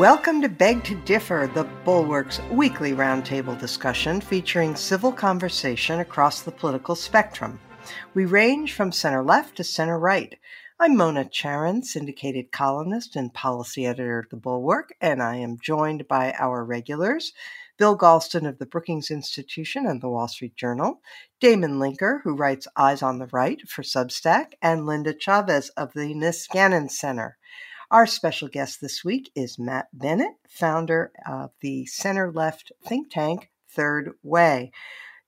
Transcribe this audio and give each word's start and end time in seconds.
Welcome 0.00 0.40
to 0.40 0.48
Beg 0.48 0.82
to 0.84 0.94
Differ, 0.94 1.50
the 1.52 1.64
Bulwark's 1.84 2.40
weekly 2.50 2.92
roundtable 2.92 3.60
discussion 3.60 4.22
featuring 4.22 4.74
civil 4.74 5.12
conversation 5.12 6.00
across 6.00 6.40
the 6.40 6.52
political 6.52 6.94
spectrum. 6.94 7.60
We 8.14 8.24
range 8.24 8.72
from 8.72 8.92
center 8.92 9.22
left 9.22 9.56
to 9.58 9.62
center 9.62 9.98
right. 9.98 10.38
I'm 10.78 10.96
Mona 10.96 11.26
Charen, 11.26 11.84
syndicated 11.84 12.50
columnist 12.50 13.14
and 13.14 13.34
policy 13.34 13.84
editor 13.84 14.20
of 14.20 14.30
the 14.30 14.38
Bulwark, 14.38 14.94
and 15.02 15.22
I 15.22 15.36
am 15.36 15.58
joined 15.62 16.08
by 16.08 16.32
our 16.38 16.64
regulars 16.64 17.34
Bill 17.76 17.94
Galston 17.94 18.48
of 18.48 18.58
the 18.58 18.64
Brookings 18.64 19.10
Institution 19.10 19.86
and 19.86 20.00
the 20.00 20.08
Wall 20.08 20.28
Street 20.28 20.56
Journal, 20.56 21.02
Damon 21.40 21.72
Linker, 21.72 22.20
who 22.24 22.34
writes 22.34 22.66
Eyes 22.74 23.02
on 23.02 23.18
the 23.18 23.28
Right 23.32 23.60
for 23.68 23.82
Substack, 23.82 24.52
and 24.62 24.86
Linda 24.86 25.12
Chavez 25.12 25.68
of 25.76 25.92
the 25.92 26.14
Niskanen 26.14 26.90
Center. 26.90 27.36
Our 27.90 28.06
special 28.06 28.46
guest 28.46 28.80
this 28.80 29.04
week 29.04 29.32
is 29.34 29.58
Matt 29.58 29.88
Bennett, 29.92 30.34
founder 30.48 31.10
of 31.26 31.50
the 31.60 31.86
center 31.86 32.30
left 32.30 32.70
think 32.86 33.10
tank 33.10 33.50
Third 33.68 34.12
Way. 34.22 34.70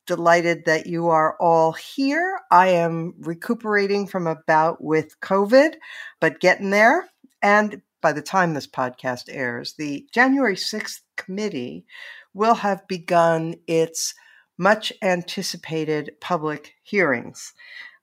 Delighted 0.06 0.66
that 0.66 0.86
you 0.86 1.08
are 1.08 1.36
all 1.40 1.72
here. 1.72 2.38
I 2.52 2.68
am 2.68 3.14
recuperating 3.18 4.06
from 4.06 4.28
a 4.28 4.38
bout 4.46 4.80
with 4.80 5.18
COVID, 5.18 5.74
but 6.20 6.38
getting 6.38 6.70
there. 6.70 7.08
And 7.42 7.82
by 8.00 8.12
the 8.12 8.22
time 8.22 8.54
this 8.54 8.68
podcast 8.68 9.24
airs, 9.28 9.74
the 9.76 10.06
January 10.14 10.54
6th 10.54 11.00
committee 11.16 11.84
will 12.32 12.54
have 12.54 12.86
begun 12.86 13.56
its 13.66 14.14
much 14.56 14.92
anticipated 15.02 16.12
public 16.20 16.74
hearings. 16.84 17.54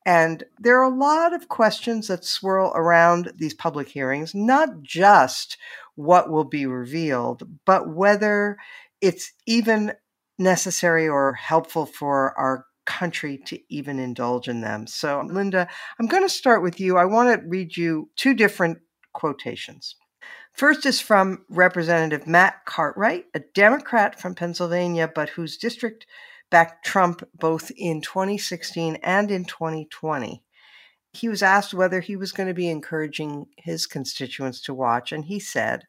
And 0.10 0.44
there 0.58 0.80
are 0.80 0.92
a 0.92 0.98
lot 0.98 1.36
of 1.36 1.50
questions 1.50 2.08
that 2.08 2.26
swirl 2.26 2.72
around 2.74 3.32
these 3.38 3.54
public 3.54 3.88
hearings, 3.90 4.34
not 4.34 4.82
just 4.82 5.56
what 5.94 6.32
will 6.32 6.46
be 6.46 6.66
revealed, 6.66 7.48
but 7.64 7.94
whether 7.94 8.58
it's 9.02 9.34
even 9.46 9.94
necessary 10.40 11.08
or 11.08 11.34
helpful 11.34 11.86
for 11.86 12.36
our 12.40 12.66
country 12.88 13.38
to 13.46 13.60
even 13.70 14.00
indulge 14.00 14.48
in 14.48 14.62
them. 14.62 14.88
So, 14.88 15.22
Linda, 15.30 15.68
I'm 16.00 16.08
going 16.08 16.24
to 16.24 16.30
start 16.30 16.64
with 16.64 16.80
you. 16.80 16.98
I 16.98 17.06
want 17.06 17.30
to 17.40 17.48
read 17.48 17.78
you 17.78 18.10
two 18.16 18.34
different 18.34 18.80
quotations. 19.14 19.96
First 20.54 20.88
is 20.88 21.00
from 21.00 21.46
Representative 21.50 22.26
Matt 22.26 22.66
Cartwright, 22.66 23.26
a 23.36 23.42
Democrat 23.54 24.20
from 24.20 24.34
Pennsylvania, 24.34 25.08
but 25.14 25.30
whose 25.30 25.56
district 25.56 26.08
backed 26.50 26.86
Trump 26.86 27.24
both 27.38 27.72
in 27.76 28.02
2016 28.02 28.98
and 28.98 29.32
in 29.32 29.46
2020. 29.46 30.44
He 31.14 31.30
was 31.30 31.42
asked 31.42 31.74
whether 31.74 32.00
he 32.02 32.16
was 32.16 32.32
going 32.32 32.48
to 32.48 32.54
be 32.54 32.70
encouraging 32.70 33.48
his 33.58 33.88
constituents 33.88 34.62
to 34.62 34.74
watch, 34.74 35.12
and 35.12 35.26
he 35.26 35.40
said, 35.40 35.86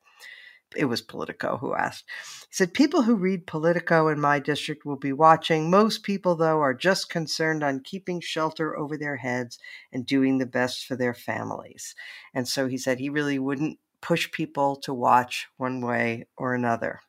it 0.77 0.85
was 0.85 1.03
Politico 1.03 1.57
who 1.57 1.75
asked. 1.75 2.05
He 2.49 2.55
said, 2.55 2.75
People 2.75 3.03
who 3.03 3.17
read 3.17 3.47
Politico 3.47 4.09
in 4.09 4.21
my 4.21 4.39
district 4.39 4.85
will 4.85 4.97
be 4.97 5.13
watching. 5.13 5.69
Most 5.69 6.05
people, 6.05 6.37
though, 6.37 6.61
are 6.61 6.75
just 6.75 7.11
concerned 7.11 7.65
on 7.65 7.83
keeping 7.83 8.21
shelter 8.21 8.77
over 8.77 8.97
their 8.97 9.17
heads 9.17 9.59
and 9.93 10.07
doing 10.07 10.39
the 10.39 10.47
best 10.47 10.87
for 10.87 10.97
their 10.97 11.15
families. 11.15 11.95
And 12.35 12.47
so 12.47 12.69
he 12.69 12.79
said 12.79 12.99
he 12.99 13.11
really 13.11 13.39
wouldn't 13.39 13.79
push 14.01 14.31
people 14.31 14.77
to 14.77 14.95
watch 14.95 15.49
one 15.57 15.81
way 15.81 16.27
or 16.37 16.55
another. 16.55 17.01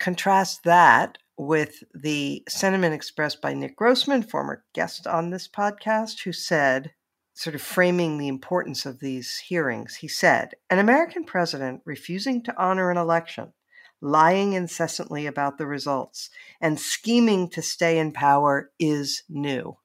Contrast 0.00 0.64
that 0.64 1.18
with 1.36 1.82
the 1.94 2.42
sentiment 2.48 2.94
expressed 2.94 3.40
by 3.40 3.54
Nick 3.54 3.76
Grossman, 3.76 4.22
former 4.22 4.64
guest 4.72 5.06
on 5.06 5.30
this 5.30 5.48
podcast, 5.48 6.22
who 6.22 6.32
said, 6.32 6.92
sort 7.34 7.54
of 7.54 7.62
framing 7.62 8.18
the 8.18 8.28
importance 8.28 8.86
of 8.86 9.00
these 9.00 9.38
hearings, 9.38 9.96
he 9.96 10.08
said, 10.08 10.54
An 10.70 10.78
American 10.78 11.24
president 11.24 11.82
refusing 11.84 12.42
to 12.44 12.54
honor 12.56 12.90
an 12.90 12.96
election, 12.96 13.52
lying 14.00 14.52
incessantly 14.52 15.26
about 15.26 15.58
the 15.58 15.66
results, 15.66 16.30
and 16.60 16.78
scheming 16.78 17.48
to 17.50 17.62
stay 17.62 17.98
in 17.98 18.12
power 18.12 18.70
is 18.78 19.24
new. 19.28 19.76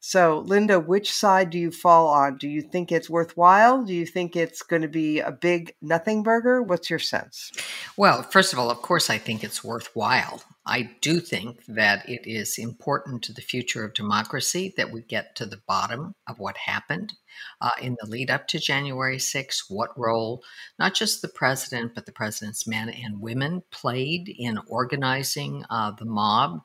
So, 0.00 0.40
Linda, 0.46 0.78
which 0.78 1.12
side 1.12 1.50
do 1.50 1.58
you 1.58 1.70
fall 1.70 2.08
on? 2.08 2.38
Do 2.38 2.48
you 2.48 2.62
think 2.62 2.92
it's 2.92 3.10
worthwhile? 3.10 3.82
Do 3.82 3.92
you 3.92 4.06
think 4.06 4.36
it's 4.36 4.62
going 4.62 4.82
to 4.82 4.88
be 4.88 5.20
a 5.20 5.32
big 5.32 5.74
nothing 5.82 6.22
burger? 6.22 6.62
What's 6.62 6.88
your 6.88 7.00
sense? 7.00 7.52
Well, 7.96 8.22
first 8.22 8.52
of 8.52 8.58
all, 8.58 8.70
of 8.70 8.80
course, 8.80 9.10
I 9.10 9.18
think 9.18 9.42
it's 9.42 9.64
worthwhile. 9.64 10.42
I 10.68 10.90
do 11.00 11.18
think 11.18 11.64
that 11.66 12.06
it 12.06 12.26
is 12.26 12.58
important 12.58 13.22
to 13.22 13.32
the 13.32 13.40
future 13.40 13.84
of 13.84 13.94
democracy 13.94 14.74
that 14.76 14.92
we 14.92 15.00
get 15.00 15.34
to 15.36 15.46
the 15.46 15.62
bottom 15.66 16.14
of 16.26 16.38
what 16.38 16.58
happened 16.58 17.14
uh, 17.62 17.70
in 17.80 17.96
the 17.98 18.06
lead 18.06 18.30
up 18.30 18.46
to 18.48 18.58
January 18.58 19.16
6th, 19.16 19.70
what 19.70 19.98
role 19.98 20.42
not 20.78 20.94
just 20.94 21.22
the 21.22 21.28
president, 21.28 21.94
but 21.94 22.04
the 22.04 22.12
president's 22.12 22.66
men 22.66 22.90
and 22.90 23.22
women 23.22 23.62
played 23.70 24.28
in 24.28 24.58
organizing 24.68 25.64
uh, 25.70 25.90
the 25.92 26.04
mob 26.04 26.60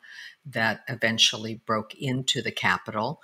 that 0.45 0.83
eventually 0.89 1.61
broke 1.65 1.95
into 1.95 2.41
the 2.41 2.51
Capitol. 2.51 3.21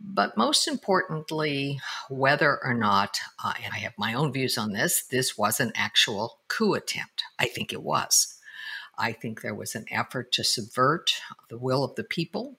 But 0.00 0.36
most 0.36 0.66
importantly, 0.66 1.80
whether 2.10 2.62
or 2.64 2.74
not, 2.74 3.20
uh, 3.42 3.54
and 3.62 3.72
I 3.72 3.78
have 3.78 3.94
my 3.96 4.12
own 4.12 4.32
views 4.32 4.58
on 4.58 4.72
this, 4.72 5.06
this 5.06 5.38
was 5.38 5.60
an 5.60 5.70
actual 5.76 6.40
coup 6.48 6.74
attempt. 6.74 7.22
I 7.38 7.46
think 7.46 7.72
it 7.72 7.82
was. 7.82 8.35
I 8.98 9.12
think 9.12 9.40
there 9.40 9.54
was 9.54 9.74
an 9.74 9.86
effort 9.90 10.32
to 10.32 10.44
subvert 10.44 11.12
the 11.48 11.58
will 11.58 11.84
of 11.84 11.94
the 11.96 12.04
people 12.04 12.58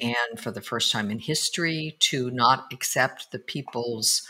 and 0.00 0.38
for 0.38 0.50
the 0.50 0.60
first 0.60 0.90
time 0.90 1.10
in 1.10 1.18
history 1.18 1.96
to 2.00 2.30
not 2.30 2.66
accept 2.72 3.30
the 3.30 3.38
people's 3.38 4.26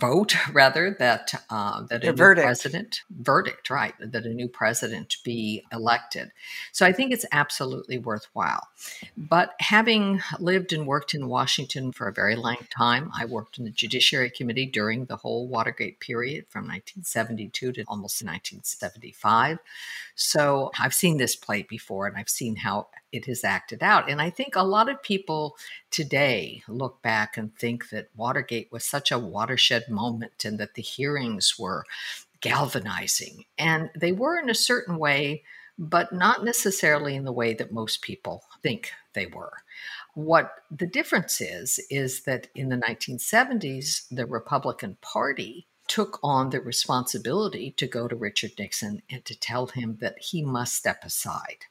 vote 0.00 0.34
rather 0.52 0.96
that 0.98 1.32
uh, 1.50 1.82
that 1.88 2.02
a 2.02 2.10
new 2.10 2.16
verdict. 2.16 2.44
president 2.44 3.00
verdict 3.10 3.70
right 3.70 3.94
that 4.00 4.26
a 4.26 4.34
new 4.34 4.48
president 4.48 5.16
be 5.24 5.64
elected. 5.72 6.30
So 6.72 6.84
i 6.84 6.92
think 6.92 7.12
it's 7.12 7.26
absolutely 7.32 7.98
worthwhile. 7.98 8.68
But 9.16 9.54
having 9.60 10.20
lived 10.40 10.72
and 10.72 10.86
worked 10.86 11.14
in 11.14 11.28
washington 11.28 11.92
for 11.92 12.08
a 12.08 12.12
very 12.12 12.36
long 12.36 12.56
time 12.76 13.10
i 13.16 13.24
worked 13.24 13.58
in 13.58 13.64
the 13.64 13.70
judiciary 13.70 14.30
committee 14.30 14.66
during 14.66 15.06
the 15.06 15.16
whole 15.16 15.48
watergate 15.48 16.00
period 16.00 16.46
from 16.48 16.62
1972 16.62 17.72
to 17.72 17.84
almost 17.88 18.22
1975 18.24 19.58
so 20.14 20.70
i've 20.78 20.94
seen 20.94 21.16
this 21.18 21.36
play 21.36 21.62
before 21.62 22.06
and 22.06 22.16
i've 22.16 22.28
seen 22.28 22.56
how 22.56 22.88
it 23.14 23.26
has 23.26 23.44
acted 23.44 23.82
out. 23.82 24.10
And 24.10 24.20
I 24.20 24.28
think 24.28 24.56
a 24.56 24.62
lot 24.62 24.88
of 24.88 25.02
people 25.02 25.56
today 25.90 26.62
look 26.66 27.00
back 27.00 27.36
and 27.36 27.54
think 27.56 27.90
that 27.90 28.08
Watergate 28.16 28.72
was 28.72 28.84
such 28.84 29.12
a 29.12 29.18
watershed 29.18 29.88
moment 29.88 30.44
and 30.44 30.58
that 30.58 30.74
the 30.74 30.82
hearings 30.82 31.54
were 31.56 31.84
galvanizing. 32.40 33.44
And 33.56 33.90
they 33.94 34.10
were 34.10 34.36
in 34.36 34.50
a 34.50 34.54
certain 34.54 34.98
way, 34.98 35.44
but 35.78 36.12
not 36.12 36.44
necessarily 36.44 37.14
in 37.14 37.24
the 37.24 37.32
way 37.32 37.54
that 37.54 37.72
most 37.72 38.02
people 38.02 38.42
think 38.62 38.90
they 39.14 39.26
were. 39.26 39.52
What 40.14 40.52
the 40.70 40.86
difference 40.86 41.40
is, 41.40 41.80
is 41.90 42.24
that 42.24 42.48
in 42.54 42.68
the 42.68 42.76
1970s, 42.76 44.06
the 44.10 44.26
Republican 44.26 44.96
Party 45.00 45.66
took 45.86 46.18
on 46.22 46.50
the 46.50 46.60
responsibility 46.60 47.72
to 47.76 47.86
go 47.86 48.08
to 48.08 48.16
Richard 48.16 48.52
Nixon 48.58 49.02
and 49.08 49.24
to 49.24 49.38
tell 49.38 49.66
him 49.66 49.98
that 50.00 50.18
he 50.18 50.42
must 50.42 50.74
step 50.74 51.04
aside 51.04 51.66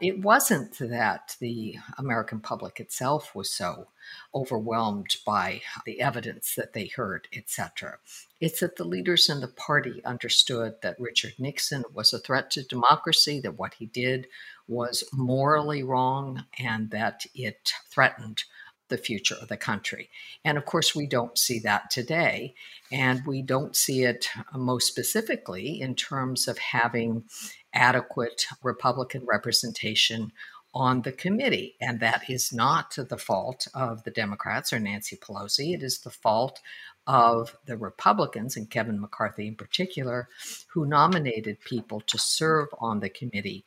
it 0.00 0.20
wasn't 0.20 0.78
that 0.78 1.36
the 1.40 1.76
American 1.96 2.40
public 2.40 2.80
itself 2.80 3.34
was 3.34 3.50
so 3.50 3.88
overwhelmed 4.34 5.16
by 5.24 5.62
the 5.86 6.00
evidence 6.00 6.54
that 6.54 6.74
they 6.74 6.86
heard, 6.86 7.28
etc. 7.34 7.98
It's 8.40 8.60
that 8.60 8.76
the 8.76 8.84
leaders 8.84 9.30
in 9.30 9.40
the 9.40 9.48
party 9.48 10.04
understood 10.04 10.74
that 10.82 11.00
Richard 11.00 11.34
Nixon 11.38 11.84
was 11.94 12.12
a 12.12 12.18
threat 12.18 12.50
to 12.52 12.62
democracy, 12.62 13.40
that 13.40 13.58
what 13.58 13.74
he 13.74 13.86
did 13.86 14.26
was 14.68 15.02
morally 15.12 15.82
wrong, 15.82 16.44
and 16.58 16.90
that 16.90 17.24
it 17.34 17.72
threatened 17.88 18.44
the 18.88 18.98
future 18.98 19.36
of 19.40 19.48
the 19.48 19.56
country. 19.56 20.08
And 20.44 20.56
of 20.56 20.64
course, 20.64 20.94
we 20.94 21.06
don't 21.06 21.36
see 21.36 21.58
that 21.60 21.90
today. 21.90 22.54
And 22.92 23.26
we 23.26 23.42
don't 23.42 23.74
see 23.74 24.04
it 24.04 24.28
uh, 24.52 24.58
most 24.58 24.86
specifically 24.86 25.80
in 25.80 25.94
terms 25.94 26.46
of 26.46 26.58
having 26.58 27.24
adequate 27.76 28.46
Republican 28.62 29.24
representation 29.26 30.32
on 30.74 31.02
the 31.02 31.12
committee. 31.12 31.76
And 31.80 32.00
that 32.00 32.28
is 32.28 32.52
not 32.52 32.96
the 32.96 33.16
fault 33.16 33.68
of 33.74 34.02
the 34.04 34.10
Democrats 34.10 34.72
or 34.72 34.78
Nancy 34.78 35.16
Pelosi. 35.16 35.74
It 35.74 35.82
is 35.82 36.00
the 36.00 36.10
fault 36.10 36.60
of 37.06 37.56
the 37.66 37.76
Republicans, 37.76 38.56
and 38.56 38.68
Kevin 38.68 39.00
McCarthy 39.00 39.46
in 39.46 39.54
particular, 39.54 40.28
who 40.72 40.84
nominated 40.84 41.60
people 41.60 42.00
to 42.00 42.18
serve 42.18 42.68
on 42.78 42.98
the 42.98 43.08
committee, 43.08 43.64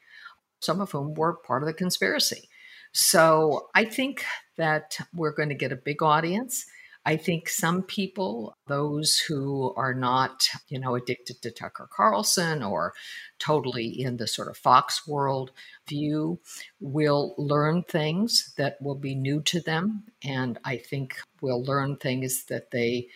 some 0.60 0.82
of 0.82 0.92
whom 0.92 1.14
were 1.14 1.34
part 1.34 1.64
of 1.64 1.68
the 1.68 1.74
conspiracy. 1.74 2.50
So 2.92 3.70
I 3.74 3.86
think 3.86 4.26
that 4.58 4.98
we're 5.14 5.32
going 5.32 5.50
to 5.50 5.56
get 5.56 5.72
a 5.72 5.78
big 5.78 6.04
audience. 6.04 6.66
I 7.06 7.18
think 7.18 7.50
some 7.50 7.84
people, 7.84 8.56
those 8.68 9.18
who 9.18 9.74
are 9.76 9.94
not, 9.94 10.48
you 10.68 10.80
know, 10.80 10.96
addicted 10.96 11.42
to 11.42 11.52
Tucker 11.52 11.90
Carlson 11.92 12.62
or 12.62 12.94
totally 13.40 13.88
in 13.88 14.18
the 14.18 14.28
sort 14.28 14.50
of 14.50 14.58
Fox 14.58 15.08
world 15.08 15.52
view, 15.88 16.40
will 16.80 17.34
learn 17.38 17.84
things 17.84 18.54
that 18.58 18.78
will 18.82 18.96
be 18.96 19.16
new 19.16 19.42
to 19.44 19.62
them. 19.62 20.04
And 20.24 20.60
I 20.64 20.78
think 20.78 21.18
will 21.42 21.64
learn 21.64 21.96
things 21.96 22.46
that 22.46 22.72
they 22.72 23.08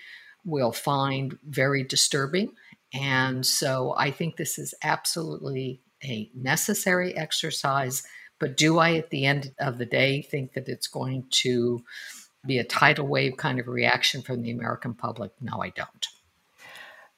will 0.45 0.71
find 0.71 1.37
very 1.43 1.83
disturbing 1.83 2.53
And 2.93 3.45
so 3.45 3.95
I 3.97 4.11
think 4.11 4.37
this 4.37 4.59
is 4.59 4.75
absolutely 4.83 5.81
a 6.03 6.29
necessary 6.35 7.15
exercise. 7.17 8.03
But 8.39 8.57
do 8.57 8.77
I, 8.77 8.95
at 8.95 9.09
the 9.09 9.25
end 9.25 9.53
of 9.59 9.77
the 9.77 9.85
day, 9.85 10.21
think 10.21 10.53
that 10.53 10.67
it's 10.67 10.87
going 10.87 11.25
to 11.41 11.83
be 12.45 12.57
a 12.57 12.63
tidal 12.63 13.07
wave 13.07 13.37
kind 13.37 13.59
of 13.59 13.67
reaction 13.67 14.21
from 14.21 14.41
the 14.41 14.51
American 14.51 14.93
public? 14.93 15.31
No, 15.41 15.61
I 15.61 15.69
don't. 15.69 16.07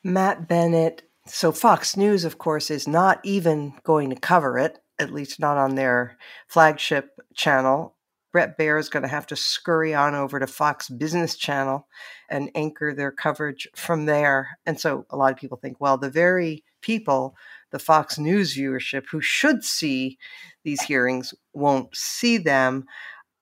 Matt 0.04 0.48
Bennett. 0.48 1.04
So, 1.27 1.51
Fox 1.51 1.98
News, 1.98 2.24
of 2.24 2.38
course, 2.38 2.69
is 2.69 2.88
not 2.88 3.19
even 3.24 3.74
going 3.83 4.12
to 4.12 4.16
cover 4.16 4.60
it, 4.60 4.77
at 5.00 5.12
least 5.12 5.39
not 5.39 5.57
on 5.57 5.74
their 5.74 6.18
flagship 6.48 7.19
channel. 7.33 7.95
Bret 8.31 8.57
Baier 8.57 8.77
is 8.77 8.89
going 8.89 9.04
to 9.04 9.10
have 9.10 9.25
to 9.27 9.36
scurry 9.36 9.95
on 9.95 10.13
over 10.13 10.39
to 10.39 10.45
Fox 10.45 10.89
Business 10.89 11.38
Channel 11.38 11.88
and 12.30 12.51
anchor 12.54 12.94
their 12.94 13.12
coverage 13.12 13.66
from 13.75 14.06
there. 14.06 14.60
And 14.66 14.78
so 14.78 15.06
a 15.10 15.16
lot 15.16 15.31
of 15.31 15.39
people 15.39 15.57
think, 15.57 15.80
well, 15.80 15.98
the 15.98 16.10
very 16.10 16.66
people, 16.81 17.36
the 17.71 17.80
Fox 17.80 18.19
News 18.19 18.56
viewership 18.56 19.06
who 19.10 19.21
should 19.21 19.63
see 19.63 20.18
these 20.63 20.81
hearings 20.81 21.33
won't 21.54 21.95
see 21.95 22.38
them. 22.38 22.86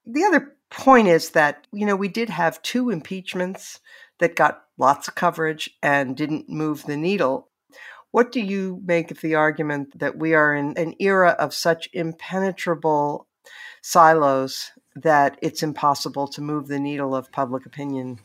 The 0.06 0.24
other 0.26 0.56
point 0.74 1.08
is 1.08 1.30
that, 1.32 1.68
you 1.72 1.86
know, 1.86 1.96
we 1.96 2.08
did 2.08 2.30
have 2.30 2.62
two 2.62 2.90
impeachments 2.90 3.80
that 4.20 4.36
got 4.36 4.64
lots 4.78 5.08
of 5.08 5.16
coverage 5.16 5.70
and 5.82 6.18
didn't 6.18 6.50
move 6.50 6.84
the 6.84 6.98
needle. 6.98 7.50
What 8.12 8.32
do 8.32 8.42
you 8.42 8.82
make 8.86 9.12
of 9.12 9.22
the 9.22 9.36
argument 9.36 9.98
that 10.00 10.18
we 10.18 10.34
are 10.34 10.54
in 10.54 10.78
an 10.78 10.96
era 11.00 11.36
of 11.40 11.54
such 11.54 11.90
impenetrable 11.94 13.28
silos 13.82 14.72
that 14.96 15.38
it's 15.42 15.64
impossible 15.64 16.28
to 16.28 16.42
move 16.42 16.68
the 16.68 16.80
needle 16.80 17.16
of 17.16 17.32
public 17.32 17.66
opinion? 17.66 18.20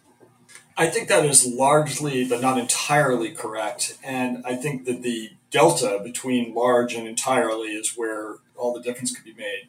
I 0.77 0.87
think 0.87 1.09
that 1.09 1.25
is 1.25 1.47
largely, 1.47 2.29
but 2.29 2.41
not 2.41 2.59
entirely 2.59 3.33
correct. 3.33 3.99
And 4.05 4.45
I 4.47 4.55
think 4.55 4.85
that 4.85 5.03
the 5.03 5.31
delta 5.51 6.01
between 6.03 6.55
large 6.55 6.95
and 6.95 7.09
entirely 7.09 7.71
is 7.71 7.95
where 7.97 8.37
all 8.57 8.73
the 8.73 8.83
difference 8.83 9.15
could 9.15 9.25
be 9.25 9.35
made. 9.35 9.69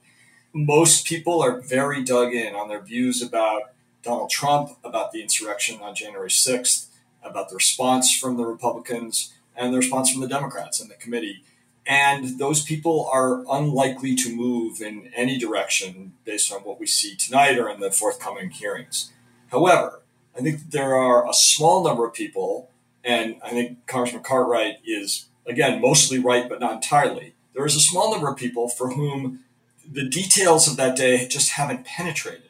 Most 0.54 1.06
people 1.06 1.42
are 1.42 1.62
very 1.62 2.04
dug 2.04 2.34
in 2.34 2.56
on 2.56 2.70
their 2.70 2.82
views 2.82 3.22
about 3.22 3.72
Donald 4.02 4.32
Trump, 4.32 4.72
about 4.84 5.12
the 5.12 5.22
insurrection 5.22 5.80
on 5.82 5.94
January 5.94 6.30
6th, 6.30 6.88
about 7.24 7.50
the 7.50 7.56
response 7.56 8.16
from 8.16 8.38
the 8.38 8.46
Republicans 8.46 9.34
and 9.56 9.74
the 9.74 9.78
response 9.78 10.12
from 10.12 10.22
the 10.22 10.28
Democrats 10.28 10.80
and 10.80 10.90
the 10.90 10.96
committee. 10.96 11.44
And 11.86 12.40
those 12.40 12.64
people 12.64 13.10
are 13.12 13.44
unlikely 13.52 14.16
to 14.16 14.36
move 14.36 14.82
in 14.82 15.12
any 15.16 15.38
direction 15.38 16.14
based 16.24 16.52
on 16.52 16.62
what 16.62 16.80
we 16.80 16.88
see 16.88 17.16
tonight 17.16 17.58
or 17.60 17.70
in 17.70 17.80
the 17.80 17.92
forthcoming 17.92 18.50
hearings. 18.50 19.12
However, 19.52 20.02
I 20.38 20.42
think 20.42 20.72
there 20.72 20.96
are 20.96 21.30
a 21.30 21.34
small 21.34 21.84
number 21.84 22.08
of 22.08 22.14
people, 22.14 22.70
and 23.04 23.36
I 23.44 23.50
think 23.50 23.86
Congressman 23.88 24.24
Cartwright 24.24 24.78
is, 24.86 25.28
again, 25.46 25.82
mostly 25.82 26.18
right, 26.18 26.48
but 26.48 26.60
not 26.60 26.74
entirely. 26.74 27.34
There 27.54 27.66
is 27.66 27.76
a 27.76 27.82
small 27.82 28.12
number 28.12 28.30
of 28.30 28.38
people 28.38 28.70
for 28.70 28.92
whom 28.94 29.44
the 29.92 30.08
details 30.08 30.68
of 30.68 30.78
that 30.78 30.96
day 30.96 31.28
just 31.28 31.52
haven't 31.52 31.86
penetrated. 31.86 32.50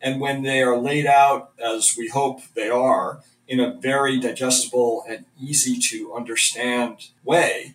And 0.00 0.20
when 0.20 0.42
they 0.42 0.62
are 0.62 0.76
laid 0.76 1.06
out, 1.06 1.52
as 1.62 1.94
we 1.98 2.08
hope 2.08 2.40
they 2.54 2.70
are, 2.70 3.20
in 3.46 3.60
a 3.60 3.74
very 3.74 4.20
digestible 4.20 5.04
and 5.08 5.24
easy 5.40 5.78
to 5.78 6.14
understand 6.14 7.08
way, 7.24 7.74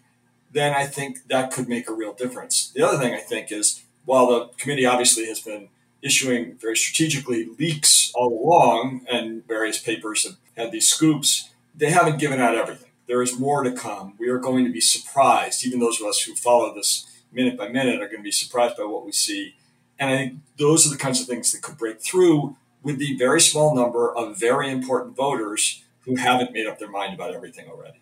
then 0.51 0.74
I 0.74 0.86
think 0.86 1.27
that 1.27 1.51
could 1.51 1.68
make 1.68 1.89
a 1.89 1.94
real 1.94 2.13
difference. 2.13 2.71
The 2.71 2.88
other 2.88 2.98
thing 2.98 3.13
I 3.13 3.19
think 3.19 3.51
is 3.51 3.83
while 4.06 4.27
the 4.27 4.50
committee 4.57 4.86
obviously 4.86 5.25
has 5.25 5.39
been 5.39 5.69
issuing 6.01 6.56
very 6.59 6.77
strategically 6.77 7.50
leaks 7.57 8.12
all 8.13 8.27
along, 8.27 9.06
and 9.09 9.45
various 9.48 9.80
papers 9.80 10.25
have 10.25 10.38
had 10.56 10.71
these 10.71 10.89
scoops, 10.89 11.50
they 11.75 11.89
haven't 11.89 12.19
given 12.19 12.39
out 12.39 12.56
everything. 12.56 12.92
There 13.07 13.21
is 13.21 13.39
more 13.39 13.63
to 13.63 13.71
come. 13.71 14.13
We 14.19 14.30
are 14.30 14.38
going 14.38 14.66
to 14.66 14.71
be 14.71 14.81
surprised. 14.81 15.66
Even 15.66 15.80
those 15.80 16.00
of 16.00 16.07
us 16.07 16.21
who 16.21 16.36
follow 16.36 16.74
this 16.74 17.07
minute 17.33 17.57
by 17.57 17.68
minute 17.68 18.01
are 18.01 18.07
going 18.07 18.19
to 18.19 18.24
be 18.24 18.31
surprised 18.31 18.77
by 18.77 18.83
what 18.83 19.06
we 19.06 19.12
see. 19.12 19.56
And 20.00 20.09
I 20.09 20.18
think 20.18 20.39
those 20.57 20.85
are 20.85 20.89
the 20.89 20.97
kinds 20.97 21.21
of 21.21 21.27
things 21.27 21.51
that 21.51 21.62
could 21.62 21.77
break 21.77 22.01
through 22.01 22.56
with 22.81 23.00
the 23.00 23.15
very 23.18 23.41
small 23.41 23.75
number 23.75 24.13
of 24.15 24.38
very 24.38 24.69
important 24.69 25.15
voters 25.15 25.83
who 26.01 26.15
haven't 26.15 26.51
made 26.51 26.68
up 26.68 26.80
their 26.80 26.91
mind 26.91 27.13
about 27.13 27.33
everything 27.33 27.68
already. 27.69 28.01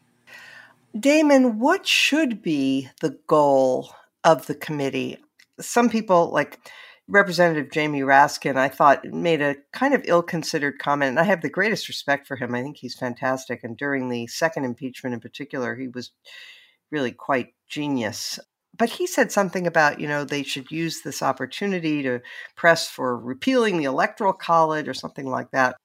Damon, 0.99 1.59
what 1.59 1.87
should 1.87 2.41
be 2.41 2.89
the 2.99 3.17
goal 3.27 3.93
of 4.23 4.47
the 4.47 4.55
committee? 4.55 5.17
Some 5.59 5.89
people, 5.89 6.31
like 6.31 6.59
Representative 7.07 7.71
Jamie 7.71 8.01
Raskin, 8.01 8.57
I 8.57 8.67
thought 8.67 9.05
made 9.05 9.41
a 9.41 9.55
kind 9.71 9.93
of 9.93 10.01
ill 10.05 10.23
considered 10.23 10.79
comment, 10.79 11.09
and 11.09 11.19
I 11.19 11.23
have 11.23 11.41
the 11.41 11.49
greatest 11.49 11.87
respect 11.87 12.27
for 12.27 12.35
him. 12.35 12.55
I 12.55 12.61
think 12.61 12.77
he's 12.77 12.95
fantastic. 12.95 13.63
And 13.63 13.77
during 13.77 14.09
the 14.09 14.27
second 14.27 14.65
impeachment 14.65 15.13
in 15.13 15.19
particular, 15.19 15.75
he 15.75 15.87
was 15.87 16.11
really 16.89 17.11
quite 17.11 17.53
genius. 17.67 18.39
But 18.81 18.89
he 18.89 19.05
said 19.05 19.31
something 19.31 19.67
about, 19.67 19.99
you 19.99 20.07
know, 20.07 20.23
they 20.23 20.41
should 20.41 20.71
use 20.71 21.01
this 21.01 21.21
opportunity 21.21 22.01
to 22.01 22.19
press 22.55 22.89
for 22.89 23.15
repealing 23.15 23.77
the 23.77 23.83
Electoral 23.83 24.33
College 24.33 24.87
or 24.87 24.95
something 24.95 25.27
like 25.27 25.51
that. 25.51 25.75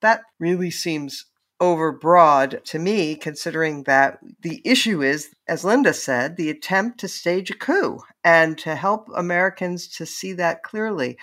That 0.00 0.22
really 0.40 0.70
seems 0.70 1.26
overbroad 1.60 2.64
to 2.64 2.78
me, 2.78 3.14
considering 3.14 3.82
that 3.82 4.20
the 4.40 4.62
issue 4.64 5.02
is, 5.02 5.34
as 5.48 5.66
Linda 5.66 5.92
said, 5.92 6.38
the 6.38 6.48
attempt 6.48 6.98
to 7.00 7.08
stage 7.08 7.50
a 7.50 7.54
coup 7.54 8.00
and 8.24 8.56
to 8.56 8.74
help 8.74 9.10
Americans 9.14 9.86
to 9.98 10.06
see 10.06 10.32
that 10.32 10.62
clearly. 10.62 11.18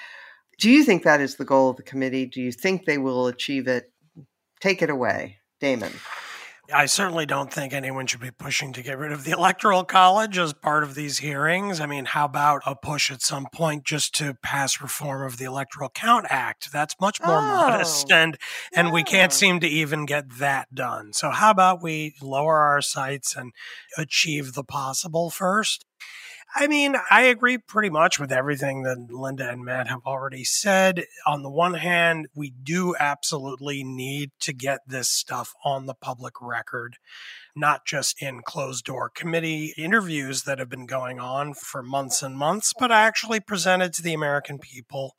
Do 0.59 0.69
you 0.69 0.83
think 0.83 1.01
that 1.01 1.19
is 1.19 1.38
the 1.38 1.45
goal 1.45 1.71
of 1.71 1.77
the 1.77 1.81
committee? 1.81 2.27
Do 2.27 2.44
you 2.44 2.51
think 2.51 2.86
they 2.86 3.00
will 3.00 3.25
achieve 3.25 3.68
it? 3.68 3.92
Take 4.59 4.83
it 4.83 4.92
away, 4.92 5.38
Damon. 5.59 5.94
I 6.73 6.85
certainly 6.85 7.25
don't 7.25 7.51
think 7.51 7.73
anyone 7.73 8.07
should 8.07 8.21
be 8.21 8.31
pushing 8.31 8.73
to 8.73 8.81
get 8.81 8.97
rid 8.97 9.12
of 9.12 9.23
the 9.23 9.31
Electoral 9.31 9.83
College 9.83 10.38
as 10.38 10.53
part 10.53 10.83
of 10.83 10.95
these 10.95 11.19
hearings. 11.19 11.79
I 11.79 11.85
mean, 11.85 12.06
how 12.06 12.25
about 12.25 12.62
a 12.65 12.75
push 12.75 13.12
at 13.12 13.21
some 13.21 13.47
point 13.53 13.83
just 13.83 14.15
to 14.15 14.33
pass 14.35 14.81
reform 14.81 15.25
of 15.25 15.38
the 15.38 15.45
Electoral 15.45 15.89
Count 15.89 16.27
Act? 16.29 16.71
That's 16.71 16.95
much 17.00 17.19
more 17.21 17.38
oh, 17.38 17.41
modest, 17.41 18.12
and 18.12 18.38
and 18.75 18.88
yeah. 18.88 18.94
we 18.94 19.03
can't 19.03 19.33
seem 19.33 19.59
to 19.59 19.68
even 19.68 20.06
get 20.06 20.38
that 20.39 20.73
done. 20.73 21.13
So 21.13 21.29
how 21.29 21.51
about 21.51 21.83
we 21.83 22.15
lower 22.21 22.59
our 22.59 22.81
sights 22.81 23.35
and 23.35 23.51
achieve 23.97 24.53
the 24.53 24.63
possible 24.63 25.29
first? 25.29 25.85
I 26.53 26.68
mean, 26.68 26.95
I 27.09 27.24
agree 27.24 27.57
pretty 27.57 27.89
much 27.89 28.19
with 28.19 28.31
everything 28.31 28.83
that 28.83 29.09
Linda 29.09 29.50
and 29.50 29.63
Matt 29.63 29.88
have 29.88 30.01
already 30.06 30.44
said. 30.44 31.06
On 31.25 31.44
the 31.44 31.50
one 31.50 31.75
hand, 31.75 32.27
we 32.36 32.50
do 32.50 32.94
absolutely 33.00 33.83
need 33.83 34.31
to 34.42 34.53
get 34.53 34.81
this 34.86 35.08
stuff 35.08 35.53
on 35.63 35.86
the 35.86 35.93
public 35.93 36.41
record, 36.41 36.98
not 37.55 37.86
just 37.86 38.22
in 38.22 38.41
closed 38.41 38.84
door 38.84 39.10
committee 39.10 39.74
interviews 39.77 40.43
that 40.43 40.60
have 40.60 40.70
been 40.70 40.88
going 40.88 41.20
on 41.20 41.53
for 41.53 41.81
months 41.81 42.22
and 42.22 42.38
months, 42.38 42.74
but 42.77 42.91
actually 42.91 43.39
presented 43.39 43.93
to 43.93 44.01
the 44.01 44.13
American 44.13 44.60
people 44.60 45.15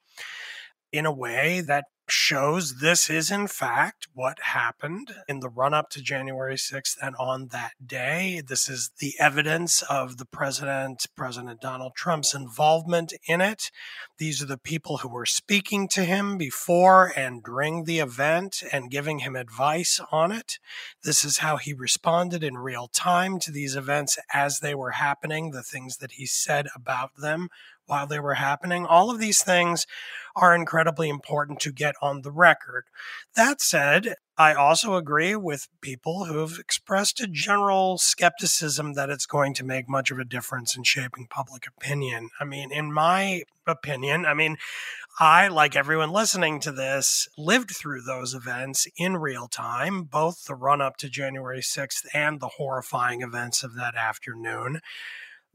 in 0.93 1.07
a 1.07 1.13
way 1.13 1.63
that 1.63 1.87
shows 2.09 2.81
this 2.81 3.09
is 3.09 3.31
in 3.31 3.47
fact 3.47 4.09
what 4.15 4.39
happened 4.41 5.15
in 5.29 5.41
the 5.41 5.49
run 5.49 5.73
up 5.73 5.89
to 5.91 6.03
January 6.03 6.57
6th 6.57 6.97
and 7.01 7.15
on 7.17 7.49
that 7.49 7.73
day. 7.85 8.43
This 8.47 8.69
is 8.69 8.91
the 8.99 9.15
evidence 9.19 9.83
of 9.83 10.19
the 10.19 10.25
president, 10.25 11.07
President 11.17 11.61
Donald 11.61 11.95
Trump's 11.95 12.35
involvement 12.35 13.13
in 13.27 13.41
it. 13.41 13.71
These 14.19 14.43
are 14.43 14.47
the 14.47 14.59
people 14.59 14.99
who 14.99 15.09
were 15.09 15.27
speaking 15.27 15.89
to 15.89 16.05
him 16.05 16.37
before 16.37 17.13
and 17.17 17.43
during 17.43 17.85
the 17.85 18.01
event 18.01 18.63
and 18.73 18.91
giving 18.91 19.21
him 19.21 19.37
advice 19.37 20.01
on 20.11 20.33
it. 20.33 20.59
This 21.03 21.25
is 21.25 21.39
how 21.39 21.57
he 21.57 21.73
responded 21.73 22.43
in 22.45 22.59
real 22.59 22.89
time 22.89 23.39
to 23.41 23.51
these 23.51 23.77
events 23.77 24.19
as 24.33 24.61
they 24.61 24.75
were 24.75 24.93
happening, 24.93 25.51
the 25.51 25.63
things 25.63 25.99
that 25.99 26.13
he 26.13 26.27
said 26.27 26.69
about 26.75 27.17
them 27.17 27.49
while 27.93 28.07
they 28.07 28.19
were 28.19 28.35
happening. 28.35 28.87
All 28.87 29.11
of 29.11 29.19
these 29.19 29.43
things 29.43 29.87
are 30.35 30.55
incredibly 30.55 31.11
important 31.11 31.61
to 31.61 31.71
get 31.71 31.95
on 32.01 32.23
the 32.23 32.33
record. 32.33 32.85
That 33.37 33.61
said, 33.61 34.15
I 34.39 34.55
also 34.55 34.95
agree 34.95 35.37
with 35.37 35.69
people 35.83 36.25
who 36.25 36.39
have 36.39 36.59
expressed 36.59 37.21
a 37.21 37.27
general 37.27 37.99
skepticism 37.99 38.95
that 38.95 39.11
it's 39.11 39.27
going 39.27 39.53
to 39.55 39.65
make 39.65 39.91
much 39.91 40.11
of 40.11 40.19
a 40.19 40.25
difference 40.25 40.75
in 40.75 40.85
shaping 40.85 41.27
public 41.29 41.67
opinion. 41.67 42.31
I 42.41 42.45
mean, 42.45 42.73
in 42.73 42.91
my 42.91 43.43
opinion, 43.67 44.25
I 44.25 44.33
mean, 44.33 44.57
I, 45.21 45.49
like 45.49 45.77
everyone 45.77 46.13
listening 46.13 46.61
to 46.61 46.73
this, 46.73 47.29
lived 47.37 47.73
through 47.73 48.01
those 48.01 48.33
events 48.33 48.87
in 48.97 49.19
real 49.19 49.49
time, 49.49 50.05
both 50.05 50.47
the 50.47 50.55
run 50.55 50.81
up 50.81 50.97
to 50.97 51.11
January 51.11 51.61
6th 51.61 52.07
and 52.15 52.41
the 52.41 52.53
horrifying 52.57 53.21
events 53.21 53.63
of 53.63 53.75
that 53.75 53.95
afternoon 53.97 54.81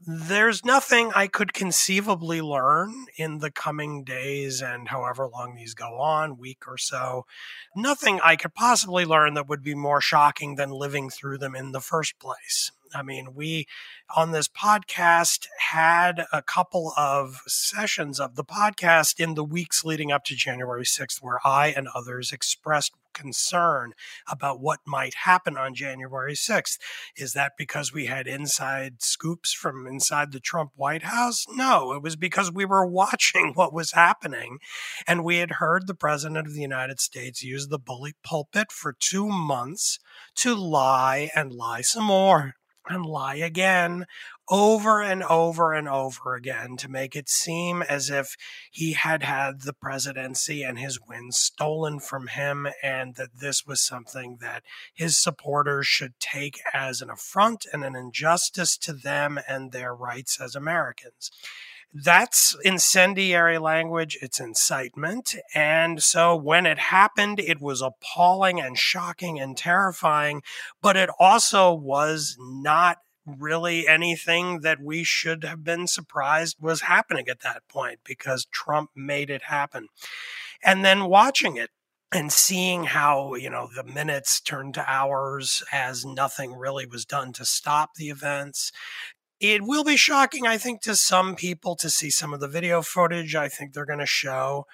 there's 0.06 0.64
nothing 0.64 1.10
I 1.14 1.26
could 1.26 1.52
conceivably 1.52 2.40
learn 2.40 3.06
in 3.16 3.38
the 3.38 3.50
coming 3.50 4.04
days 4.04 4.62
and 4.62 4.88
however 4.88 5.28
long 5.28 5.56
these 5.56 5.74
go 5.74 5.98
on, 5.98 6.38
week 6.38 6.68
or 6.68 6.78
so. 6.78 7.26
Nothing 7.74 8.20
I 8.22 8.36
could 8.36 8.54
possibly 8.54 9.04
learn 9.04 9.34
that 9.34 9.48
would 9.48 9.62
be 9.62 9.74
more 9.74 10.00
shocking 10.00 10.54
than 10.54 10.70
living 10.70 11.10
through 11.10 11.38
them 11.38 11.54
in 11.54 11.72
the 11.72 11.80
first 11.80 12.18
place. 12.20 12.70
I 12.94 13.02
mean, 13.02 13.34
we 13.34 13.66
on 14.14 14.32
this 14.32 14.48
podcast 14.48 15.46
had 15.58 16.24
a 16.32 16.42
couple 16.42 16.92
of 16.96 17.40
sessions 17.46 18.20
of 18.20 18.36
the 18.36 18.44
podcast 18.44 19.20
in 19.20 19.34
the 19.34 19.44
weeks 19.44 19.84
leading 19.84 20.12
up 20.12 20.24
to 20.24 20.34
January 20.34 20.84
6th 20.84 21.22
where 21.22 21.38
I 21.44 21.68
and 21.68 21.88
others 21.94 22.32
expressed 22.32 22.92
concern 23.18 23.92
about 24.30 24.60
what 24.60 24.80
might 24.86 25.14
happen 25.24 25.56
on 25.56 25.74
January 25.74 26.34
6th. 26.34 26.78
Is 27.16 27.32
that 27.32 27.52
because 27.58 27.92
we 27.92 28.06
had 28.06 28.26
inside 28.26 29.02
scoops 29.02 29.52
from 29.52 29.86
inside 29.86 30.32
the 30.32 30.40
Trump 30.40 30.72
White 30.76 31.02
House? 31.02 31.44
No, 31.50 31.92
it 31.92 32.02
was 32.02 32.16
because 32.16 32.52
we 32.52 32.64
were 32.64 32.86
watching 32.86 33.52
what 33.54 33.72
was 33.72 33.92
happening 33.92 34.58
and 35.06 35.24
we 35.24 35.38
had 35.38 35.52
heard 35.52 35.86
the 35.86 35.94
President 35.94 36.46
of 36.46 36.54
the 36.54 36.60
United 36.60 37.00
States 37.00 37.42
use 37.42 37.68
the 37.68 37.78
bully 37.78 38.14
pulpit 38.22 38.70
for 38.70 38.94
two 38.98 39.28
months 39.28 39.98
to 40.36 40.54
lie 40.54 41.30
and 41.34 41.52
lie 41.52 41.80
some 41.80 42.04
more 42.04 42.54
and 42.88 43.04
lie 43.04 43.36
again 43.36 44.06
over 44.50 45.02
and 45.02 45.22
over 45.24 45.72
and 45.74 45.88
over 45.88 46.34
again 46.34 46.76
to 46.76 46.88
make 46.88 47.14
it 47.14 47.28
seem 47.28 47.82
as 47.82 48.08
if 48.08 48.34
he 48.70 48.92
had 48.92 49.22
had 49.22 49.62
the 49.62 49.74
presidency 49.74 50.62
and 50.62 50.78
his 50.78 50.98
wins 51.08 51.36
stolen 51.36 52.00
from 52.00 52.28
him, 52.28 52.66
and 52.82 53.14
that 53.16 53.40
this 53.40 53.66
was 53.66 53.80
something 53.80 54.38
that 54.40 54.62
his 54.94 55.18
supporters 55.18 55.86
should 55.86 56.18
take 56.18 56.60
as 56.72 57.00
an 57.00 57.10
affront 57.10 57.66
and 57.72 57.84
an 57.84 57.94
injustice 57.94 58.76
to 58.78 58.92
them 58.92 59.38
and 59.48 59.72
their 59.72 59.94
rights 59.94 60.40
as 60.40 60.54
Americans. 60.54 61.30
That's 61.92 62.54
incendiary 62.64 63.58
language. 63.58 64.18
It's 64.20 64.40
incitement. 64.40 65.34
And 65.54 66.02
so 66.02 66.36
when 66.36 66.66
it 66.66 66.78
happened, 66.78 67.40
it 67.40 67.60
was 67.60 67.80
appalling 67.80 68.60
and 68.60 68.76
shocking 68.76 69.40
and 69.40 69.56
terrifying, 69.56 70.42
but 70.82 70.96
it 70.96 71.08
also 71.18 71.72
was 71.72 72.36
not 72.38 72.98
really 73.26 73.86
anything 73.86 74.60
that 74.60 74.80
we 74.80 75.04
should 75.04 75.44
have 75.44 75.64
been 75.64 75.86
surprised 75.86 76.56
was 76.60 76.82
happening 76.82 77.28
at 77.28 77.40
that 77.40 77.66
point 77.68 78.00
because 78.04 78.46
Trump 78.46 78.90
made 78.94 79.30
it 79.30 79.44
happen. 79.44 79.88
And 80.62 80.84
then 80.84 81.04
watching 81.06 81.56
it 81.56 81.70
and 82.10 82.32
seeing 82.32 82.84
how, 82.84 83.34
you 83.34 83.50
know, 83.50 83.68
the 83.74 83.84
minutes 83.84 84.40
turned 84.40 84.74
to 84.74 84.90
hours 84.90 85.62
as 85.72 86.04
nothing 86.06 86.54
really 86.54 86.86
was 86.86 87.04
done 87.04 87.32
to 87.34 87.44
stop 87.44 87.94
the 87.94 88.08
events. 88.08 88.72
It 89.40 89.62
will 89.62 89.84
be 89.84 89.96
shocking, 89.96 90.46
I 90.46 90.58
think, 90.58 90.80
to 90.82 90.96
some 90.96 91.36
people 91.36 91.76
to 91.76 91.88
see 91.88 92.10
some 92.10 92.34
of 92.34 92.40
the 92.40 92.48
video 92.48 92.82
footage 92.82 93.36
I 93.36 93.48
think 93.48 93.72
they're 93.72 93.86
going 93.86 94.00
to 94.00 94.06
show. 94.06 94.66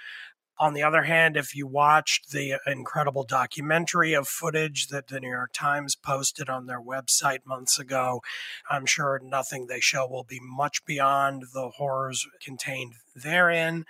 On 0.56 0.72
the 0.72 0.84
other 0.84 1.02
hand, 1.02 1.36
if 1.36 1.54
you 1.54 1.66
watched 1.66 2.30
the 2.30 2.54
uh, 2.54 2.58
incredible 2.66 3.24
documentary 3.24 4.14
of 4.14 4.28
footage 4.28 4.86
that 4.86 5.08
the 5.08 5.18
New 5.20 5.28
York 5.28 5.50
Times 5.52 5.96
posted 5.96 6.48
on 6.48 6.66
their 6.66 6.80
website 6.80 7.44
months 7.44 7.78
ago, 7.78 8.22
I'm 8.70 8.86
sure 8.86 9.20
nothing 9.22 9.66
they 9.66 9.80
show 9.80 10.06
will 10.06 10.24
be 10.24 10.38
much 10.40 10.84
beyond 10.84 11.46
the 11.52 11.70
horrors 11.76 12.26
contained 12.40 12.94
therein. 13.16 13.84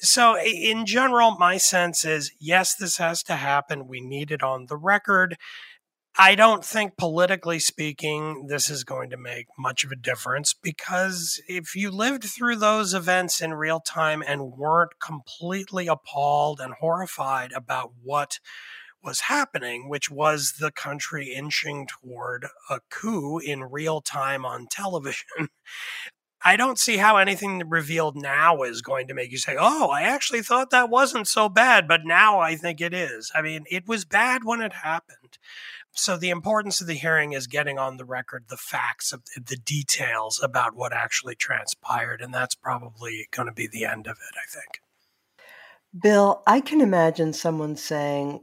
So, 0.00 0.36
in 0.36 0.84
general, 0.84 1.36
my 1.38 1.56
sense 1.58 2.04
is 2.04 2.32
yes, 2.40 2.74
this 2.74 2.96
has 2.96 3.22
to 3.24 3.36
happen. 3.36 3.86
We 3.86 4.00
need 4.00 4.32
it 4.32 4.42
on 4.42 4.66
the 4.66 4.76
record. 4.76 5.36
I 6.18 6.34
don't 6.34 6.64
think, 6.64 6.96
politically 6.96 7.60
speaking, 7.60 8.46
this 8.48 8.68
is 8.68 8.84
going 8.84 9.10
to 9.10 9.16
make 9.16 9.46
much 9.58 9.84
of 9.84 9.92
a 9.92 9.96
difference 9.96 10.54
because 10.54 11.40
if 11.48 11.76
you 11.76 11.90
lived 11.90 12.24
through 12.24 12.56
those 12.56 12.94
events 12.94 13.40
in 13.40 13.54
real 13.54 13.80
time 13.80 14.22
and 14.26 14.52
weren't 14.52 14.98
completely 15.00 15.86
appalled 15.86 16.60
and 16.60 16.74
horrified 16.74 17.52
about 17.52 17.92
what 18.02 18.40
was 19.02 19.20
happening, 19.20 19.88
which 19.88 20.10
was 20.10 20.54
the 20.60 20.72
country 20.72 21.32
inching 21.32 21.86
toward 21.86 22.46
a 22.68 22.80
coup 22.90 23.38
in 23.38 23.64
real 23.64 24.00
time 24.00 24.44
on 24.44 24.66
television. 24.70 25.48
I 26.42 26.56
don't 26.56 26.78
see 26.78 26.96
how 26.96 27.18
anything 27.18 27.68
revealed 27.68 28.16
now 28.16 28.62
is 28.62 28.80
going 28.80 29.06
to 29.08 29.14
make 29.14 29.30
you 29.30 29.36
say, 29.36 29.56
Oh, 29.58 29.90
I 29.90 30.02
actually 30.02 30.42
thought 30.42 30.70
that 30.70 30.88
wasn't 30.88 31.28
so 31.28 31.48
bad, 31.50 31.86
but 31.86 32.00
now 32.04 32.40
I 32.40 32.56
think 32.56 32.80
it 32.80 32.94
is. 32.94 33.30
I 33.34 33.42
mean, 33.42 33.64
it 33.70 33.86
was 33.86 34.06
bad 34.06 34.42
when 34.44 34.62
it 34.62 34.72
happened. 34.72 35.38
So 35.92 36.16
the 36.16 36.30
importance 36.30 36.80
of 36.80 36.86
the 36.86 36.94
hearing 36.94 37.32
is 37.32 37.46
getting 37.46 37.78
on 37.78 37.96
the 37.96 38.04
record 38.04 38.44
the 38.48 38.56
facts 38.56 39.12
of 39.12 39.22
the 39.34 39.56
details 39.56 40.40
about 40.42 40.74
what 40.74 40.92
actually 40.92 41.34
transpired, 41.34 42.20
and 42.20 42.32
that's 42.32 42.54
probably 42.54 43.28
going 43.32 43.46
to 43.46 43.52
be 43.52 43.66
the 43.66 43.84
end 43.84 44.06
of 44.06 44.16
it, 44.16 44.36
I 44.36 44.48
think. 44.48 44.80
Bill, 46.00 46.42
I 46.46 46.60
can 46.60 46.80
imagine 46.80 47.32
someone 47.32 47.76
saying, 47.76 48.40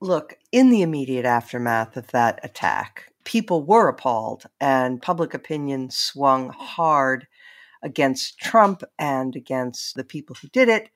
look, 0.00 0.36
in 0.50 0.70
the 0.70 0.82
immediate 0.82 1.24
aftermath 1.24 1.96
of 1.96 2.08
that 2.08 2.40
attack, 2.42 3.12
people 3.24 3.62
were 3.62 3.88
appalled 3.88 4.44
and 4.60 5.00
public 5.00 5.34
opinion 5.34 5.90
swung 5.90 6.50
hard 6.50 7.26
against 7.82 8.38
Trump 8.38 8.82
and 8.98 9.36
against 9.36 9.94
the 9.94 10.04
people 10.04 10.36
who 10.40 10.48
did 10.48 10.68
it 10.68 10.90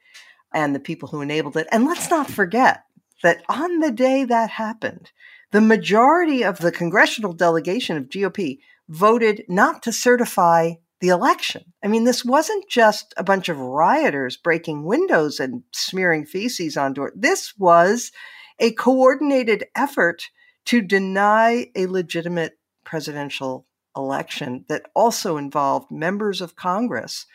and 0.53 0.75
the 0.75 0.81
people 0.81 1.09
who 1.09 1.21
enabled 1.21 1.57
it. 1.57 1.69
And 1.71 1.87
let's 1.87 2.11
not 2.11 2.31
forget 2.31 2.85
that 3.23 3.43
on 3.49 3.79
the 3.79 3.93
day 3.93 4.25
that 4.25 4.51
happened, 4.51 5.13
the 5.53 5.61
majority 5.61 6.43
of 6.43 6.59
the 6.59 6.73
congressional 6.73 7.33
delegation 7.33 7.97
of 7.97 8.09
GOP 8.09 8.59
voted 8.89 9.45
not 9.49 9.83
to 9.85 9.93
certify 9.93 10.73
the 11.01 11.09
election. 11.09 11.73
I 11.83 11.89
mean, 11.89 12.05
this 12.05 12.25
wasn't 12.25 12.69
just 12.69 13.13
a 13.17 13.25
bunch 13.25 13.49
of 13.49 13.59
rioters 13.59 14.37
breaking 14.37 14.85
windows 14.85 15.41
and 15.41 15.63
smearing 15.73 16.25
feces 16.25 16.77
on 16.77 16.95
doors. 16.95 17.13
This 17.15 17.55
was 17.59 18.13
a 18.59 18.73
coordinated 18.73 19.65
effort 19.75 20.29
to 20.67 20.81
deny 20.81 21.67
a 21.75 21.87
legitimate 21.87 22.59
presidential 22.85 23.67
election 23.97 24.65
that 24.69 24.87
also 24.95 25.37
involved 25.37 25.91
members 25.91 26.41
of 26.41 26.57
Congress 26.57 27.27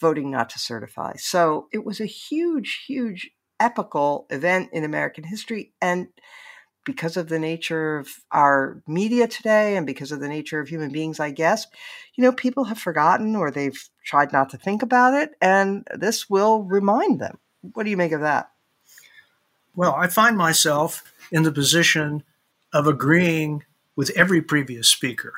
voting 0.00 0.30
not 0.30 0.48
to 0.50 0.58
certify. 0.58 1.14
So 1.16 1.68
it 1.72 1.84
was 1.84 2.00
a 2.00 2.06
huge, 2.06 2.84
huge 2.86 3.30
epical 3.58 4.26
event 4.30 4.70
in 4.72 4.84
American 4.84 5.24
history. 5.24 5.72
And 5.80 6.08
because 6.86 7.18
of 7.18 7.28
the 7.28 7.38
nature 7.38 7.98
of 7.98 8.08
our 8.30 8.80
media 8.86 9.26
today 9.26 9.76
and 9.76 9.86
because 9.86 10.12
of 10.12 10.20
the 10.20 10.28
nature 10.28 10.60
of 10.60 10.68
human 10.68 10.90
beings, 10.90 11.20
I 11.20 11.32
guess, 11.32 11.66
you 12.14 12.24
know, 12.24 12.32
people 12.32 12.64
have 12.64 12.78
forgotten 12.78 13.36
or 13.36 13.50
they've 13.50 13.88
tried 14.04 14.32
not 14.32 14.50
to 14.50 14.56
think 14.56 14.82
about 14.82 15.12
it. 15.12 15.32
And 15.42 15.86
this 15.94 16.30
will 16.30 16.62
remind 16.62 17.20
them. 17.20 17.38
What 17.74 17.82
do 17.82 17.90
you 17.90 17.96
make 17.96 18.12
of 18.12 18.20
that? 18.20 18.50
Well, 19.74 19.94
I 19.94 20.06
find 20.06 20.38
myself 20.38 21.12
in 21.30 21.42
the 21.42 21.52
position 21.52 22.22
of 22.72 22.86
agreeing 22.86 23.64
with 23.96 24.10
every 24.10 24.40
previous 24.40 24.88
speaker 24.88 25.34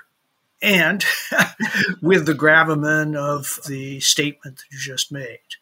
and 0.60 1.04
with 2.02 2.26
the 2.26 2.34
gravamen 2.34 3.16
of 3.16 3.58
the 3.66 4.00
statement 4.00 4.58
that 4.58 4.64
you 4.70 4.78
just 4.78 5.10
made, 5.10 5.56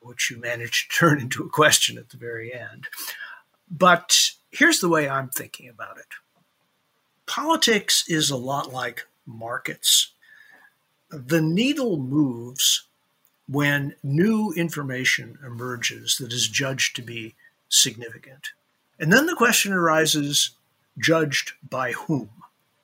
which 0.00 0.30
you 0.30 0.40
managed 0.40 0.90
to 0.90 0.96
turn 0.96 1.20
into 1.20 1.44
a 1.44 1.50
question 1.50 1.98
at 1.98 2.08
the 2.08 2.16
very 2.16 2.54
end. 2.54 2.88
But 3.70 4.32
here's 4.50 4.80
the 4.80 4.88
way 4.88 5.08
I'm 5.08 5.28
thinking 5.28 5.68
about 5.68 5.98
it 5.98 6.06
politics 7.30 8.04
is 8.08 8.28
a 8.28 8.36
lot 8.36 8.72
like 8.72 9.06
markets. 9.24 10.14
The 11.10 11.40
needle 11.40 11.96
moves 11.96 12.88
when 13.48 13.94
new 14.02 14.52
information 14.56 15.38
emerges 15.46 16.16
that 16.18 16.32
is 16.32 16.48
judged 16.48 16.96
to 16.96 17.02
be 17.02 17.36
significant. 17.68 18.48
And 18.98 19.12
then 19.12 19.26
the 19.26 19.36
question 19.36 19.72
arises 19.72 20.56
judged 20.98 21.52
by 21.68 21.92
whom? 21.92 22.30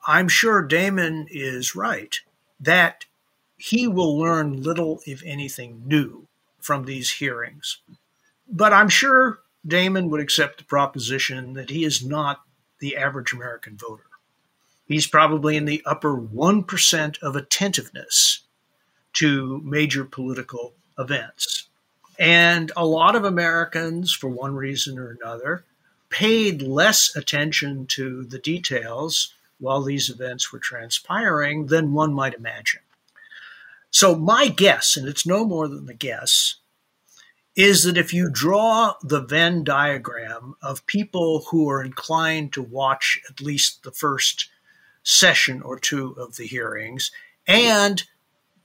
I'm 0.06 0.28
sure 0.28 0.62
Damon 0.62 1.26
is 1.28 1.74
right 1.74 2.14
that 2.60 3.04
he 3.56 3.88
will 3.88 4.16
learn 4.16 4.62
little, 4.62 5.00
if 5.06 5.22
anything, 5.24 5.82
new 5.84 6.28
from 6.60 6.84
these 6.84 7.10
hearings. 7.14 7.78
But 8.48 8.72
I'm 8.72 8.88
sure 8.88 9.40
Damon 9.66 10.10
would 10.10 10.20
accept 10.20 10.58
the 10.58 10.64
proposition 10.64 11.54
that 11.54 11.70
he 11.70 11.84
is 11.84 12.04
not 12.04 12.42
the 12.78 12.96
average 12.96 13.32
American 13.32 13.76
voter. 13.76 14.04
He's 14.86 15.06
probably 15.06 15.56
in 15.56 15.64
the 15.64 15.82
upper 15.84 16.16
1% 16.16 17.18
of 17.22 17.34
attentiveness 17.34 18.40
to 19.14 19.60
major 19.64 20.04
political 20.04 20.74
events. 20.98 21.68
And 22.18 22.70
a 22.76 22.86
lot 22.86 23.16
of 23.16 23.24
Americans, 23.24 24.12
for 24.12 24.28
one 24.28 24.54
reason 24.54 24.98
or 24.98 25.10
another, 25.10 25.64
paid 26.08 26.62
less 26.62 27.14
attention 27.16 27.86
to 27.86 28.24
the 28.24 28.38
details 28.38 29.34
while 29.58 29.82
these 29.82 30.08
events 30.08 30.52
were 30.52 30.58
transpiring 30.58 31.66
than 31.66 31.92
one 31.92 32.14
might 32.14 32.34
imagine. 32.34 32.80
So, 33.90 34.14
my 34.14 34.48
guess, 34.48 34.96
and 34.96 35.08
it's 35.08 35.26
no 35.26 35.44
more 35.44 35.68
than 35.68 35.88
a 35.88 35.94
guess, 35.94 36.56
is 37.56 37.84
that 37.84 37.96
if 37.96 38.12
you 38.12 38.28
draw 38.30 38.94
the 39.02 39.22
Venn 39.22 39.64
diagram 39.64 40.54
of 40.62 40.86
people 40.86 41.46
who 41.50 41.68
are 41.70 41.82
inclined 41.82 42.52
to 42.52 42.62
watch 42.62 43.18
at 43.28 43.40
least 43.40 43.82
the 43.82 43.90
first 43.90 44.50
session 45.02 45.62
or 45.62 45.78
two 45.78 46.12
of 46.18 46.36
the 46.36 46.46
hearings 46.46 47.10
and 47.46 48.04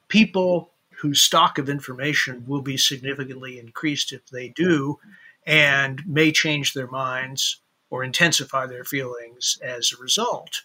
people 0.10 0.72
whose 0.98 1.22
stock 1.22 1.58
of 1.58 1.70
information 1.70 2.44
will 2.46 2.62
be 2.62 2.78
significantly 2.78 3.58
increased 3.58 4.12
if 4.12 4.28
they 4.28 4.50
do 4.50 5.00
and 5.46 6.06
may 6.06 6.32
change 6.32 6.74
their 6.74 6.88
minds 6.88 7.62
or 7.90 8.04
intensify 8.04 8.66
their 8.66 8.84
feelings 8.84 9.58
as 9.64 9.92
a 9.92 10.02
result. 10.02 10.64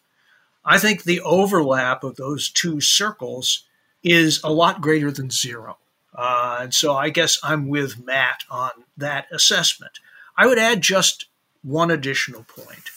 I 0.64 0.78
think 0.78 1.04
the 1.04 1.20
overlap 1.20 2.02
of 2.02 2.16
those 2.16 2.50
two 2.50 2.80
circles 2.80 3.64
is 4.02 4.40
a 4.42 4.52
lot 4.52 4.80
greater 4.80 5.12
than 5.12 5.30
zero. 5.30 5.78
Uh, 6.16 6.60
and 6.62 6.74
so 6.74 6.96
I 6.96 7.10
guess 7.10 7.38
I'm 7.42 7.68
with 7.68 8.04
Matt 8.04 8.44
on 8.50 8.70
that 8.96 9.26
assessment. 9.30 10.00
I 10.36 10.46
would 10.46 10.58
add 10.58 10.80
just 10.80 11.26
one 11.62 11.90
additional 11.90 12.44
point, 12.44 12.90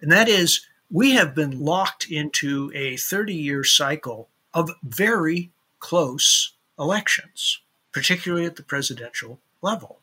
and 0.00 0.12
that 0.12 0.28
is 0.28 0.66
we 0.90 1.12
have 1.12 1.34
been 1.34 1.60
locked 1.60 2.10
into 2.10 2.70
a 2.74 2.96
30 2.96 3.34
year 3.34 3.64
cycle 3.64 4.28
of 4.52 4.70
very 4.82 5.50
close 5.78 6.52
elections, 6.78 7.60
particularly 7.92 8.44
at 8.44 8.56
the 8.56 8.62
presidential 8.62 9.38
level. 9.62 10.00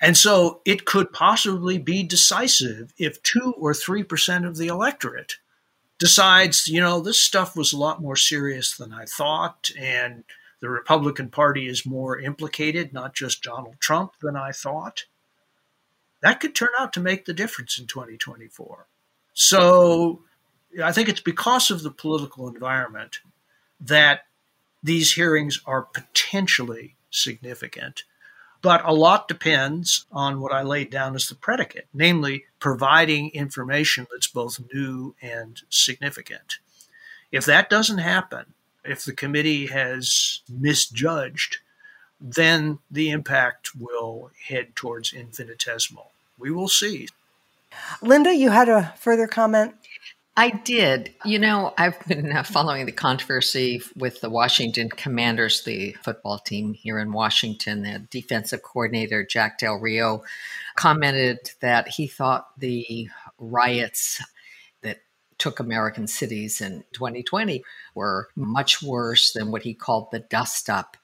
And 0.00 0.16
so 0.16 0.60
it 0.64 0.84
could 0.84 1.12
possibly 1.12 1.78
be 1.78 2.02
decisive 2.02 2.92
if 2.98 3.22
two 3.22 3.54
or 3.58 3.72
3% 3.72 4.46
of 4.46 4.56
the 4.56 4.68
electorate 4.68 5.36
decides, 5.98 6.68
you 6.68 6.80
know, 6.80 7.00
this 7.00 7.18
stuff 7.18 7.56
was 7.56 7.72
a 7.72 7.78
lot 7.78 8.00
more 8.00 8.16
serious 8.16 8.76
than 8.76 8.92
I 8.92 9.04
thought, 9.04 9.70
and 9.76 10.22
the 10.60 10.68
Republican 10.68 11.30
Party 11.30 11.66
is 11.68 11.86
more 11.86 12.18
implicated, 12.18 12.92
not 12.92 13.14
just 13.14 13.42
Donald 13.42 13.76
Trump, 13.80 14.14
than 14.20 14.36
I 14.36 14.52
thought. 14.52 15.04
That 16.20 16.40
could 16.40 16.54
turn 16.54 16.70
out 16.78 16.92
to 16.94 17.00
make 17.00 17.24
the 17.24 17.32
difference 17.32 17.78
in 17.78 17.86
2024. 17.86 18.86
So 19.34 20.22
I 20.82 20.92
think 20.92 21.08
it's 21.08 21.20
because 21.20 21.70
of 21.70 21.82
the 21.82 21.90
political 21.90 22.48
environment 22.48 23.20
that 23.80 24.22
these 24.82 25.14
hearings 25.14 25.60
are 25.64 25.82
potentially 25.82 26.96
significant. 27.10 28.02
But 28.60 28.84
a 28.84 28.92
lot 28.92 29.28
depends 29.28 30.06
on 30.10 30.40
what 30.40 30.52
I 30.52 30.62
laid 30.62 30.90
down 30.90 31.14
as 31.14 31.28
the 31.28 31.36
predicate, 31.36 31.86
namely 31.94 32.46
providing 32.58 33.30
information 33.30 34.08
that's 34.10 34.26
both 34.26 34.60
new 34.74 35.14
and 35.22 35.60
significant. 35.68 36.58
If 37.30 37.44
that 37.44 37.70
doesn't 37.70 37.98
happen, 37.98 38.54
if 38.90 39.04
the 39.04 39.12
committee 39.12 39.66
has 39.66 40.40
misjudged, 40.48 41.58
then 42.20 42.78
the 42.90 43.10
impact 43.10 43.70
will 43.78 44.30
head 44.48 44.74
towards 44.74 45.12
infinitesimal. 45.12 46.10
We 46.38 46.50
will 46.50 46.68
see. 46.68 47.08
Linda, 48.02 48.34
you 48.34 48.50
had 48.50 48.68
a 48.68 48.94
further 48.98 49.26
comment? 49.26 49.74
I 50.36 50.50
did. 50.50 51.12
You 51.24 51.40
know, 51.40 51.74
I've 51.76 51.98
been 52.06 52.30
uh, 52.30 52.44
following 52.44 52.86
the 52.86 52.92
controversy 52.92 53.82
with 53.96 54.20
the 54.20 54.30
Washington 54.30 54.88
Commanders, 54.88 55.64
the 55.64 55.96
football 56.04 56.38
team 56.38 56.74
here 56.74 57.00
in 57.00 57.12
Washington. 57.12 57.82
The 57.82 57.98
defensive 58.10 58.62
coordinator, 58.62 59.24
Jack 59.24 59.58
Del 59.58 59.80
Rio, 59.80 60.22
commented 60.76 61.50
that 61.60 61.88
he 61.88 62.06
thought 62.06 62.56
the 62.56 63.08
riots 63.40 64.18
that 64.18 64.26
took 65.38 65.60
American 65.60 66.06
cities 66.06 66.60
in 66.60 66.84
2020 66.92 67.62
were 67.94 68.28
much 68.36 68.82
worse 68.82 69.32
than 69.32 69.50
what 69.50 69.62
he 69.62 69.74
called 69.74 70.08
the 70.10 70.20
dust 70.20 70.68
up 70.68 70.96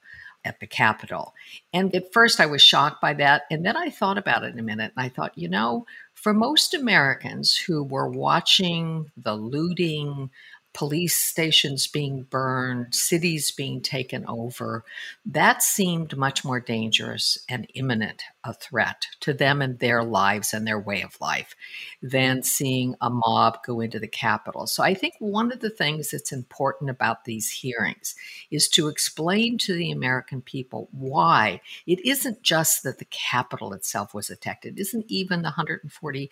at 0.45 0.59
the 0.59 0.67
Capitol. 0.67 1.33
And 1.73 1.93
at 1.95 2.13
first 2.13 2.39
I 2.39 2.45
was 2.45 2.61
shocked 2.61 3.01
by 3.01 3.13
that. 3.15 3.43
And 3.49 3.65
then 3.65 3.75
I 3.75 3.89
thought 3.89 4.17
about 4.17 4.43
it 4.43 4.53
in 4.53 4.59
a 4.59 4.63
minute 4.63 4.93
and 4.95 5.05
I 5.05 5.09
thought, 5.09 5.37
you 5.37 5.49
know, 5.49 5.85
for 6.13 6.33
most 6.33 6.73
Americans 6.73 7.57
who 7.57 7.83
were 7.83 8.07
watching 8.07 9.11
the 9.17 9.33
looting, 9.35 10.29
police 10.73 11.15
stations 11.15 11.87
being 11.87 12.23
burned, 12.23 12.93
cities 12.93 13.51
being 13.51 13.81
taken 13.81 14.25
over, 14.27 14.83
that 15.25 15.63
seemed 15.63 16.17
much 16.17 16.45
more 16.45 16.59
dangerous 16.59 17.37
and 17.49 17.67
imminent 17.73 18.23
a 18.45 18.53
threat 18.53 19.07
to 19.21 19.33
them 19.33 19.61
and 19.61 19.79
their 19.79 20.03
lives 20.03 20.53
and 20.53 20.65
their 20.65 20.79
way 20.79 21.01
of 21.01 21.19
life 21.19 21.55
than 22.01 22.37
mm-hmm. 22.37 22.43
seeing 22.43 22.95
a 23.01 23.09
mob 23.09 23.57
go 23.65 23.79
into 23.79 23.99
the 23.99 24.07
Capitol. 24.07 24.67
So 24.67 24.83
I 24.83 24.93
think 24.93 25.15
one 25.19 25.51
of 25.51 25.59
the 25.59 25.69
things 25.69 26.11
that's 26.11 26.31
important 26.31 26.89
about 26.89 27.25
these 27.25 27.49
hearings 27.51 28.15
is 28.51 28.67
to 28.69 28.87
explain 28.87 29.57
to 29.59 29.73
the 29.73 29.91
American 29.91 30.41
people 30.41 30.89
why 30.91 31.61
it 31.85 32.05
isn't 32.05 32.41
just 32.41 32.83
that 32.83 32.99
the 32.99 33.05
Capitol 33.05 33.73
itself 33.73 34.13
was 34.13 34.29
attacked, 34.29 34.65
it 34.65 34.79
isn't 34.79 35.05
even 35.07 35.41
the 35.41 35.49
140 35.49 36.31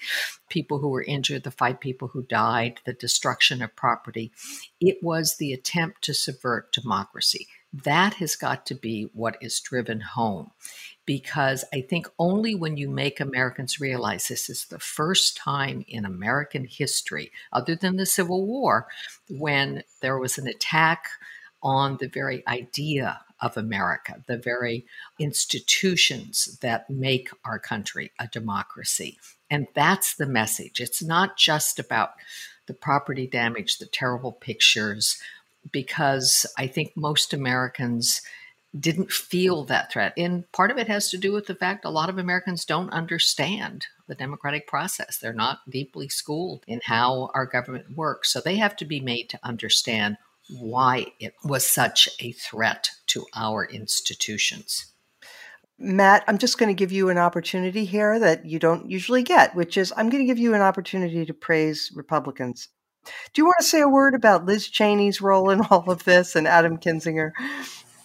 people 0.50 0.80
who 0.80 0.90
were 0.90 1.04
injured, 1.04 1.44
the 1.44 1.52
five 1.52 1.80
people 1.80 2.10
who 2.10 2.24
died, 2.24 2.80
the 2.86 2.94
destruction 2.94 3.62
of 3.62 3.76
property. 3.76 4.32
It 4.80 4.98
was 5.02 5.38
the 5.38 5.54
attempt 5.54 6.04
to 6.04 6.14
subvert 6.14 6.72
democracy. 6.72 7.48
That 7.74 8.16
has 8.16 8.36
got 8.36 8.66
to 8.68 8.76
be 8.76 9.10
what 9.14 9.38
is 9.42 9.60
driven 9.60 10.00
home 10.02 10.52
because 11.06 11.66
I 11.74 11.82
think 11.82 12.08
only 12.20 12.56
when 12.56 12.78
you 12.78 12.90
make 12.90 13.20
Americans 13.20 13.80
realize 13.80 14.28
this 14.28 14.50
is 14.50 14.66
the 14.66 14.80
first 14.80 15.36
time 15.36 15.84
in 15.88 16.06
American 16.06 16.66
history, 16.66 17.32
other 17.52 17.76
than 17.76 17.98
the 17.98 18.06
Civil 18.06 18.46
War, 18.46 18.88
when 19.28 19.84
there 20.02 20.18
was 20.18 20.38
an 20.38 20.48
attack 20.48 21.08
on 21.62 21.98
the 22.00 22.08
very 22.08 22.46
idea 22.48 23.22
of 23.42 23.58
America, 23.58 24.24
the 24.28 24.38
very 24.38 24.86
institutions 25.20 26.58
that 26.62 26.90
make 26.90 27.30
our 27.44 27.60
country 27.60 28.12
a 28.20 28.28
democracy. 28.28 29.18
And 29.50 29.68
that's 29.74 30.16
the 30.16 30.26
message. 30.26 30.80
It's 30.80 31.04
not 31.04 31.38
just 31.38 31.80
about 31.80 32.12
the 32.68 32.74
property 32.74 33.28
damage, 33.28 33.78
the 33.78 33.86
terrible 33.86 34.32
pictures, 34.32 35.18
because 35.72 36.46
I 36.58 36.68
think 36.68 36.96
most 36.96 37.34
Americans 37.34 38.22
didn't 38.78 39.12
feel 39.12 39.66
that 39.66 39.92
threat. 39.92 40.14
And 40.18 40.52
part 40.52 40.72
of 40.72 40.78
it 40.78 40.88
has 40.88 41.10
to 41.12 41.18
do 41.18 41.32
with 41.32 41.46
the 41.46 41.56
fact 41.56 41.86
a 41.86 41.92
lot 41.92 42.10
of 42.10 42.18
Americans 42.18 42.66
don't 42.66 42.90
understand 42.90 43.86
the 44.08 44.16
democratic 44.16 44.68
process. 44.68 45.18
They're 45.18 45.32
not 45.32 45.60
deeply 45.70 46.10
schooled 46.10 46.64
in 46.68 46.82
how 46.84 47.30
our 47.36 47.46
government 47.46 47.96
works. 47.96 48.34
So 48.34 48.42
they 48.42 48.56
have 48.58 48.76
to 48.78 48.86
be 48.86 49.00
made 49.00 49.30
to 49.30 49.40
understand 49.44 50.18
why 50.50 51.08
it 51.20 51.36
was 51.44 51.66
such 51.66 52.10
a 52.20 52.32
threat 52.32 52.90
to 53.08 53.26
our 53.36 53.66
institutions. 53.66 54.88
Matt, 55.78 56.24
I'm 56.28 56.38
just 56.38 56.58
going 56.58 56.70
to 56.70 56.80
give 56.80 56.92
you 56.92 57.10
an 57.10 57.18
opportunity 57.18 57.86
here 57.86 58.20
that 58.20 58.46
you 58.46 58.60
don't 58.60 58.90
usually 58.90 59.24
get, 59.24 59.56
which 59.56 59.78
is 59.78 59.94
I'm 59.96 60.10
going 60.10 60.24
to 60.24 60.28
give 60.28 60.40
you 60.40 60.54
an 60.54 60.62
opportunity 60.62 61.26
to 61.26 61.34
praise 61.34 61.92
Republicans. 61.96 62.70
Do 63.34 63.42
you 63.42 63.46
want 63.46 63.58
to 63.60 63.66
say 63.66 63.82
a 63.82 63.88
word 63.88 64.16
about 64.16 64.46
Liz 64.46 64.68
Cheney's 64.70 65.22
role 65.22 65.50
in 65.50 65.62
all 65.70 65.90
of 65.90 66.04
this 66.04 66.36
and 66.36 66.48
Adam 66.48 66.78
Kinzinger? 66.78 67.32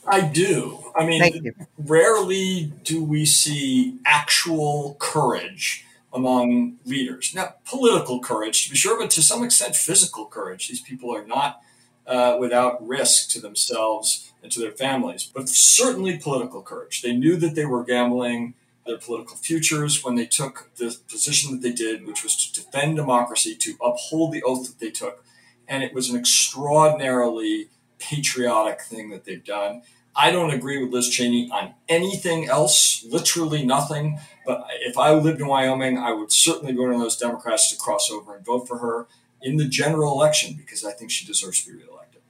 I 0.06 0.22
do. 0.22 0.78
I 0.96 1.04
mean, 1.04 1.52
rarely 1.76 2.72
do 2.82 3.04
we 3.04 3.26
see 3.26 3.98
actual 4.06 4.96
courage 4.98 5.84
among 6.12 6.78
leaders. 6.87 7.32
Now, 7.34 7.54
political 7.66 8.20
courage, 8.20 8.64
to 8.64 8.70
be 8.70 8.76
sure, 8.76 8.98
but 8.98 9.11
to 9.11 9.22
some 9.22 9.44
extent, 9.44 9.76
physical 9.76 10.24
courage. 10.26 10.68
These 10.68 10.80
people 10.80 11.14
are 11.14 11.26
not 11.26 11.61
uh, 12.06 12.37
without 12.40 12.87
risk 12.87 13.28
to 13.30 13.40
themselves 13.40 14.32
and 14.42 14.50
to 14.52 14.61
their 14.61 14.72
families, 14.72 15.30
but 15.32 15.48
certainly 15.48 16.16
political 16.16 16.62
courage. 16.62 17.02
They 17.02 17.14
knew 17.14 17.37
that 17.37 17.54
they 17.54 17.66
were 17.66 17.84
gambling 17.84 18.54
their 18.88 18.98
political 18.98 19.37
futures 19.37 20.03
when 20.03 20.16
they 20.16 20.27
took 20.27 20.70
the 20.77 20.96
position 21.09 21.53
that 21.53 21.62
they 21.62 21.72
did, 21.72 22.07
which 22.07 22.22
was 22.24 22.35
to 22.35 22.61
defend 22.61 22.96
democracy, 22.96 23.55
to 23.55 23.77
uphold 23.83 24.33
the 24.33 24.42
oath 24.42 24.66
that 24.66 24.81
they 24.81 24.90
took. 24.90 25.24
And 25.68 25.85
it 25.85 25.94
was 25.94 26.11
an 26.11 26.18
extraordinarily 26.18 27.68
patriotic 27.98 28.81
thing 28.81 29.11
that 29.11 29.24
they've 29.24 29.44
done. 29.44 29.83
I 30.16 30.31
don't 30.33 30.51
agree 30.51 30.83
with 30.83 30.92
Liz 30.92 31.09
Cheney 31.11 31.48
on 31.53 31.74
anything 31.88 32.48
else, 32.48 33.05
literally 33.05 33.64
nothing. 33.64 34.18
But 34.44 34.66
if 34.81 34.98
I 34.98 35.12
lived 35.12 35.40
in 35.40 35.46
Wyoming, 35.46 35.98
I 35.98 36.12
would 36.12 36.33
certainly 36.33 36.72
be 36.72 36.79
one 36.79 36.92
of 36.92 37.01
those 37.01 37.16
Democrats 37.16 37.70
to 37.70 37.77
cross 37.77 38.11
over 38.11 38.35
and 38.35 38.44
vote 38.44 38.66
for 38.66 38.79
her 38.79 39.07
in 39.42 39.57
the 39.57 39.68
general 39.68 40.12
election 40.12 40.55
because 40.57 40.85
I 40.85 40.92
think 40.92 41.11
she 41.11 41.27
deserves 41.27 41.62
to 41.64 41.72
be 41.72 41.85
reelected. 41.85 42.22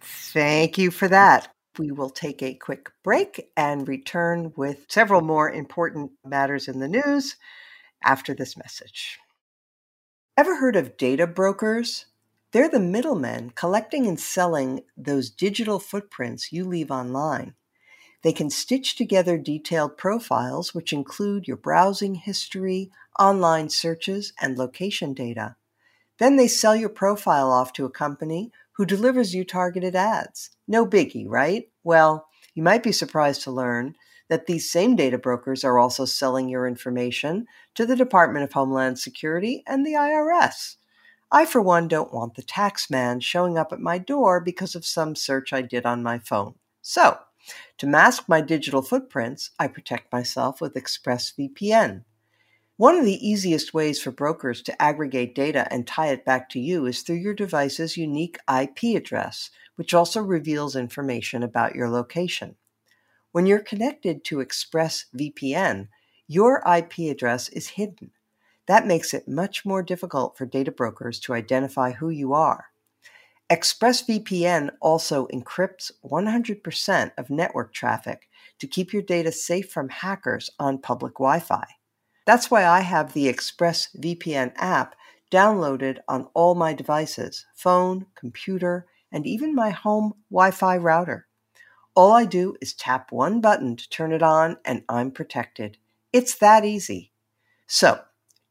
Thank 0.00 0.78
you 0.78 0.90
for 0.90 1.08
that. 1.08 1.55
We 1.78 1.90
will 1.90 2.10
take 2.10 2.42
a 2.42 2.54
quick 2.54 2.90
break 3.02 3.50
and 3.56 3.86
return 3.86 4.52
with 4.56 4.86
several 4.88 5.20
more 5.20 5.50
important 5.50 6.12
matters 6.24 6.68
in 6.68 6.78
the 6.78 6.88
news 6.88 7.36
after 8.02 8.34
this 8.34 8.56
message. 8.56 9.18
Ever 10.38 10.56
heard 10.56 10.76
of 10.76 10.96
data 10.96 11.26
brokers? 11.26 12.06
They're 12.52 12.70
the 12.70 12.80
middlemen 12.80 13.50
collecting 13.50 14.06
and 14.06 14.18
selling 14.18 14.84
those 14.96 15.28
digital 15.28 15.78
footprints 15.78 16.52
you 16.52 16.64
leave 16.64 16.90
online. 16.90 17.54
They 18.22 18.32
can 18.32 18.48
stitch 18.48 18.96
together 18.96 19.36
detailed 19.36 19.98
profiles, 19.98 20.74
which 20.74 20.92
include 20.92 21.46
your 21.46 21.58
browsing 21.58 22.14
history, 22.14 22.90
online 23.18 23.68
searches, 23.68 24.32
and 24.40 24.56
location 24.56 25.12
data. 25.12 25.56
Then 26.18 26.36
they 26.36 26.48
sell 26.48 26.74
your 26.74 26.88
profile 26.88 27.50
off 27.50 27.72
to 27.74 27.84
a 27.84 27.90
company 27.90 28.50
who 28.76 28.86
delivers 28.86 29.34
you 29.34 29.44
targeted 29.44 29.96
ads. 29.96 30.50
No 30.68 30.86
biggie, 30.86 31.26
right? 31.26 31.68
Well, 31.82 32.28
you 32.54 32.62
might 32.62 32.82
be 32.82 32.92
surprised 32.92 33.42
to 33.42 33.50
learn 33.50 33.94
that 34.28 34.46
these 34.46 34.70
same 34.70 34.96
data 34.96 35.18
brokers 35.18 35.64
are 35.64 35.78
also 35.78 36.04
selling 36.04 36.48
your 36.48 36.66
information 36.66 37.46
to 37.74 37.86
the 37.86 37.96
Department 37.96 38.44
of 38.44 38.52
Homeland 38.52 38.98
Security 38.98 39.62
and 39.66 39.86
the 39.86 39.92
IRS. 39.92 40.76
I, 41.30 41.44
for 41.44 41.60
one, 41.60 41.88
don't 41.88 42.14
want 42.14 42.34
the 42.34 42.42
tax 42.42 42.90
man 42.90 43.20
showing 43.20 43.58
up 43.58 43.72
at 43.72 43.80
my 43.80 43.98
door 43.98 44.40
because 44.40 44.74
of 44.74 44.86
some 44.86 45.14
search 45.14 45.52
I 45.52 45.62
did 45.62 45.84
on 45.84 46.02
my 46.02 46.18
phone. 46.18 46.54
So, 46.82 47.18
to 47.78 47.86
mask 47.86 48.28
my 48.28 48.40
digital 48.40 48.82
footprints, 48.82 49.50
I 49.58 49.68
protect 49.68 50.12
myself 50.12 50.60
with 50.60 50.74
ExpressVPN. 50.74 52.04
One 52.78 52.98
of 52.98 53.06
the 53.06 53.26
easiest 53.26 53.72
ways 53.72 54.02
for 54.02 54.10
brokers 54.10 54.60
to 54.62 54.82
aggregate 54.82 55.34
data 55.34 55.66
and 55.72 55.86
tie 55.86 56.08
it 56.08 56.26
back 56.26 56.50
to 56.50 56.60
you 56.60 56.84
is 56.84 57.00
through 57.00 57.16
your 57.16 57.32
device's 57.32 57.96
unique 57.96 58.36
IP 58.54 58.94
address, 58.94 59.48
which 59.76 59.94
also 59.94 60.20
reveals 60.20 60.76
information 60.76 61.42
about 61.42 61.74
your 61.74 61.88
location. 61.88 62.56
When 63.32 63.46
you're 63.46 63.60
connected 63.60 64.24
to 64.24 64.44
ExpressVPN, 64.44 65.88
your 66.28 66.62
IP 66.70 67.10
address 67.10 67.48
is 67.48 67.68
hidden. 67.68 68.10
That 68.66 68.86
makes 68.86 69.14
it 69.14 69.26
much 69.26 69.64
more 69.64 69.82
difficult 69.82 70.36
for 70.36 70.44
data 70.44 70.70
brokers 70.70 71.18
to 71.20 71.32
identify 71.32 71.92
who 71.92 72.10
you 72.10 72.34
are. 72.34 72.66
ExpressVPN 73.48 74.70
also 74.82 75.28
encrypts 75.28 75.92
100% 76.04 77.12
of 77.16 77.30
network 77.30 77.72
traffic 77.72 78.28
to 78.58 78.66
keep 78.66 78.92
your 78.92 79.02
data 79.02 79.32
safe 79.32 79.70
from 79.70 79.88
hackers 79.88 80.50
on 80.58 80.76
public 80.76 81.14
Wi 81.14 81.38
Fi. 81.38 81.75
That's 82.26 82.50
why 82.50 82.66
I 82.66 82.80
have 82.80 83.12
the 83.12 83.32
ExpressVPN 83.32 84.52
app 84.56 84.96
downloaded 85.30 85.98
on 86.08 86.28
all 86.34 86.54
my 86.54 86.74
devices 86.74 87.46
phone, 87.54 88.06
computer, 88.14 88.86
and 89.10 89.26
even 89.26 89.54
my 89.54 89.70
home 89.70 90.12
Wi 90.30 90.50
Fi 90.50 90.76
router. 90.76 91.26
All 91.94 92.12
I 92.12 92.26
do 92.26 92.56
is 92.60 92.74
tap 92.74 93.10
one 93.10 93.40
button 93.40 93.74
to 93.76 93.88
turn 93.88 94.12
it 94.12 94.22
on, 94.22 94.58
and 94.64 94.82
I'm 94.88 95.12
protected. 95.12 95.78
It's 96.12 96.34
that 96.36 96.64
easy. 96.64 97.12
So, 97.66 98.02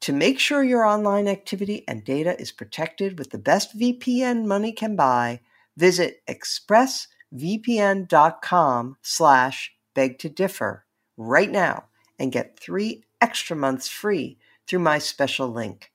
to 0.02 0.12
make 0.14 0.40
sure 0.40 0.64
your 0.64 0.86
online 0.86 1.28
activity 1.28 1.84
and 1.88 2.04
data 2.04 2.40
is 2.40 2.52
protected 2.52 3.20
with 3.20 3.30
the 3.30 3.38
best 3.38 3.78
VPN 3.78 4.46
money 4.46 4.72
can 4.72 4.96
buy, 4.96 5.42
visit 5.78 6.22
expressvpn.com 6.28 8.98
slash 9.02 9.74
beg 9.94 10.18
to 10.20 10.30
differ 10.30 10.86
right 11.18 11.52
now 11.52 11.86
and 12.18 12.32
get 12.32 12.58
three 12.60 13.04
extra 13.22 13.56
months 13.56 13.88
free 13.88 14.38
through 14.68 14.80
my 14.80 15.00
special 15.00 15.48
link. 15.50 15.92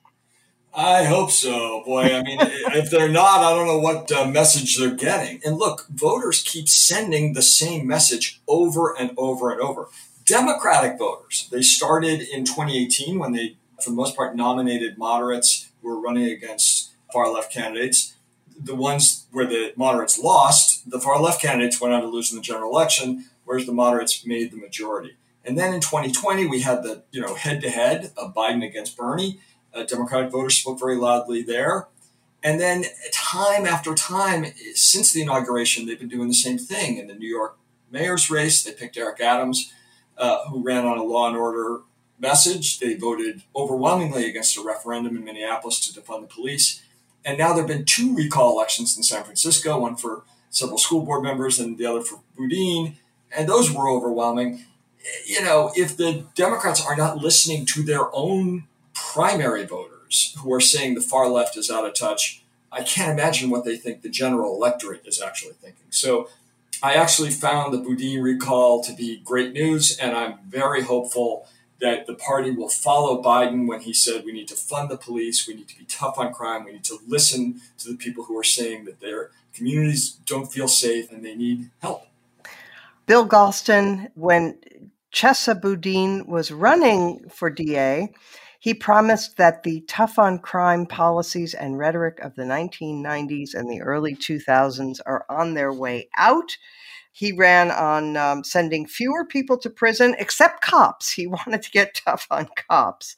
I 0.75 1.05
hope 1.05 1.31
so. 1.31 1.83
Boy, 1.87 2.15
I 2.15 2.23
mean, 2.23 2.39
if 2.41 2.91
they're 2.91 3.09
not, 3.09 3.41
I 3.41 3.55
don't 3.55 3.69
know 3.69 3.79
what 3.79 4.11
uh, 4.11 4.27
message 4.27 4.77
they're 4.77 4.95
getting. 4.95 5.41
And 5.45 5.57
look, 5.57 5.87
voters 5.89 6.43
keep 6.43 6.69
sending 6.69 7.33
the 7.33 7.43
same 7.43 7.87
message 7.87 8.43
over 8.49 8.93
and 8.99 9.13
over 9.17 9.53
and 9.53 9.61
over. 9.61 9.89
Democratic 10.25 10.99
voters, 10.99 11.49
they 11.51 11.63
started 11.63 12.21
in 12.21 12.45
2018 12.45 13.19
when 13.19 13.33
they, 13.33 13.57
for 13.83 13.91
the 13.91 13.97
most 13.97 14.17
part, 14.17 14.35
nominated 14.35 14.97
moderates 14.97 15.71
who 15.83 15.89
were 15.89 16.01
running 16.01 16.25
against 16.25 16.93
far 17.13 17.31
left 17.33 17.53
candidates. 17.53 18.15
The 18.59 18.75
ones 18.75 19.27
where 19.33 19.47
the 19.47 19.73
moderates 19.77 20.19
lost, 20.19 20.89
the 20.91 21.01
far 21.01 21.21
left 21.21 21.43
candidates 21.43 21.81
went 21.81 21.93
on 21.93 22.03
to 22.03 22.09
lose 22.09 22.31
in 22.31 22.37
the 22.37 22.43
general 22.43 22.71
election, 22.71 23.27
whereas 23.45 23.67
the 23.67 23.73
moderates 23.73 24.25
made 24.25 24.51
the 24.51 24.57
majority. 24.57 25.17
And 25.45 25.59
then 25.59 25.75
in 25.75 25.81
2020, 25.81 26.47
we 26.47 26.61
had 26.61 26.83
the 26.83 27.03
you 27.11 27.21
know 27.21 27.35
head 27.35 27.61
to 27.61 27.71
head 27.71 28.13
of 28.17 28.35
Biden 28.35 28.67
against 28.67 28.97
Bernie. 28.97 29.41
Uh, 29.75 29.83
Democratic 29.83 30.31
voters 30.31 30.57
spoke 30.57 30.79
very 30.79 30.97
loudly 30.97 31.43
there. 31.43 31.89
And 32.43 32.61
then 32.61 32.85
time 33.13 33.67
after 33.67 33.95
time 33.95 34.47
since 34.75 35.13
the 35.13 35.23
inauguration, 35.23 35.87
they've 35.87 35.99
been 35.99 36.09
doing 36.09 36.29
the 36.29 36.35
same 36.35 36.59
thing. 36.59 36.99
In 36.99 37.07
the 37.09 37.15
New 37.15 37.29
York 37.29 37.57
mayor's 37.91 38.31
race, 38.31 38.63
they 38.63 38.73
picked 38.73 38.97
Eric 38.97 39.21
Adams, 39.21 39.73
uh, 40.19 40.47
who 40.49 40.63
ran 40.63 40.85
on 40.85 40.99
a 40.99 41.03
law 41.03 41.29
and 41.29 41.37
order 41.37 41.81
message. 42.19 42.79
They 42.79 42.95
voted 42.95 43.43
overwhelmingly 43.55 44.29
against 44.29 44.57
a 44.57 44.63
referendum 44.63 45.17
in 45.17 45.25
Minneapolis 45.25 45.81
to 45.87 46.01
defund 46.01 46.23
the 46.23 46.35
police. 46.35 46.83
And 47.25 47.39
now 47.39 47.53
there 47.53 47.63
have 47.63 47.69
been 47.69 47.85
two 47.85 48.15
recall 48.15 48.53
elections 48.53 48.97
in 48.97 49.03
San 49.03 49.25
Francisco, 49.25 49.79
one 49.79 49.97
for 49.97 50.25
several 50.51 50.79
school 50.79 51.03
board 51.03 51.23
members 51.23 51.59
and 51.59 51.79
the 51.79 51.87
other 51.87 52.03
for 52.03 52.21
Boudin. 52.37 52.97
And 53.37 53.49
those 53.49 53.73
were 53.73 53.89
overwhelming 53.89 54.65
you 55.25 55.43
know, 55.43 55.73
if 55.75 55.97
the 55.97 56.25
Democrats 56.35 56.85
are 56.85 56.97
not 56.97 57.19
listening 57.19 57.67
to 57.67 57.83
their 57.83 58.15
own 58.15 58.65
primary 58.95 59.67
voters 59.67 60.37
who 60.41 60.53
are 60.53 60.61
saying 60.61 60.95
the 60.95 61.01
far 61.01 61.29
left 61.29 61.57
is 61.57 61.71
out 61.71 61.87
of 61.87 61.95
touch, 61.95 62.43
I 62.73 62.83
can't 62.83 63.11
imagine 63.11 63.51
what 63.51 63.65
they 63.65 63.77
think 63.77 64.03
the 64.03 64.09
general 64.09 64.55
electorate 64.55 65.07
is 65.07 65.21
actually 65.21 65.55
thinking. 65.55 65.87
So 65.91 66.29
I 66.85 66.93
actually 66.97 67.31
found 67.31 67.73
the 67.73 67.79
Boudin 67.79 68.23
recall 68.23 68.85
to 68.85 68.93
be 68.93 69.23
great 69.25 69.55
news, 69.55 69.97
and 69.97 70.15
I'm 70.15 70.41
very 70.47 70.83
hopeful 70.83 71.49
that 71.81 72.07
the 72.07 72.13
party 72.13 72.51
will 72.51 72.69
follow 72.69 73.23
Biden 73.23 73.67
when 73.67 73.81
he 73.81 73.95
said 73.95 74.23
we 74.27 74.33
need 74.33 74.49
to 74.49 74.55
fund 74.55 74.91
the 74.91 74.99
police, 74.99 75.49
we 75.49 75.55
need 75.55 75.69
to 75.69 75.79
be 75.79 75.87
tough 75.87 76.19
on 76.19 76.35
crime, 76.35 76.63
we 76.67 76.73
need 76.73 76.85
to 76.85 76.99
listen 77.09 77.63
to 77.79 77.89
the 77.89 77.97
people 77.97 78.25
who 78.25 78.39
are 78.39 78.45
saying 78.45 78.85
that 78.85 79.01
their 79.01 79.31
communities 79.55 80.11
don't 80.27 80.53
feel 80.53 80.69
safe 80.69 81.11
and 81.11 81.25
they 81.25 81.35
need 81.35 81.71
help. 81.81 82.07
Bill 83.07 83.27
Galston, 83.27 84.11
when 84.15 84.59
Chesa 85.11 85.59
Boudin 85.59 86.27
was 86.27 86.53
running 86.53 87.31
for 87.31 87.49
DA, 87.49 88.13
he 88.65 88.73
promised 88.73 89.37
that 89.37 89.63
the 89.63 89.83
tough 89.83 90.19
on 90.19 90.39
crime 90.39 90.87
policies 90.87 91.53
and 91.53 91.77
rhetoric 91.77 92.19
of 92.21 92.35
the 92.35 92.45
1990s 92.45 93.55
and 93.55 93.69
the 93.69 93.83
early 93.83 94.15
2000s 94.15 95.01
are 95.05 95.27
on 95.29 95.53
their 95.53 95.71
way 95.71 96.09
out. 96.17 96.57
He 97.13 97.31
ran 97.31 97.71
on 97.71 98.17
um, 98.17 98.43
sending 98.43 98.87
fewer 98.87 99.27
people 99.27 99.59
to 99.59 99.69
prison, 99.69 100.17
except 100.19 100.63
cops. 100.63 101.13
He 101.13 101.27
wanted 101.27 101.61
to 101.61 101.71
get 101.73 102.01
tough 102.07 102.27
on 102.31 102.49
cops 102.71 103.17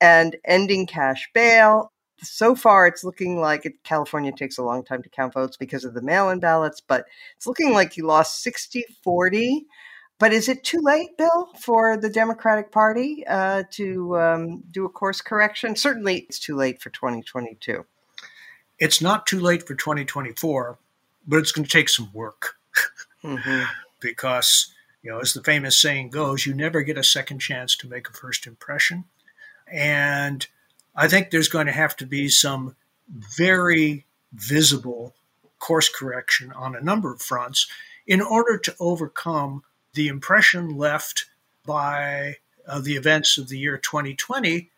and 0.00 0.36
ending 0.44 0.86
cash 0.86 1.28
bail. 1.34 1.90
So 2.22 2.54
far, 2.54 2.86
it's 2.86 3.02
looking 3.02 3.40
like 3.40 3.66
it, 3.66 3.82
California 3.82 4.30
takes 4.30 4.58
a 4.58 4.62
long 4.62 4.84
time 4.84 5.02
to 5.02 5.08
count 5.08 5.34
votes 5.34 5.56
because 5.56 5.84
of 5.84 5.94
the 5.94 6.02
mail 6.02 6.30
in 6.30 6.38
ballots, 6.38 6.80
but 6.80 7.06
it's 7.36 7.48
looking 7.48 7.72
like 7.72 7.94
he 7.94 8.02
lost 8.02 8.44
60 8.44 8.84
40 9.02 9.66
but 10.18 10.32
is 10.32 10.48
it 10.48 10.62
too 10.64 10.80
late, 10.80 11.16
Bill, 11.18 11.50
for 11.58 11.96
the 11.96 12.08
Democratic 12.08 12.70
Party 12.70 13.26
uh, 13.26 13.64
to 13.72 14.18
um, 14.18 14.64
do 14.70 14.84
a 14.84 14.88
course 14.88 15.20
correction? 15.20 15.74
Certainly, 15.76 16.26
it's 16.28 16.38
too 16.38 16.56
late 16.56 16.80
for 16.80 16.90
2022. 16.90 17.84
It's 18.78 19.00
not 19.00 19.26
too 19.26 19.40
late 19.40 19.66
for 19.66 19.74
2024, 19.74 20.78
but 21.26 21.38
it's 21.38 21.52
going 21.52 21.64
to 21.64 21.70
take 21.70 21.88
some 21.88 22.10
work 22.12 22.56
mm-hmm. 23.22 23.62
because, 24.00 24.72
you 25.02 25.10
know, 25.10 25.18
as 25.18 25.32
the 25.32 25.42
famous 25.42 25.80
saying 25.80 26.10
goes, 26.10 26.46
you 26.46 26.54
never 26.54 26.82
get 26.82 26.98
a 26.98 27.04
second 27.04 27.40
chance 27.40 27.76
to 27.76 27.88
make 27.88 28.08
a 28.08 28.12
first 28.12 28.46
impression. 28.46 29.04
And 29.66 30.46
I 30.94 31.08
think 31.08 31.30
there's 31.30 31.48
going 31.48 31.66
to 31.66 31.72
have 31.72 31.96
to 31.96 32.06
be 32.06 32.28
some 32.28 32.76
very 33.08 34.06
visible 34.32 35.14
course 35.58 35.88
correction 35.88 36.52
on 36.52 36.76
a 36.76 36.80
number 36.80 37.12
of 37.12 37.22
fronts 37.22 37.68
in 38.06 38.20
order 38.20 38.58
to 38.58 38.74
overcome 38.78 39.62
the 39.94 40.08
impression 40.08 40.76
left 40.76 41.26
by 41.66 42.36
uh, 42.66 42.80
the 42.80 42.96
events 42.96 43.38
of 43.38 43.48
the 43.48 43.58
year 43.58 43.78
2020, 43.78 44.70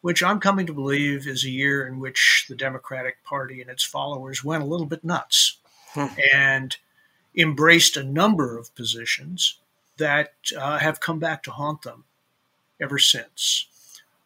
which 0.00 0.22
I'm 0.22 0.40
coming 0.40 0.66
to 0.66 0.74
believe 0.74 1.26
is 1.26 1.44
a 1.44 1.50
year 1.50 1.86
in 1.86 1.98
which 1.98 2.46
the 2.48 2.56
Democratic 2.56 3.24
Party 3.24 3.60
and 3.60 3.70
its 3.70 3.84
followers 3.84 4.44
went 4.44 4.62
a 4.62 4.66
little 4.66 4.86
bit 4.86 5.04
nuts 5.04 5.58
hmm. 5.92 6.06
and 6.32 6.76
embraced 7.36 7.96
a 7.96 8.04
number 8.04 8.58
of 8.58 8.74
positions 8.74 9.58
that 9.96 10.34
uh, 10.58 10.78
have 10.78 11.00
come 11.00 11.18
back 11.18 11.42
to 11.44 11.50
haunt 11.50 11.82
them 11.82 12.04
ever 12.80 12.98
since. 12.98 13.66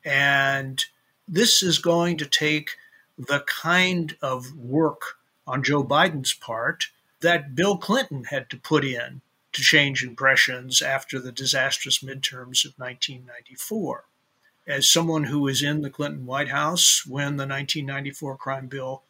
And 0.04 0.84
this 1.26 1.62
is 1.62 1.78
going 1.78 2.16
to 2.18 2.26
take 2.26 2.70
the 3.18 3.40
kind 3.40 4.16
of 4.22 4.56
work 4.56 5.18
on 5.46 5.62
Joe 5.62 5.84
Biden's 5.84 6.32
part 6.32 6.88
that 7.20 7.54
Bill 7.54 7.76
Clinton 7.76 8.24
had 8.24 8.48
to 8.50 8.56
put 8.56 8.84
in 8.84 9.20
to 9.59 9.64
change 9.64 10.05
impressions 10.05 10.81
after 10.81 11.18
the 11.18 11.33
disastrous 11.33 11.99
midterms 11.99 12.64
of 12.64 12.79
1994. 12.79 14.05
As 14.68 14.88
someone 14.88 15.25
who 15.25 15.40
was 15.40 15.64
in 15.64 15.83
the 15.83 15.90
Clinton 15.90 16.27
White 16.27 16.51
House 16.51 17.05
when 17.05 17.37
the 17.37 17.47
1994 17.47 18.37
crime 18.37 18.68
bill 18.68 19.03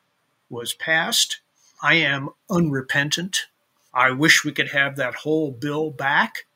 was 0.48 0.72
passed, 0.72 1.40
I 1.82 1.96
am 1.96 2.30
unrepentant. 2.48 3.48
I 3.92 4.10
wish 4.12 4.42
we 4.42 4.52
could 4.52 4.70
have 4.70 4.96
that 4.96 5.16
whole 5.16 5.50
bill 5.50 5.90
back, 5.90 6.46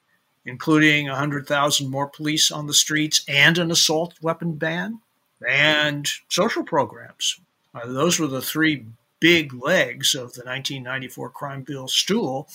including 0.46 1.08
100,000 1.08 1.90
more 1.90 2.06
police 2.06 2.50
on 2.50 2.68
the 2.68 2.72
streets 2.72 3.22
and 3.28 3.58
an 3.58 3.70
assault 3.70 4.14
weapon 4.22 4.54
ban 4.54 5.00
and 5.46 6.08
social 6.30 6.64
programs. 6.64 7.38
Uh, 7.74 7.86
those 7.88 8.18
were 8.18 8.26
the 8.26 8.40
three 8.40 8.86
big 9.20 9.52
legs 9.52 10.14
of 10.14 10.32
the 10.32 10.44
1994 10.44 11.28
crime 11.28 11.62
bill 11.62 11.88
stool. 11.88 12.48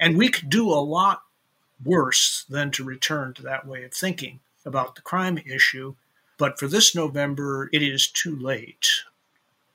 And 0.00 0.16
we 0.16 0.30
could 0.30 0.48
do 0.48 0.70
a 0.70 0.80
lot 0.80 1.22
worse 1.84 2.46
than 2.48 2.70
to 2.72 2.84
return 2.84 3.34
to 3.34 3.42
that 3.42 3.66
way 3.66 3.84
of 3.84 3.92
thinking 3.92 4.40
about 4.64 4.96
the 4.96 5.02
crime 5.02 5.38
issue. 5.38 5.94
But 6.38 6.58
for 6.58 6.66
this 6.66 6.94
November, 6.94 7.68
it 7.72 7.82
is 7.82 8.08
too 8.08 8.34
late. 8.34 8.88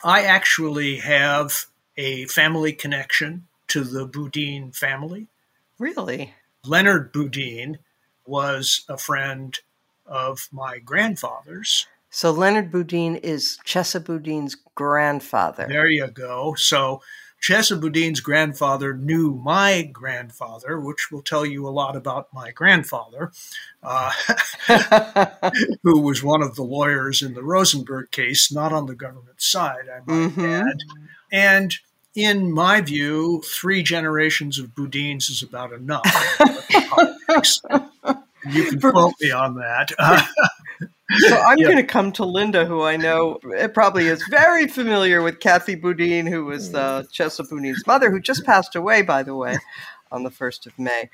I 0.03 0.23
actually 0.23 0.97
have 0.97 1.67
a 1.95 2.25
family 2.25 2.73
connection 2.73 3.47
to 3.67 3.83
the 3.83 4.05
Boudin 4.05 4.71
family. 4.71 5.27
Really? 5.77 6.33
Leonard 6.65 7.11
Boudin 7.11 7.77
was 8.25 8.83
a 8.89 8.97
friend 8.97 9.59
of 10.07 10.49
my 10.51 10.79
grandfather's. 10.79 11.87
So 12.09 12.31
Leonard 12.31 12.71
Boudin 12.71 13.17
is 13.17 13.59
Chesa 13.65 14.03
Boudin's 14.03 14.55
grandfather. 14.73 15.67
There 15.67 15.87
you 15.87 16.07
go. 16.07 16.55
So 16.55 17.01
Chesa 17.45 17.79
Boudin's 17.79 18.21
grandfather 18.21 18.95
knew 18.95 19.35
my 19.35 19.83
grandfather, 19.83 20.79
which 20.79 21.11
will 21.11 21.21
tell 21.21 21.45
you 21.45 21.67
a 21.67 21.69
lot 21.69 21.95
about 21.95 22.33
my 22.33 22.49
grandfather, 22.49 23.31
uh, 23.83 24.11
who 25.83 25.99
was 25.99 26.23
one 26.23 26.41
of 26.41 26.55
the 26.55 26.63
lawyers 26.63 27.21
in 27.21 27.35
the 27.35 27.43
Rosenberg 27.43 28.09
case, 28.09 28.51
not 28.51 28.73
on 28.73 28.87
the 28.87 28.95
government 28.95 29.43
side, 29.43 29.85
I 29.95 29.99
might 30.07 30.29
mm-hmm. 30.31 30.43
add. 30.43 30.77
And 31.31 31.75
in 32.15 32.51
my 32.51 32.81
view, 32.81 33.43
three 33.45 33.83
generations 33.83 34.57
of 34.57 34.73
Boudins 34.73 35.29
is 35.29 35.43
about 35.43 35.71
enough. 35.71 36.03
you 38.49 38.63
can 38.71 38.81
quote 38.81 39.13
me 39.21 39.29
on 39.29 39.53
that. 39.57 39.91
so 41.17 41.37
I'm 41.37 41.57
yeah. 41.57 41.65
going 41.65 41.77
to 41.77 41.83
come 41.83 42.11
to 42.13 42.25
Linda, 42.25 42.65
who 42.65 42.81
I 42.81 42.97
know 42.97 43.39
eh, 43.55 43.67
probably 43.67 44.07
is 44.07 44.23
very 44.29 44.67
familiar 44.67 45.21
with 45.21 45.39
Kathy 45.39 45.75
Boudin, 45.75 46.25
who 46.25 46.45
was 46.45 46.73
uh, 46.73 47.03
Chesa 47.11 47.47
Boudin's 47.47 47.85
mother, 47.85 48.09
who 48.09 48.19
just 48.19 48.45
passed 48.45 48.75
away, 48.75 49.01
by 49.01 49.23
the 49.23 49.35
way, 49.35 49.57
on 50.11 50.23
the 50.23 50.31
1st 50.31 50.65
of 50.67 50.79
May. 50.79 51.09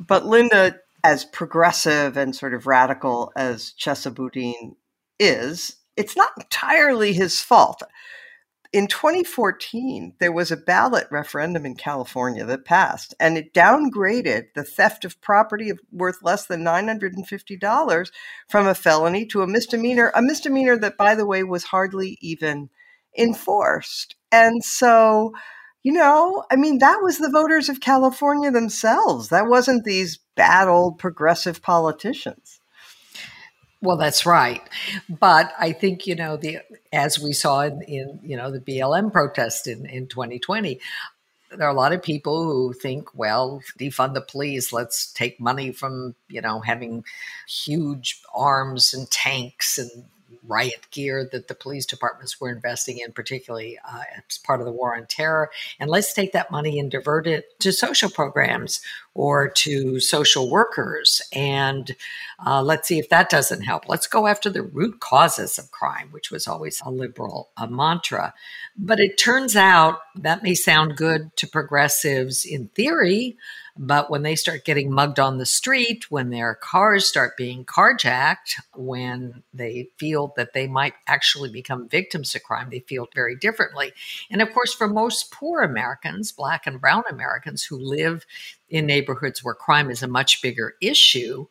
But 0.00 0.26
Linda, 0.26 0.80
as 1.02 1.24
progressive 1.24 2.16
and 2.16 2.34
sort 2.34 2.54
of 2.54 2.66
radical 2.66 3.32
as 3.36 3.74
Chesa 3.78 4.14
Boudin 4.14 4.76
is, 5.18 5.76
it's 5.96 6.16
not 6.16 6.30
entirely 6.38 7.12
his 7.12 7.40
fault 7.40 7.82
in 8.74 8.88
2014, 8.88 10.14
there 10.18 10.32
was 10.32 10.50
a 10.50 10.56
ballot 10.56 11.06
referendum 11.08 11.64
in 11.64 11.76
California 11.76 12.44
that 12.44 12.64
passed, 12.64 13.14
and 13.20 13.38
it 13.38 13.54
downgraded 13.54 14.46
the 14.56 14.64
theft 14.64 15.04
of 15.04 15.20
property 15.20 15.70
worth 15.92 16.24
less 16.24 16.46
than 16.46 16.64
$950 16.64 18.10
from 18.48 18.66
a 18.66 18.74
felony 18.74 19.26
to 19.26 19.42
a 19.42 19.46
misdemeanor, 19.46 20.10
a 20.12 20.20
misdemeanor 20.20 20.76
that, 20.76 20.96
by 20.96 21.14
the 21.14 21.24
way, 21.24 21.44
was 21.44 21.62
hardly 21.62 22.18
even 22.20 22.68
enforced. 23.16 24.16
And 24.32 24.64
so, 24.64 25.34
you 25.84 25.92
know, 25.92 26.42
I 26.50 26.56
mean, 26.56 26.78
that 26.78 26.98
was 27.00 27.18
the 27.18 27.30
voters 27.30 27.68
of 27.68 27.78
California 27.78 28.50
themselves. 28.50 29.28
That 29.28 29.46
wasn't 29.46 29.84
these 29.84 30.18
bad 30.34 30.66
old 30.66 30.98
progressive 30.98 31.62
politicians. 31.62 32.60
Well, 33.84 33.98
that's 33.98 34.24
right. 34.24 34.62
But 35.10 35.52
I 35.60 35.72
think, 35.72 36.06
you 36.06 36.14
know, 36.14 36.38
the 36.38 36.60
as 36.90 37.18
we 37.18 37.34
saw 37.34 37.60
in, 37.60 37.82
in 37.82 38.18
you 38.22 38.34
know, 38.34 38.50
the 38.50 38.58
BLM 38.58 39.12
protest 39.12 39.66
in, 39.66 39.84
in 39.84 40.06
2020, 40.06 40.80
there 41.50 41.66
are 41.66 41.70
a 41.70 41.74
lot 41.74 41.92
of 41.92 42.02
people 42.02 42.44
who 42.44 42.72
think, 42.72 43.14
well, 43.14 43.60
defund 43.78 44.14
the 44.14 44.22
police, 44.22 44.72
let's 44.72 45.12
take 45.12 45.38
money 45.38 45.70
from, 45.70 46.14
you 46.28 46.40
know, 46.40 46.60
having 46.60 47.04
huge 47.46 48.22
arms 48.34 48.94
and 48.94 49.10
tanks 49.10 49.76
and 49.76 49.90
riot 50.46 50.86
gear 50.90 51.28
that 51.32 51.48
the 51.48 51.54
police 51.54 51.86
departments 51.86 52.40
were 52.40 52.50
investing 52.50 52.98
in, 52.98 53.12
particularly 53.12 53.78
uh, 53.88 54.02
as 54.16 54.38
part 54.38 54.60
of 54.60 54.66
the 54.66 54.72
war 54.72 54.96
on 54.96 55.06
terror. 55.06 55.50
And 55.80 55.90
let's 55.90 56.12
take 56.12 56.32
that 56.32 56.50
money 56.50 56.78
and 56.78 56.90
divert 56.90 57.26
it 57.26 57.58
to 57.60 57.72
social 57.72 58.10
programs 58.10 58.80
or 59.14 59.48
to 59.48 60.00
social 60.00 60.50
workers. 60.50 61.22
And 61.32 61.94
uh, 62.44 62.62
let's 62.62 62.88
see 62.88 62.98
if 62.98 63.08
that 63.08 63.30
doesn't 63.30 63.62
help. 63.62 63.88
Let's 63.88 64.06
go 64.06 64.26
after 64.26 64.50
the 64.50 64.62
root 64.62 65.00
causes 65.00 65.58
of 65.58 65.70
crime, 65.70 66.08
which 66.10 66.30
was 66.30 66.46
always 66.46 66.80
a 66.84 66.90
liberal 66.90 67.50
a 67.56 67.68
mantra. 67.68 68.34
But 68.76 69.00
it 69.00 69.16
turns 69.16 69.56
out 69.56 70.00
that 70.16 70.42
may 70.42 70.54
sound 70.54 70.96
good 70.96 71.34
to 71.36 71.46
progressives 71.46 72.44
in 72.44 72.68
theory. 72.68 73.36
But 73.76 74.08
when 74.08 74.22
they 74.22 74.36
start 74.36 74.64
getting 74.64 74.92
mugged 74.92 75.18
on 75.18 75.38
the 75.38 75.46
street, 75.46 76.08
when 76.08 76.30
their 76.30 76.54
cars 76.54 77.06
start 77.06 77.36
being 77.36 77.64
carjacked, 77.64 78.60
when 78.76 79.42
they 79.52 79.88
feel 79.98 80.32
that 80.36 80.52
they 80.52 80.68
might 80.68 80.94
actually 81.08 81.50
become 81.50 81.88
victims 81.88 82.36
of 82.36 82.44
crime, 82.44 82.70
they 82.70 82.80
feel 82.80 83.08
very 83.12 83.34
differently. 83.34 83.92
And 84.30 84.40
of 84.40 84.52
course, 84.52 84.72
for 84.72 84.86
most 84.86 85.32
poor 85.32 85.62
Americans, 85.62 86.30
Black 86.30 86.68
and 86.68 86.80
Brown 86.80 87.02
Americans 87.10 87.64
who 87.64 87.76
live 87.76 88.24
in 88.70 88.86
neighborhoods 88.86 89.42
where 89.42 89.54
crime 89.54 89.90
is 89.90 90.04
a 90.04 90.08
much 90.08 90.40
bigger 90.40 90.74
issue, 90.80 91.46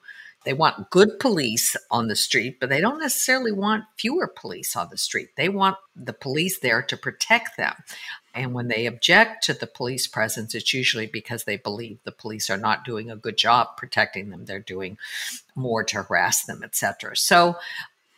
they 0.45 0.53
want 0.53 0.89
good 0.89 1.19
police 1.19 1.75
on 1.89 2.08
the 2.08 2.15
street, 2.15 2.60
but 2.60 2.69
they 2.69 2.82
don't 2.82 2.99
necessarily 2.99 3.51
want 3.51 3.86
fewer 3.97 4.27
police 4.27 4.75
on 4.75 4.88
the 4.91 4.97
street. 4.97 5.29
They 5.36 5.49
want 5.49 5.77
the 5.95 6.13
police 6.13 6.60
there 6.60 6.82
to 6.82 6.97
protect 6.97 7.58
them. 7.58 7.75
And 8.34 8.53
when 8.53 8.67
they 8.67 8.86
object 8.88 9.43
to 9.45 9.53
the 9.53 9.67
police 9.67 10.08
presence, 10.08 10.56
it's 10.56 10.73
usually 10.73 11.06
because 11.06 11.43
they 11.43 11.58
believe 11.58 11.99
the 12.03 12.12
police 12.12 12.49
are 12.49 12.58
not 12.58 12.84
doing 12.84 13.12
a 13.12 13.15
good 13.15 13.38
job 13.38 13.77
protecting 13.77 14.29
them. 14.29 14.45
They're 14.45 14.60
doing 14.60 14.97
more 15.56 15.84
to 15.84 16.03
harass 16.03 16.43
them, 16.43 16.63
etc. 16.63 17.15
So 17.15 17.58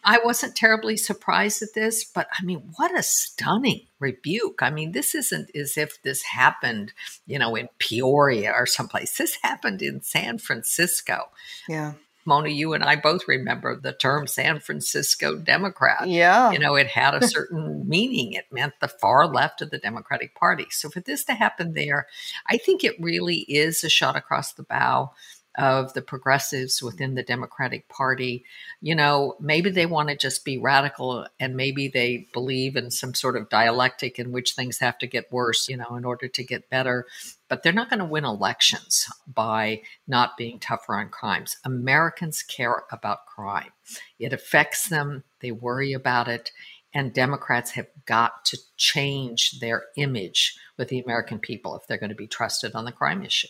I 0.05 0.19
wasn't 0.23 0.55
terribly 0.55 0.97
surprised 0.97 1.63
at 1.63 1.73
this, 1.73 2.03
but 2.05 2.27
I 2.39 2.43
mean, 2.43 2.71
what 2.75 2.97
a 2.97 3.01
stunning 3.01 3.87
rebuke. 3.99 4.61
I 4.61 4.69
mean, 4.69 4.91
this 4.91 5.15
isn't 5.15 5.49
as 5.55 5.77
if 5.77 6.01
this 6.03 6.21
happened, 6.21 6.93
you 7.25 7.39
know, 7.39 7.55
in 7.55 7.69
Peoria 7.79 8.53
or 8.53 8.67
someplace. 8.67 9.17
This 9.17 9.39
happened 9.41 9.81
in 9.81 10.01
San 10.03 10.37
Francisco. 10.37 11.29
Yeah. 11.67 11.93
Mona, 12.25 12.49
you 12.49 12.73
and 12.73 12.83
I 12.83 12.95
both 12.95 13.27
remember 13.27 13.75
the 13.75 13.93
term 13.93 14.27
San 14.27 14.59
Francisco 14.59 15.35
Democrat. 15.37 16.07
Yeah. 16.07 16.51
You 16.51 16.59
know, 16.59 16.75
it 16.75 16.87
had 16.87 17.13
a 17.13 17.27
certain 17.27 17.87
meaning. 17.87 18.33
It 18.33 18.45
meant 18.51 18.73
the 18.81 18.87
far 18.87 19.27
left 19.27 19.61
of 19.61 19.69
the 19.69 19.77
Democratic 19.77 20.35
Party. 20.35 20.67
So 20.71 20.89
for 20.89 20.99
this 20.99 21.23
to 21.25 21.33
happen 21.33 21.73
there, 21.73 22.07
I 22.47 22.57
think 22.57 22.83
it 22.83 22.99
really 22.99 23.37
is 23.37 23.83
a 23.83 23.89
shot 23.89 24.15
across 24.15 24.53
the 24.53 24.63
bow 24.63 25.11
of 25.57 25.93
the 25.93 26.01
progressives 26.01 26.83
within 26.83 27.15
the 27.15 27.23
Democratic 27.23 27.87
Party. 27.87 28.43
You 28.81 28.95
know, 28.95 29.35
maybe 29.39 29.69
they 29.69 29.85
want 29.85 30.09
to 30.09 30.17
just 30.17 30.43
be 30.43 30.57
radical 30.57 31.27
and 31.39 31.55
maybe 31.55 31.87
they 31.87 32.27
believe 32.33 32.75
in 32.75 32.91
some 32.91 33.13
sort 33.13 33.37
of 33.37 33.49
dialectic 33.49 34.19
in 34.19 34.31
which 34.31 34.53
things 34.53 34.79
have 34.79 34.97
to 34.99 35.07
get 35.07 35.31
worse, 35.31 35.69
you 35.69 35.77
know, 35.77 35.95
in 35.95 36.05
order 36.05 36.27
to 36.27 36.43
get 36.43 36.69
better. 36.69 37.05
But 37.47 37.61
they're 37.61 37.73
not 37.73 37.89
going 37.89 37.99
to 37.99 38.05
win 38.05 38.25
elections 38.25 39.05
by 39.27 39.81
not 40.07 40.37
being 40.37 40.59
tougher 40.59 40.95
on 40.95 41.09
crimes. 41.09 41.57
Americans 41.63 42.41
care 42.41 42.83
about 42.91 43.25
crime, 43.27 43.71
it 44.19 44.33
affects 44.33 44.89
them, 44.89 45.23
they 45.41 45.51
worry 45.51 45.93
about 45.93 46.27
it. 46.27 46.51
And 46.93 47.13
Democrats 47.13 47.71
have 47.71 47.87
got 48.05 48.45
to 48.45 48.57
change 48.77 49.59
their 49.59 49.83
image 49.97 50.57
with 50.77 50.87
the 50.87 50.99
American 50.99 51.39
people 51.39 51.75
if 51.75 51.85
they're 51.85 51.97
going 51.97 52.09
to 52.09 52.15
be 52.15 52.25
trusted 52.25 52.73
on 52.73 52.85
the 52.85 52.93
crime 52.93 53.21
issue 53.21 53.49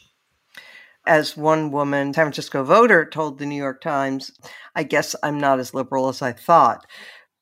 as 1.06 1.38
one 1.38 1.72
woman, 1.72 2.14
San 2.14 2.26
Francisco 2.26 2.64
voter, 2.64 3.06
told 3.06 3.38
the 3.38 3.46
New 3.46 3.56
York 3.56 3.82
Times, 3.82 4.32
I 4.76 4.84
guess 4.84 5.16
I'm 5.24 5.38
not 5.40 5.60
as 5.60 5.74
liberal 5.74 6.10
as 6.10 6.22
I 6.22 6.32
thought. 6.34 6.86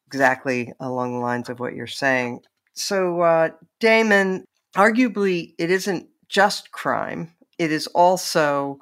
Exactly 0.07 0.73
along 0.79 1.13
the 1.13 1.19
lines 1.19 1.49
of 1.49 1.59
what 1.59 1.73
you're 1.73 1.87
saying. 1.87 2.41
So, 2.73 3.21
uh, 3.21 3.49
Damon, 3.79 4.45
arguably, 4.75 5.53
it 5.57 5.71
isn't 5.71 6.07
just 6.33 6.71
crime, 6.71 7.31
it 7.59 7.71
is 7.71 7.87
also 7.87 8.79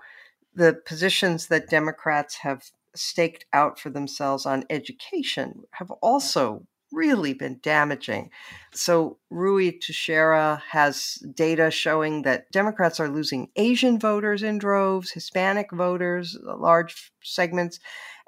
the 0.56 0.74
positions 0.86 1.48
that 1.48 1.70
Democrats 1.70 2.38
have 2.38 2.64
staked 2.96 3.46
out 3.54 3.80
for 3.80 3.90
themselves 3.90 4.46
on 4.46 4.64
education 4.70 5.64
have 5.72 5.92
also 6.02 6.66
really 6.92 7.34
been 7.34 7.60
damaging. 7.62 8.30
So 8.74 9.18
Ruy 9.32 9.80
Teixeira 9.80 10.62
has 10.72 11.16
data 11.34 11.72
showing 11.72 12.24
that 12.24 12.52
Democrats 12.52 13.00
are 13.00 13.10
losing 13.10 13.50
Asian 13.56 13.98
voters 14.00 14.44
in 14.44 14.58
droves, 14.58 15.12
Hispanic 15.12 15.72
voters, 15.72 16.38
uh, 16.48 16.58
large 16.58 17.12
segments. 17.24 17.80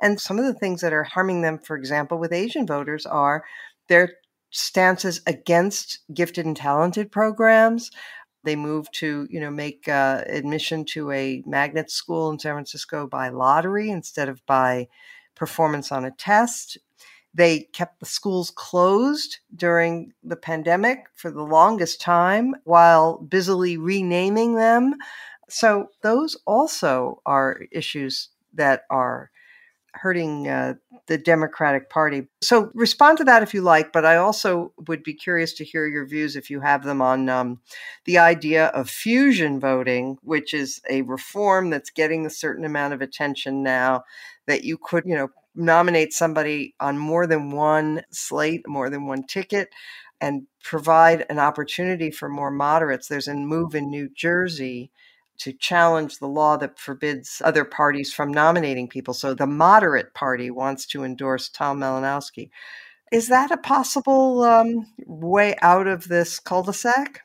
And 0.02 0.20
some 0.20 0.40
of 0.40 0.46
the 0.46 0.54
things 0.54 0.82
that 0.82 0.94
are 0.94 1.04
harming 1.04 1.42
them, 1.42 1.60
for 1.60 1.76
example, 1.76 2.18
with 2.18 2.32
Asian 2.32 2.66
voters 2.66 3.06
are 3.06 3.44
their 3.90 4.14
stances 4.50 5.22
against 5.28 6.00
gifted 6.14 6.46
and 6.46 6.56
talented 6.56 7.12
programs, 7.12 7.92
They 8.44 8.56
moved 8.56 8.94
to, 8.96 9.28
you 9.30 9.40
know, 9.40 9.52
make 9.52 9.88
uh, 9.88 10.24
admission 10.28 10.86
to 10.86 11.12
a 11.12 11.44
magnet 11.46 11.90
school 11.90 12.30
in 12.30 12.40
San 12.40 12.54
Francisco 12.54 13.08
by 13.08 13.30
lottery 13.30 13.90
instead 13.90 14.30
of 14.30 14.46
by 14.46 14.88
performance 15.36 15.92
on 15.92 16.06
a 16.06 16.12
test. 16.12 16.78
They 17.34 17.62
kept 17.74 18.00
the 18.00 18.06
schools 18.06 18.52
closed 18.52 19.40
during 19.56 20.14
the 20.24 20.36
pandemic 20.36 21.06
for 21.16 21.32
the 21.32 21.44
longest 21.44 22.00
time 22.02 22.56
while 22.64 23.18
busily 23.18 23.78
renaming 23.78 24.56
them. 24.56 24.96
So, 25.50 25.90
those 26.02 26.38
also 26.46 27.22
are 27.26 27.62
issues 27.72 28.30
that 28.54 28.84
are 28.90 29.32
hurting 29.94 30.48
uh, 30.48 30.74
the 31.08 31.18
Democratic 31.18 31.90
Party. 31.90 32.28
So 32.42 32.72
respond 32.74 33.18
to 33.20 33.24
that 33.26 33.44
if 33.44 33.54
you 33.54 33.62
like, 33.62 33.94
but 33.94 34.06
I 34.06 34.18
also 34.18 34.74
would 34.88 35.04
be 35.04 35.14
curious 35.14 35.54
to 35.54 35.64
hear 35.64 35.86
your 35.86 36.06
views 36.06 36.36
if 36.36 36.50
you 36.50 36.62
have 36.62 36.84
them 36.84 37.02
on 37.02 37.30
um, 37.30 37.62
the 38.06 38.18
idea 38.18 38.68
of 38.68 38.90
fusion 38.90 39.60
voting, 39.60 40.18
which 40.24 40.54
is 40.54 40.82
a 40.90 41.04
reform 41.04 41.70
that's 41.70 41.90
getting 41.90 42.26
a 42.26 42.32
certain 42.32 42.66
amount 42.66 42.94
of 42.94 43.02
attention 43.02 43.64
now 43.64 44.04
that 44.48 44.64
you 44.64 44.78
could, 44.78 45.06
you 45.06 45.16
know, 45.16 45.30
nominate 45.56 46.14
somebody 46.14 46.74
on 46.80 46.98
more 46.98 47.28
than 47.28 47.52
one 47.52 48.02
slate, 48.12 48.68
more 48.68 48.90
than 48.90 49.06
one 49.06 49.24
ticket. 49.24 49.70
And 50.22 50.48
provide 50.64 51.26
an 51.30 51.38
opportunity 51.38 52.10
for 52.10 52.30
more 52.30 52.50
moderates. 52.50 53.10
There's 53.10 53.28
a 53.28 53.36
move 53.36 53.76
in 53.76 53.90
New 53.90 54.08
Jersey 54.08 54.90
to 55.40 55.54
challenge 55.54 56.20
the 56.20 56.28
law 56.28 56.58
that 56.58 56.80
forbids 56.80 57.42
other 57.44 57.66
parties 57.66 58.14
from 58.14 58.32
nominating 58.32 58.88
people. 58.88 59.14
So 59.14 59.34
the 59.34 59.48
moderate 59.48 60.14
party 60.14 60.52
wants 60.52 60.86
to 60.88 61.04
endorse 61.04 61.50
Tom 61.50 61.80
Malinowski. 61.80 62.50
Is 63.12 63.28
that 63.28 63.52
a 63.52 63.58
possible 63.58 64.44
um, 64.44 64.88
way 65.06 65.56
out 65.62 65.88
of 65.88 66.08
this 66.08 66.40
cul 66.40 66.64
de 66.64 66.74
sac? 66.74 67.22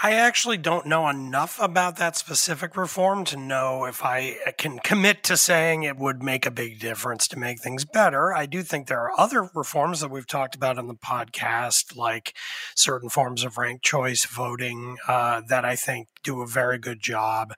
I 0.00 0.12
actually 0.12 0.56
don't 0.56 0.86
know 0.86 1.06
enough 1.08 1.60
about 1.60 1.96
that 1.96 2.16
specific 2.16 2.76
reform 2.76 3.24
to 3.26 3.36
know 3.36 3.84
if 3.84 4.02
I 4.02 4.36
can 4.56 4.78
commit 4.78 5.22
to 5.24 5.36
saying 5.36 5.82
it 5.82 5.98
would 5.98 6.22
make 6.22 6.46
a 6.46 6.50
big 6.50 6.80
difference 6.80 7.28
to 7.28 7.38
make 7.38 7.60
things 7.60 7.84
better. 7.84 8.32
I 8.32 8.46
do 8.46 8.62
think 8.62 8.86
there 8.86 9.00
are 9.00 9.20
other 9.20 9.50
reforms 9.54 10.00
that 10.00 10.10
we've 10.10 10.26
talked 10.26 10.54
about 10.54 10.78
in 10.78 10.86
the 10.86 10.94
podcast, 10.94 11.94
like 11.94 12.34
certain 12.74 13.10
forms 13.10 13.44
of 13.44 13.58
ranked 13.58 13.84
choice 13.84 14.24
voting, 14.24 14.96
uh, 15.06 15.42
that 15.48 15.64
I 15.64 15.76
think 15.76 16.08
do 16.22 16.40
a 16.40 16.46
very 16.46 16.78
good 16.78 17.00
job 17.00 17.52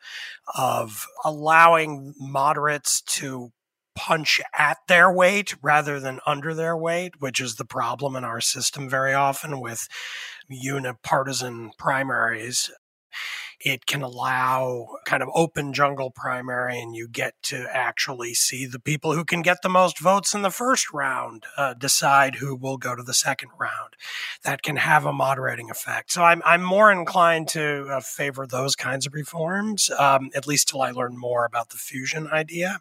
of 0.57 1.07
allowing 1.25 2.14
moderates 2.18 3.01
to 3.03 3.53
punch 3.94 4.40
at 4.59 4.79
their 4.88 5.11
weight 5.11 5.55
rather 5.62 6.01
than 6.01 6.18
under 6.27 6.53
their 6.53 6.77
weight, 6.77 7.20
which 7.20 7.40
is 7.40 7.55
the 7.55 7.64
problem 7.64 8.16
in 8.16 8.25
our 8.25 8.40
system 8.40 8.88
very 8.88 9.14
often 9.14 9.61
with 9.61 9.88
unipartisan 10.48 11.72
primaries. 11.78 12.70
It 13.61 13.87
can 13.87 14.02
allow 14.02 14.98
kind 15.07 15.22
of 15.22 15.30
open 15.35 15.72
jungle 15.72 16.11
primary, 16.11 16.80
and 16.83 16.94
you 16.94 17.09
get 17.09 17.35
to 17.44 17.66
actually 17.70 18.35
see 18.35 18.66
the 18.66 18.80
people 18.80 19.14
who 19.14 19.24
can 19.24 19.40
get 19.40 19.62
the 19.62 19.68
most 19.70 20.00
votes 20.00 20.35
in 20.35 20.42
the 20.42 20.50
first 20.50 20.92
round 20.92 21.44
uh, 21.57 21.72
decide 21.72 22.35
who 22.35 22.57
will 22.57 22.76
go 22.76 22.94
to 22.94 23.02
the 23.02 23.14
second 23.14 23.50
round. 23.59 23.94
That 24.42 24.62
can 24.62 24.76
have 24.76 25.07
a 25.07 25.12
moderating 25.12 25.70
effect. 25.70 26.12
So 26.12 26.22
I'm, 26.24 26.42
I'm 26.44 26.62
more 26.62 26.92
inclined 26.92 27.48
to 27.50 27.88
uh, 27.90 28.00
favor 28.00 28.46
those 28.46 28.76
kinds 28.76 29.07
of 29.07 29.14
reforms, 29.14 29.88
um, 29.98 30.30
at 30.35 30.46
least 30.46 30.68
till 30.68 30.83
I 30.83 30.90
learn 30.90 31.16
more 31.16 31.46
about 31.46 31.70
the 31.70 31.78
fusion 31.78 32.28
idea. 32.30 32.80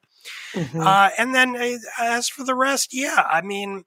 Mm-hmm. 0.53 0.81
Uh, 0.81 1.11
and 1.17 1.33
then 1.33 1.55
uh, 1.55 1.77
as 1.99 2.27
for 2.27 2.43
the 2.43 2.55
rest, 2.55 2.93
yeah, 2.93 3.23
I 3.29 3.41
mean, 3.41 3.85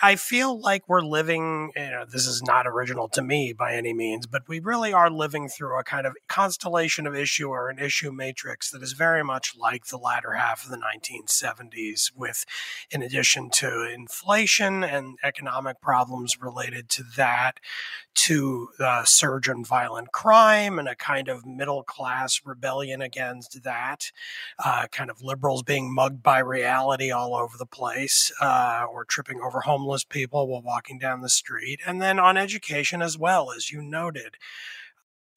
I 0.00 0.16
feel 0.16 0.58
like 0.58 0.88
we're 0.88 1.02
living, 1.02 1.72
you 1.76 1.90
know, 1.90 2.04
this 2.10 2.26
is 2.26 2.42
not 2.42 2.66
original 2.66 3.08
to 3.10 3.22
me 3.22 3.52
by 3.52 3.74
any 3.74 3.92
means, 3.92 4.26
but 4.26 4.48
we 4.48 4.58
really 4.58 4.92
are 4.92 5.10
living 5.10 5.48
through 5.48 5.78
a 5.78 5.84
kind 5.84 6.06
of 6.06 6.16
constellation 6.28 7.06
of 7.06 7.14
issue 7.14 7.48
or 7.48 7.68
an 7.68 7.78
issue 7.78 8.10
matrix 8.10 8.70
that 8.70 8.82
is 8.82 8.92
very 8.92 9.22
much 9.22 9.54
like 9.56 9.86
the 9.86 9.98
latter 9.98 10.32
half 10.32 10.64
of 10.64 10.70
the 10.70 10.78
1970s, 10.78 12.10
with, 12.16 12.44
in 12.90 13.02
addition 13.02 13.50
to 13.50 13.82
inflation 13.82 14.82
and 14.82 15.18
economic 15.22 15.80
problems 15.80 16.40
related 16.40 16.88
to 16.88 17.02
that, 17.16 17.60
to 18.14 18.68
the 18.78 19.04
surge 19.04 19.48
in 19.48 19.64
violent 19.64 20.12
crime 20.12 20.78
and 20.78 20.88
a 20.88 20.94
kind 20.94 21.28
of 21.28 21.46
middle 21.46 21.82
class 21.82 22.40
rebellion 22.44 23.00
against 23.00 23.62
that, 23.62 24.10
uh, 24.64 24.86
kind 24.92 25.10
of 25.10 25.22
liberals 25.22 25.62
being 25.62 25.92
mugged 25.92 26.22
by 26.22 26.38
reality 26.38 27.10
all 27.10 27.34
over 27.34 27.56
the 27.58 27.66
place 27.66 28.30
uh, 28.40 28.84
or 28.90 29.04
tripping 29.04 29.40
over 29.40 29.60
homeless 29.60 30.04
people 30.04 30.46
while 30.46 30.62
walking 30.62 30.98
down 30.98 31.20
the 31.20 31.28
street, 31.28 31.80
and 31.86 32.00
then 32.00 32.18
on 32.18 32.36
education 32.36 33.02
as 33.02 33.18
well, 33.18 33.50
as 33.50 33.70
you 33.70 33.82
noted. 33.82 34.36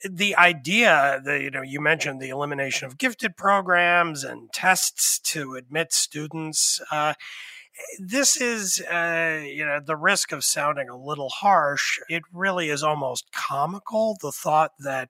The 0.08 0.36
idea 0.36 1.22
that, 1.24 1.42
you 1.42 1.50
know, 1.50 1.64
you 1.64 1.80
mentioned 1.80 2.22
the 2.22 2.30
elimination 2.30 2.86
of 2.86 2.98
gifted 2.98 3.38
programs 3.38 4.24
and 4.24 4.52
tests 4.54 5.18
to 5.20 5.56
admit 5.56 5.94
students. 5.94 6.80
Uh, 6.92 7.14
this 8.00 8.40
is, 8.40 8.82
uh, 8.82 9.42
you 9.46 9.66
know, 9.66 9.80
the 9.80 9.96
risk 9.96 10.32
of 10.32 10.44
sounding 10.44 10.90
a 10.90 10.98
little 10.98 11.30
harsh. 11.30 12.00
It 12.10 12.24
really 12.34 12.70
is 12.70 12.84
almost 12.84 13.32
comical. 13.32 14.18
The 14.22 14.32
thought 14.32 14.72
that 14.80 15.10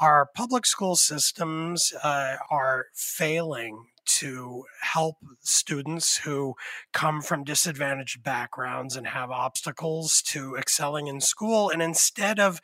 our 0.00 0.26
public 0.34 0.66
school 0.66 0.96
systems 0.96 1.92
uh, 2.02 2.36
are 2.50 2.86
failing 2.94 3.86
to 4.08 4.64
help 4.80 5.16
students 5.40 6.18
who 6.18 6.54
come 6.92 7.20
from 7.20 7.44
disadvantaged 7.44 8.22
backgrounds 8.22 8.96
and 8.96 9.06
have 9.08 9.30
obstacles 9.30 10.22
to 10.22 10.56
excelling 10.56 11.06
in 11.06 11.20
school. 11.20 11.68
And 11.68 11.82
instead 11.82 12.40
of 12.40 12.60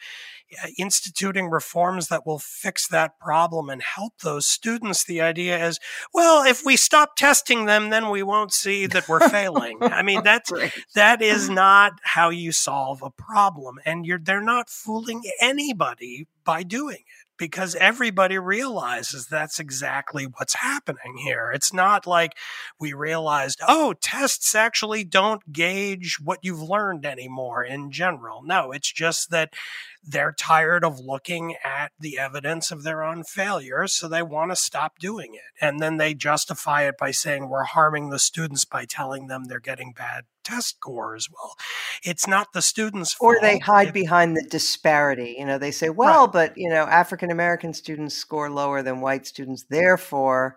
uh, 0.62 0.68
instituting 0.78 1.50
reforms 1.50 2.08
that 2.08 2.26
will 2.26 2.38
fix 2.38 2.88
that 2.88 3.18
problem 3.18 3.68
and 3.68 3.82
help 3.82 4.14
those 4.22 4.46
students, 4.46 5.04
the 5.04 5.20
idea 5.20 5.62
is, 5.66 5.78
well, 6.14 6.44
if 6.44 6.64
we 6.64 6.76
stop 6.76 7.14
testing 7.16 7.66
them, 7.66 7.90
then 7.90 8.08
we 8.08 8.22
won't 8.22 8.52
see 8.52 8.86
that 8.94 9.08
we're 9.08 9.28
failing. 9.28 9.78
I 9.82 10.02
mean, 10.02 10.22
that's 10.24 10.50
that 10.94 11.20
is 11.20 11.50
not 11.50 11.92
how 12.02 12.30
you 12.30 12.52
solve 12.52 13.02
a 13.02 13.10
problem, 13.10 13.78
and 13.84 14.06
you're 14.06 14.18
they're 14.18 14.40
not 14.40 14.70
fooling 14.70 15.22
anybody 15.40 16.26
by 16.44 16.62
doing 16.62 16.96
it 16.96 17.23
because 17.38 17.74
everybody 17.76 18.38
realizes 18.38 19.26
that's 19.26 19.58
exactly 19.58 20.24
what's 20.24 20.54
happening 20.54 21.16
here. 21.22 21.50
It's 21.52 21.72
not 21.72 22.06
like 22.06 22.36
we 22.78 22.92
realized, 22.92 23.60
oh, 23.66 23.94
tests 24.00 24.54
actually 24.54 25.04
don't 25.04 25.52
gauge 25.52 26.18
what 26.22 26.38
you've 26.42 26.62
learned 26.62 27.04
anymore 27.04 27.64
in 27.64 27.90
general. 27.90 28.42
No, 28.44 28.72
it's 28.72 28.92
just 28.92 29.30
that 29.30 29.54
they're 30.06 30.32
tired 30.32 30.84
of 30.84 31.00
looking 31.00 31.54
at 31.64 31.92
the 31.98 32.18
evidence 32.18 32.70
of 32.70 32.82
their 32.82 33.02
own 33.02 33.24
failure, 33.24 33.86
so 33.86 34.08
they 34.08 34.22
want 34.22 34.50
to 34.52 34.56
stop 34.56 34.98
doing 34.98 35.34
it. 35.34 35.64
And 35.64 35.80
then 35.80 35.96
they 35.96 36.14
justify 36.14 36.82
it 36.82 36.96
by 36.98 37.10
saying 37.10 37.48
we're 37.48 37.64
harming 37.64 38.10
the 38.10 38.18
students 38.18 38.64
by 38.64 38.84
telling 38.84 39.26
them 39.26 39.44
they're 39.44 39.60
getting 39.60 39.92
bad 39.92 40.24
test 40.44 40.68
scores. 40.68 41.28
Well, 41.32 41.56
it's 42.02 42.26
not 42.26 42.52
the 42.52 42.62
students' 42.62 43.16
Or 43.18 43.38
they 43.40 43.58
hide 43.58 43.92
behind 43.92 44.36
the 44.36 44.46
disparity. 44.48 45.36
You 45.38 45.46
know, 45.46 45.58
they 45.58 45.70
say, 45.70 45.88
well, 45.88 46.24
right. 46.24 46.32
but, 46.32 46.58
you 46.58 46.68
know, 46.68 46.84
African 46.84 47.30
American 47.30 47.72
students 47.72 48.14
score 48.14 48.50
lower 48.50 48.82
than 48.82 49.00
white 49.00 49.26
students, 49.26 49.64
therefore, 49.70 50.56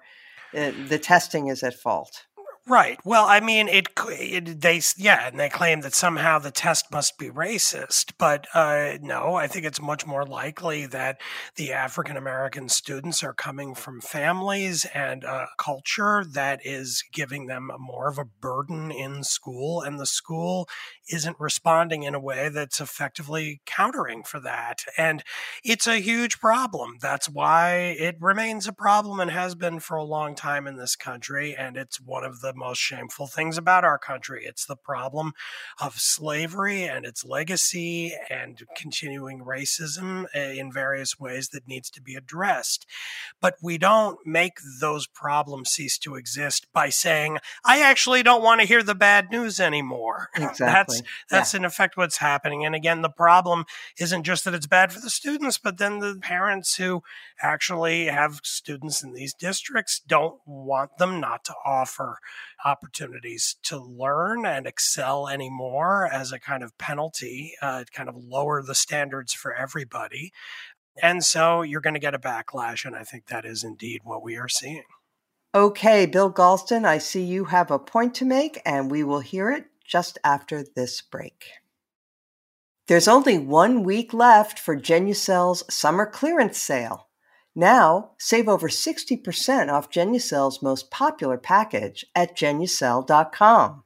uh, 0.55 0.71
the 0.87 0.99
testing 0.99 1.47
is 1.47 1.63
at 1.63 1.73
fault. 1.73 2.25
Right. 2.69 2.99
Well, 3.05 3.25
I 3.25 3.39
mean, 3.39 3.69
it, 3.69 3.87
it, 4.09 4.59
they 4.59 4.81
yeah, 4.97 5.27
and 5.27 5.39
they 5.39 5.47
claim 5.47 5.79
that 5.81 5.93
somehow 5.93 6.37
the 6.37 6.51
test 6.51 6.91
must 6.91 7.17
be 7.17 7.29
racist, 7.29 8.11
but 8.17 8.45
uh, 8.53 8.97
no, 9.01 9.35
I 9.35 9.47
think 9.47 9.63
it's 9.63 9.79
much 9.79 10.05
more 10.05 10.25
likely 10.25 10.85
that 10.87 11.21
the 11.55 11.71
African 11.71 12.17
American 12.17 12.67
students 12.67 13.23
are 13.23 13.33
coming 13.33 13.73
from 13.73 14.01
families 14.01 14.85
and 14.93 15.23
a 15.23 15.47
culture 15.57 16.25
that 16.33 16.59
is 16.65 17.05
giving 17.13 17.45
them 17.47 17.71
more 17.79 18.09
of 18.09 18.17
a 18.17 18.25
burden 18.25 18.91
in 18.91 19.23
school, 19.23 19.81
and 19.81 19.97
the 19.97 20.05
school 20.05 20.67
isn't 21.09 21.39
responding 21.39 22.03
in 22.03 22.13
a 22.13 22.19
way 22.19 22.49
that's 22.49 22.81
effectively 22.81 23.61
countering 23.65 24.23
for 24.23 24.41
that, 24.41 24.83
and 24.97 25.23
it's 25.63 25.87
a 25.87 26.01
huge 26.01 26.37
problem. 26.39 26.95
That's 26.99 27.29
why 27.29 27.95
it 27.97 28.17
remains 28.19 28.67
a 28.67 28.73
problem 28.73 29.21
and 29.21 29.31
has 29.31 29.55
been 29.55 29.79
for 29.79 29.95
a 29.95 30.03
long 30.03 30.35
time 30.35 30.67
in 30.67 30.75
this 30.75 30.97
country, 30.97 31.55
and 31.55 31.77
it's 31.77 32.01
one 32.01 32.25
of 32.25 32.41
the 32.41 32.53
most 32.57 32.79
shameful 32.79 33.27
things 33.27 33.57
about 33.57 33.85
our 33.85 33.97
country. 33.97 34.43
It's 34.45 34.65
the 34.65 34.75
problem 34.75 35.33
of 35.81 35.99
slavery 35.99 36.83
and 36.83 37.05
its 37.05 37.23
legacy 37.23 38.13
and 38.29 38.61
continuing 38.75 39.39
racism 39.39 40.25
eh, 40.33 40.53
in 40.53 40.71
various 40.71 41.19
ways 41.19 41.49
that 41.49 41.67
needs 41.67 41.89
to 41.91 42.01
be 42.01 42.15
addressed. 42.15 42.85
But 43.39 43.55
we 43.61 43.77
don't 43.77 44.19
make 44.25 44.57
those 44.81 45.07
problems 45.07 45.69
cease 45.69 45.97
to 45.99 46.15
exist 46.15 46.67
by 46.73 46.89
saying, 46.89 47.37
I 47.63 47.81
actually 47.81 48.23
don't 48.23 48.43
want 48.43 48.61
to 48.61 48.67
hear 48.67 48.83
the 48.83 48.95
bad 48.95 49.31
news 49.31 49.59
anymore. 49.59 50.29
Exactly. 50.47 50.97
That's 50.97 51.01
that's 51.29 51.53
yeah. 51.53 51.59
in 51.59 51.65
effect 51.65 51.97
what's 51.97 52.17
happening. 52.17 52.65
And 52.65 52.73
again, 52.73 53.01
the 53.01 53.09
problem 53.09 53.65
isn't 53.99 54.23
just 54.23 54.45
that 54.45 54.53
it's 54.53 54.65
bad 54.65 54.91
for 54.91 54.99
the 54.99 55.09
students, 55.09 55.57
but 55.57 55.77
then 55.77 55.99
the 55.99 56.17
parents 56.21 56.77
who 56.77 57.03
actually 57.41 58.05
have 58.05 58.39
students 58.43 59.03
in 59.03 59.13
these 59.13 59.33
districts 59.33 59.99
don't 59.99 60.39
want 60.45 60.97
them 60.97 61.19
not 61.19 61.43
to 61.45 61.53
offer 61.65 62.19
opportunities 62.65 63.55
to 63.63 63.77
learn 63.77 64.45
and 64.45 64.67
excel 64.67 65.27
anymore 65.27 66.07
as 66.11 66.31
a 66.31 66.39
kind 66.39 66.63
of 66.63 66.77
penalty, 66.77 67.53
uh, 67.61 67.83
kind 67.93 68.09
of 68.09 68.15
lower 68.15 68.61
the 68.61 68.75
standards 68.75 69.33
for 69.33 69.53
everybody. 69.53 70.31
And 71.01 71.23
so 71.23 71.61
you're 71.61 71.81
going 71.81 71.93
to 71.93 71.99
get 71.99 72.15
a 72.15 72.19
backlash. 72.19 72.85
And 72.85 72.95
I 72.95 73.03
think 73.03 73.27
that 73.27 73.45
is 73.45 73.63
indeed 73.63 74.01
what 74.03 74.23
we 74.23 74.35
are 74.37 74.49
seeing. 74.49 74.83
Okay, 75.55 76.05
Bill 76.05 76.31
Galston, 76.31 76.85
I 76.85 76.97
see 76.97 77.23
you 77.23 77.45
have 77.45 77.71
a 77.71 77.79
point 77.79 78.13
to 78.15 78.25
make, 78.25 78.61
and 78.65 78.91
we 78.91 79.03
will 79.03 79.21
hear 79.21 79.49
it 79.49 79.65
just 79.85 80.19
after 80.23 80.63
this 80.63 81.01
break. 81.01 81.45
There's 82.87 83.07
only 83.07 83.37
one 83.37 83.83
week 83.83 84.13
left 84.13 84.59
for 84.59 84.75
Genucel's 84.75 85.63
summer 85.73 86.05
clearance 86.05 86.57
sale. 86.57 87.06
Now, 87.59 88.11
save 88.19 88.47
over 88.47 88.69
60% 88.69 89.73
off 89.73 89.89
Genucel's 89.89 90.61
most 90.61 90.91
popular 90.91 91.39
package 91.39 92.05
at 92.13 92.37
Genucel.com. 92.37 93.83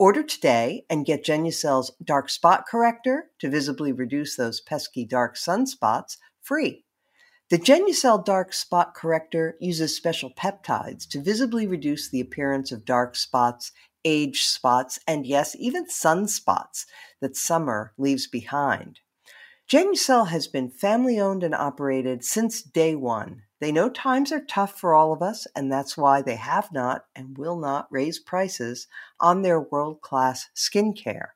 Order 0.00 0.22
today 0.24 0.84
and 0.90 1.06
get 1.06 1.24
Genucel's 1.24 1.92
dark 2.02 2.28
spot 2.28 2.64
corrector 2.68 3.30
to 3.38 3.48
visibly 3.48 3.92
reduce 3.92 4.34
those 4.34 4.60
pesky 4.60 5.04
dark 5.04 5.36
sunspots 5.36 6.16
free. 6.42 6.86
The 7.50 7.58
Genucel 7.58 8.24
Dark 8.24 8.52
Spot 8.52 8.92
Corrector 8.96 9.56
uses 9.60 9.96
special 9.96 10.32
peptides 10.36 11.08
to 11.10 11.22
visibly 11.22 11.68
reduce 11.68 12.10
the 12.10 12.20
appearance 12.20 12.72
of 12.72 12.84
dark 12.84 13.14
spots, 13.14 13.70
age 14.04 14.42
spots, 14.42 14.98
and 15.06 15.24
yes, 15.24 15.54
even 15.56 15.86
sunspots 15.86 16.84
that 17.20 17.36
summer 17.36 17.92
leaves 17.96 18.26
behind. 18.26 18.98
Genucel 19.68 20.28
has 20.28 20.48
been 20.48 20.70
family 20.70 21.20
owned 21.20 21.42
and 21.42 21.54
operated 21.54 22.24
since 22.24 22.62
day 22.62 22.94
one. 22.94 23.42
They 23.60 23.70
know 23.70 23.90
times 23.90 24.32
are 24.32 24.40
tough 24.40 24.80
for 24.80 24.94
all 24.94 25.12
of 25.12 25.20
us, 25.20 25.46
and 25.54 25.70
that's 25.70 25.94
why 25.94 26.22
they 26.22 26.36
have 26.36 26.72
not 26.72 27.04
and 27.14 27.36
will 27.36 27.58
not 27.58 27.86
raise 27.90 28.18
prices 28.18 28.86
on 29.20 29.42
their 29.42 29.60
world 29.60 30.00
class 30.00 30.48
skincare. 30.56 31.32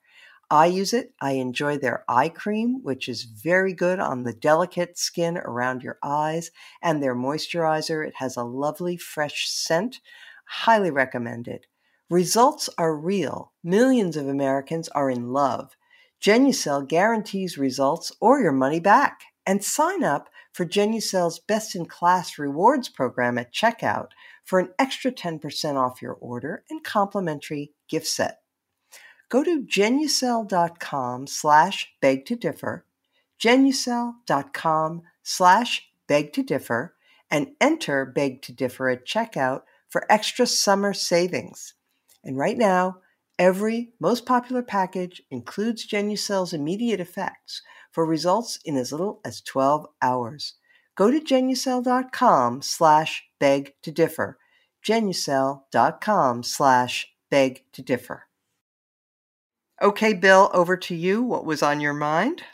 I 0.51 0.65
use 0.65 0.95
it. 0.95 1.13
I 1.21 1.33
enjoy 1.33 1.77
their 1.77 2.07
eye 2.09 2.31
cream, 2.31 2.83
which 2.83 3.07
is 3.07 3.25
very 3.25 3.75
good 3.75 4.01
on 4.01 4.23
the 4.23 4.33
delicate 4.33 4.97
skin 4.97 5.37
around 5.37 5.83
your 5.83 5.99
eyes, 6.03 6.51
and 6.81 7.03
their 7.03 7.15
moisturizer. 7.15 8.07
It 8.07 8.15
has 8.17 8.39
a 8.39 8.45
lovely 8.45 8.97
fresh 8.97 9.47
scent. 9.51 10.01
Highly 10.47 10.91
recommended. 10.91 11.67
Results 12.09 12.71
are 12.79 12.97
real. 12.97 13.53
Millions 13.63 14.17
of 14.17 14.27
Americans 14.27 14.89
are 14.89 15.11
in 15.11 15.35
love. 15.35 15.77
Genucel 16.23 16.87
guarantees 16.87 17.59
results 17.59 18.13
or 18.21 18.41
your 18.41 18.53
money 18.53 18.81
back. 18.81 19.23
And 19.45 19.65
sign 19.65 20.05
up 20.05 20.29
for 20.53 20.65
Genucel's 20.65 21.41
best 21.41 21.75
in 21.75 21.87
class 21.87 22.39
rewards 22.39 22.89
program 22.89 23.39
at 23.39 23.53
checkout 23.53 24.09
for 24.45 24.61
an 24.61 24.69
extra 24.79 25.11
10% 25.11 25.77
off 25.77 26.01
your 26.01 26.15
order 26.15 26.63
and 26.71 26.85
complimentary 26.85 27.73
gift 27.89 28.07
set 28.07 28.43
go 29.33 29.43
to 29.43 29.63
genucel.com 29.63 31.27
slash 31.27 31.89
beg 32.03 32.27
to 32.27 32.37
differ, 32.37 32.85
genucel.com 33.43 35.03
slash 35.23 35.89
beg 36.07 36.35
to 36.35 36.43
differ, 36.43 36.95
and 37.31 37.47
enter 37.59 38.05
beg 38.05 38.43
to 38.43 38.53
differ 38.53 38.91
at 38.91 39.07
checkout 39.07 39.63
for 39.89 40.05
extra 40.13 40.47
summer 40.47 40.93
savings. 40.93 41.73
And 42.23 42.37
right 42.37 42.59
now, 42.59 42.99
every 43.43 43.91
most 43.99 44.25
popular 44.25 44.63
package 44.63 45.21
includes 45.29 45.85
Genucel's 45.85 46.53
immediate 46.53 47.01
effects 47.01 47.61
for 47.91 48.07
results 48.07 48.61
in 48.65 48.77
as 48.77 48.93
little 48.93 49.21
as 49.25 49.41
12 49.41 49.85
hours. 50.01 50.55
Go 50.95 51.11
to 51.11 51.19
genucel.com 51.19 52.63
slash 52.63 53.25
beg 53.41 53.75
to 53.83 53.91
differ, 53.91 54.39
genucel.com 54.87 56.45
slash 56.45 57.09
beg 57.31 57.65
to 57.73 57.83
differ. 57.83 58.29
Okay, 59.83 60.13
Bill, 60.13 60.49
over 60.55 60.77
to 60.77 60.95
you. 60.95 61.25
What 61.25 61.45
was 61.45 61.65
on 61.65 61.81
your 61.81 61.95
mind? 61.95 62.45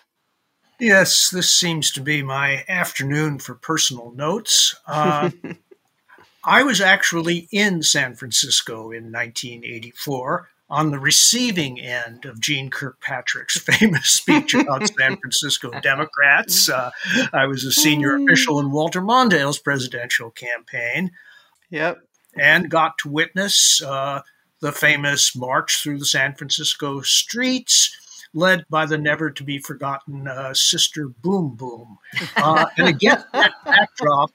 Yes, 0.80 1.28
this 1.28 1.50
seems 1.50 1.90
to 1.92 2.00
be 2.00 2.22
my 2.22 2.64
afternoon 2.66 3.40
for 3.40 3.54
personal 3.54 4.10
notes. 4.12 4.74
Uh, 4.86 5.32
I 6.44 6.62
was 6.62 6.80
actually 6.80 7.46
in 7.52 7.82
San 7.82 8.14
Francisco 8.14 8.90
in 8.90 9.12
1984 9.12 10.48
on 10.70 10.90
the 10.90 10.98
receiving 10.98 11.80
end 11.80 12.24
of 12.24 12.40
Jeane 12.40 12.70
Kirkpatrick's 12.70 13.58
famous 13.60 14.10
speech 14.10 14.54
about 14.54 14.88
San 14.88 15.16
Francisco 15.16 15.70
Democrats. 15.80 16.68
Uh, 16.78 16.90
I 17.32 17.46
was 17.46 17.64
a 17.64 17.72
senior 17.72 18.16
official 18.16 18.60
in 18.60 18.70
Walter 18.70 19.00
Mondale's 19.00 19.58
presidential 19.58 20.30
campaign. 20.30 21.10
Yep. 21.70 21.98
And 22.38 22.70
got 22.70 22.98
to 22.98 23.08
witness 23.08 23.82
uh, 23.82 24.20
the 24.60 24.72
famous 24.72 25.34
march 25.34 25.82
through 25.82 25.98
the 25.98 26.06
San 26.06 26.34
Francisco 26.34 27.00
streets, 27.00 27.96
led 28.34 28.64
by 28.68 28.86
the 28.86 28.98
never 28.98 29.30
to 29.30 29.42
be 29.42 29.58
forgotten 29.58 30.28
uh, 30.28 30.54
Sister 30.54 31.08
Boom 31.08 31.56
Boom. 31.56 31.98
Uh, 32.36 32.66
and 32.76 32.88
again, 32.88 33.24
that 33.32 33.52
backdrop, 33.64 34.30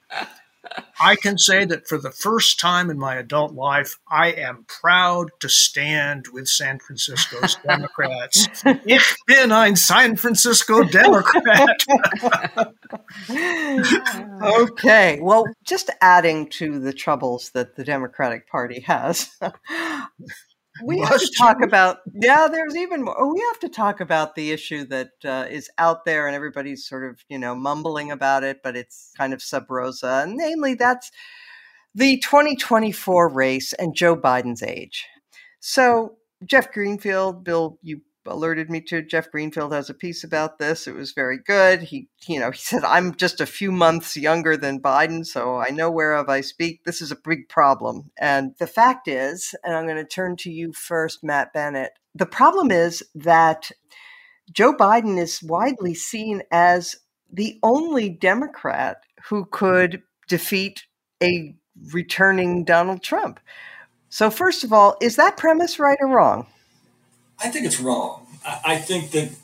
I 1.00 1.16
can 1.16 1.38
say 1.38 1.64
that 1.64 1.86
for 1.88 1.98
the 1.98 2.10
first 2.10 2.58
time 2.58 2.90
in 2.90 2.98
my 2.98 3.16
adult 3.16 3.52
life, 3.52 3.98
I 4.08 4.32
am 4.32 4.64
proud 4.68 5.30
to 5.40 5.48
stand 5.48 6.26
with 6.32 6.48
San 6.48 6.78
Francisco's 6.78 7.56
Democrats. 7.66 8.48
ich 8.86 9.16
bin 9.26 9.52
ein 9.52 9.76
San 9.76 10.16
Francisco 10.16 10.84
Democrat. 10.84 11.76
okay. 14.42 15.18
Well, 15.20 15.46
just 15.64 15.90
adding 16.00 16.48
to 16.50 16.78
the 16.78 16.92
troubles 16.92 17.50
that 17.50 17.76
the 17.76 17.84
Democratic 17.84 18.48
Party 18.48 18.80
has. 18.80 19.30
We 20.82 20.98
have 21.08 21.20
to 21.20 21.32
talk 21.38 21.62
about 21.62 21.98
yeah. 22.14 22.48
There's 22.48 22.76
even 22.76 23.04
more. 23.04 23.32
We 23.32 23.40
have 23.52 23.60
to 23.60 23.68
talk 23.68 24.00
about 24.00 24.34
the 24.34 24.50
issue 24.50 24.84
that 24.86 25.10
uh, 25.24 25.46
is 25.48 25.70
out 25.78 26.04
there, 26.04 26.26
and 26.26 26.34
everybody's 26.34 26.86
sort 26.86 27.04
of 27.04 27.24
you 27.28 27.38
know 27.38 27.54
mumbling 27.54 28.10
about 28.10 28.44
it, 28.44 28.60
but 28.62 28.76
it's 28.76 29.12
kind 29.16 29.32
of 29.32 29.42
sub 29.42 29.70
rosa. 29.70 30.22
And 30.24 30.36
namely, 30.36 30.74
that's 30.74 31.10
the 31.94 32.18
2024 32.18 33.28
race 33.28 33.72
and 33.74 33.94
Joe 33.94 34.16
Biden's 34.16 34.62
age. 34.62 35.06
So 35.60 36.16
Jeff 36.44 36.72
Greenfield, 36.72 37.44
Bill, 37.44 37.78
you 37.82 38.00
alerted 38.26 38.70
me 38.70 38.80
to 38.82 39.02
Jeff 39.02 39.30
Greenfield 39.30 39.72
has 39.72 39.90
a 39.90 39.94
piece 39.94 40.24
about 40.24 40.58
this. 40.58 40.86
It 40.86 40.94
was 40.94 41.12
very 41.12 41.38
good. 41.38 41.82
He, 41.82 42.08
you 42.26 42.40
know, 42.40 42.50
he 42.50 42.58
said, 42.58 42.84
I'm 42.84 43.14
just 43.14 43.40
a 43.40 43.46
few 43.46 43.70
months 43.70 44.16
younger 44.16 44.56
than 44.56 44.80
Biden, 44.80 45.26
so 45.26 45.56
I 45.56 45.70
know 45.70 45.90
whereof 45.90 46.28
I 46.28 46.40
speak. 46.40 46.84
This 46.84 47.00
is 47.00 47.12
a 47.12 47.16
big 47.16 47.48
problem. 47.48 48.10
And 48.18 48.54
the 48.58 48.66
fact 48.66 49.08
is, 49.08 49.54
and 49.64 49.74
I'm 49.74 49.86
going 49.86 49.96
to 49.96 50.04
turn 50.04 50.36
to 50.38 50.50
you 50.50 50.72
first, 50.72 51.22
Matt 51.22 51.52
Bennett. 51.52 51.92
The 52.14 52.26
problem 52.26 52.70
is 52.70 53.02
that 53.14 53.70
Joe 54.52 54.74
Biden 54.74 55.18
is 55.18 55.42
widely 55.42 55.94
seen 55.94 56.42
as 56.50 56.96
the 57.32 57.58
only 57.62 58.08
Democrat 58.08 58.98
who 59.28 59.46
could 59.46 60.02
defeat 60.28 60.84
a 61.22 61.54
returning 61.92 62.64
Donald 62.64 63.02
Trump. 63.02 63.40
So, 64.08 64.30
first 64.30 64.62
of 64.62 64.72
all, 64.72 64.96
is 65.00 65.16
that 65.16 65.36
premise 65.36 65.78
right 65.78 65.98
or 66.00 66.08
wrong? 66.08 66.46
I 67.38 67.48
think 67.48 67.66
it's 67.66 67.80
wrong. 67.80 68.26
I 68.64 68.76
think 68.76 69.10
that 69.12 69.34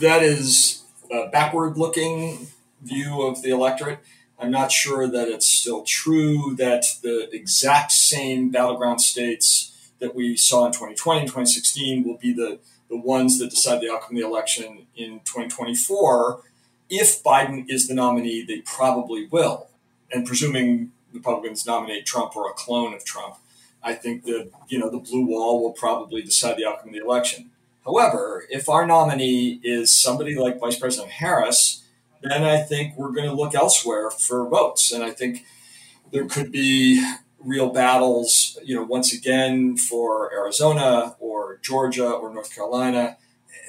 that 0.00 0.22
is 0.22 0.82
a 1.10 1.28
backward 1.28 1.76
looking 1.76 2.48
view 2.82 3.22
of 3.22 3.42
the 3.42 3.50
electorate. 3.50 4.00
I'm 4.38 4.50
not 4.50 4.72
sure 4.72 5.06
that 5.06 5.28
it's 5.28 5.48
still 5.48 5.84
true 5.84 6.54
that 6.56 6.84
the 7.02 7.28
exact 7.32 7.92
same 7.92 8.50
battleground 8.50 9.00
states 9.00 9.72
that 10.00 10.14
we 10.16 10.36
saw 10.36 10.66
in 10.66 10.72
2020 10.72 11.20
and 11.20 11.28
2016 11.28 12.04
will 12.04 12.18
be 12.18 12.32
the, 12.32 12.58
the 12.90 12.96
ones 12.96 13.38
that 13.38 13.50
decide 13.50 13.80
the 13.80 13.90
outcome 13.90 14.16
of 14.16 14.20
the 14.20 14.26
election 14.26 14.86
in 14.96 15.20
2024. 15.20 16.40
If 16.90 17.22
Biden 17.22 17.66
is 17.68 17.86
the 17.86 17.94
nominee, 17.94 18.44
they 18.44 18.62
probably 18.62 19.26
will. 19.26 19.68
And 20.10 20.26
presuming 20.26 20.90
Republicans 21.12 21.64
nominate 21.64 22.04
Trump 22.04 22.36
or 22.36 22.50
a 22.50 22.52
clone 22.52 22.94
of 22.94 23.04
Trump, 23.04 23.36
I 23.82 23.94
think 23.94 24.24
that 24.24 24.50
you 24.68 24.78
know 24.78 24.90
the 24.90 24.98
blue 24.98 25.26
wall 25.26 25.62
will 25.62 25.72
probably 25.72 26.22
decide 26.22 26.56
the 26.56 26.66
outcome 26.66 26.88
of 26.88 26.94
the 26.94 27.00
election. 27.00 27.50
However, 27.84 28.44
if 28.48 28.68
our 28.68 28.86
nominee 28.86 29.60
is 29.62 29.94
somebody 29.94 30.36
like 30.36 30.60
Vice 30.60 30.78
President 30.78 31.10
Harris, 31.10 31.84
then 32.22 32.44
I 32.44 32.62
think 32.62 32.96
we're 32.96 33.10
going 33.10 33.28
to 33.28 33.34
look 33.34 33.54
elsewhere 33.54 34.10
for 34.10 34.48
votes, 34.48 34.92
and 34.92 35.02
I 35.02 35.10
think 35.10 35.44
there 36.12 36.26
could 36.26 36.52
be 36.52 37.04
real 37.40 37.70
battles. 37.70 38.58
You 38.62 38.76
know, 38.76 38.84
once 38.84 39.12
again 39.12 39.76
for 39.76 40.32
Arizona 40.32 41.16
or 41.18 41.58
Georgia 41.62 42.08
or 42.08 42.32
North 42.32 42.54
Carolina. 42.54 43.16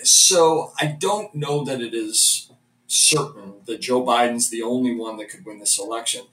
So 0.03 0.73
I 0.79 0.87
don't 0.87 1.33
know 1.33 1.63
that 1.63 1.81
it 1.81 1.93
is 1.93 2.51
certain 2.87 3.55
that 3.65 3.81
Joe 3.81 4.03
Biden's 4.03 4.49
the 4.49 4.61
only 4.61 4.93
one 4.93 5.17
that 5.17 5.29
could 5.29 5.45
win 5.45 5.59
this 5.59 5.79
election. 5.79 6.25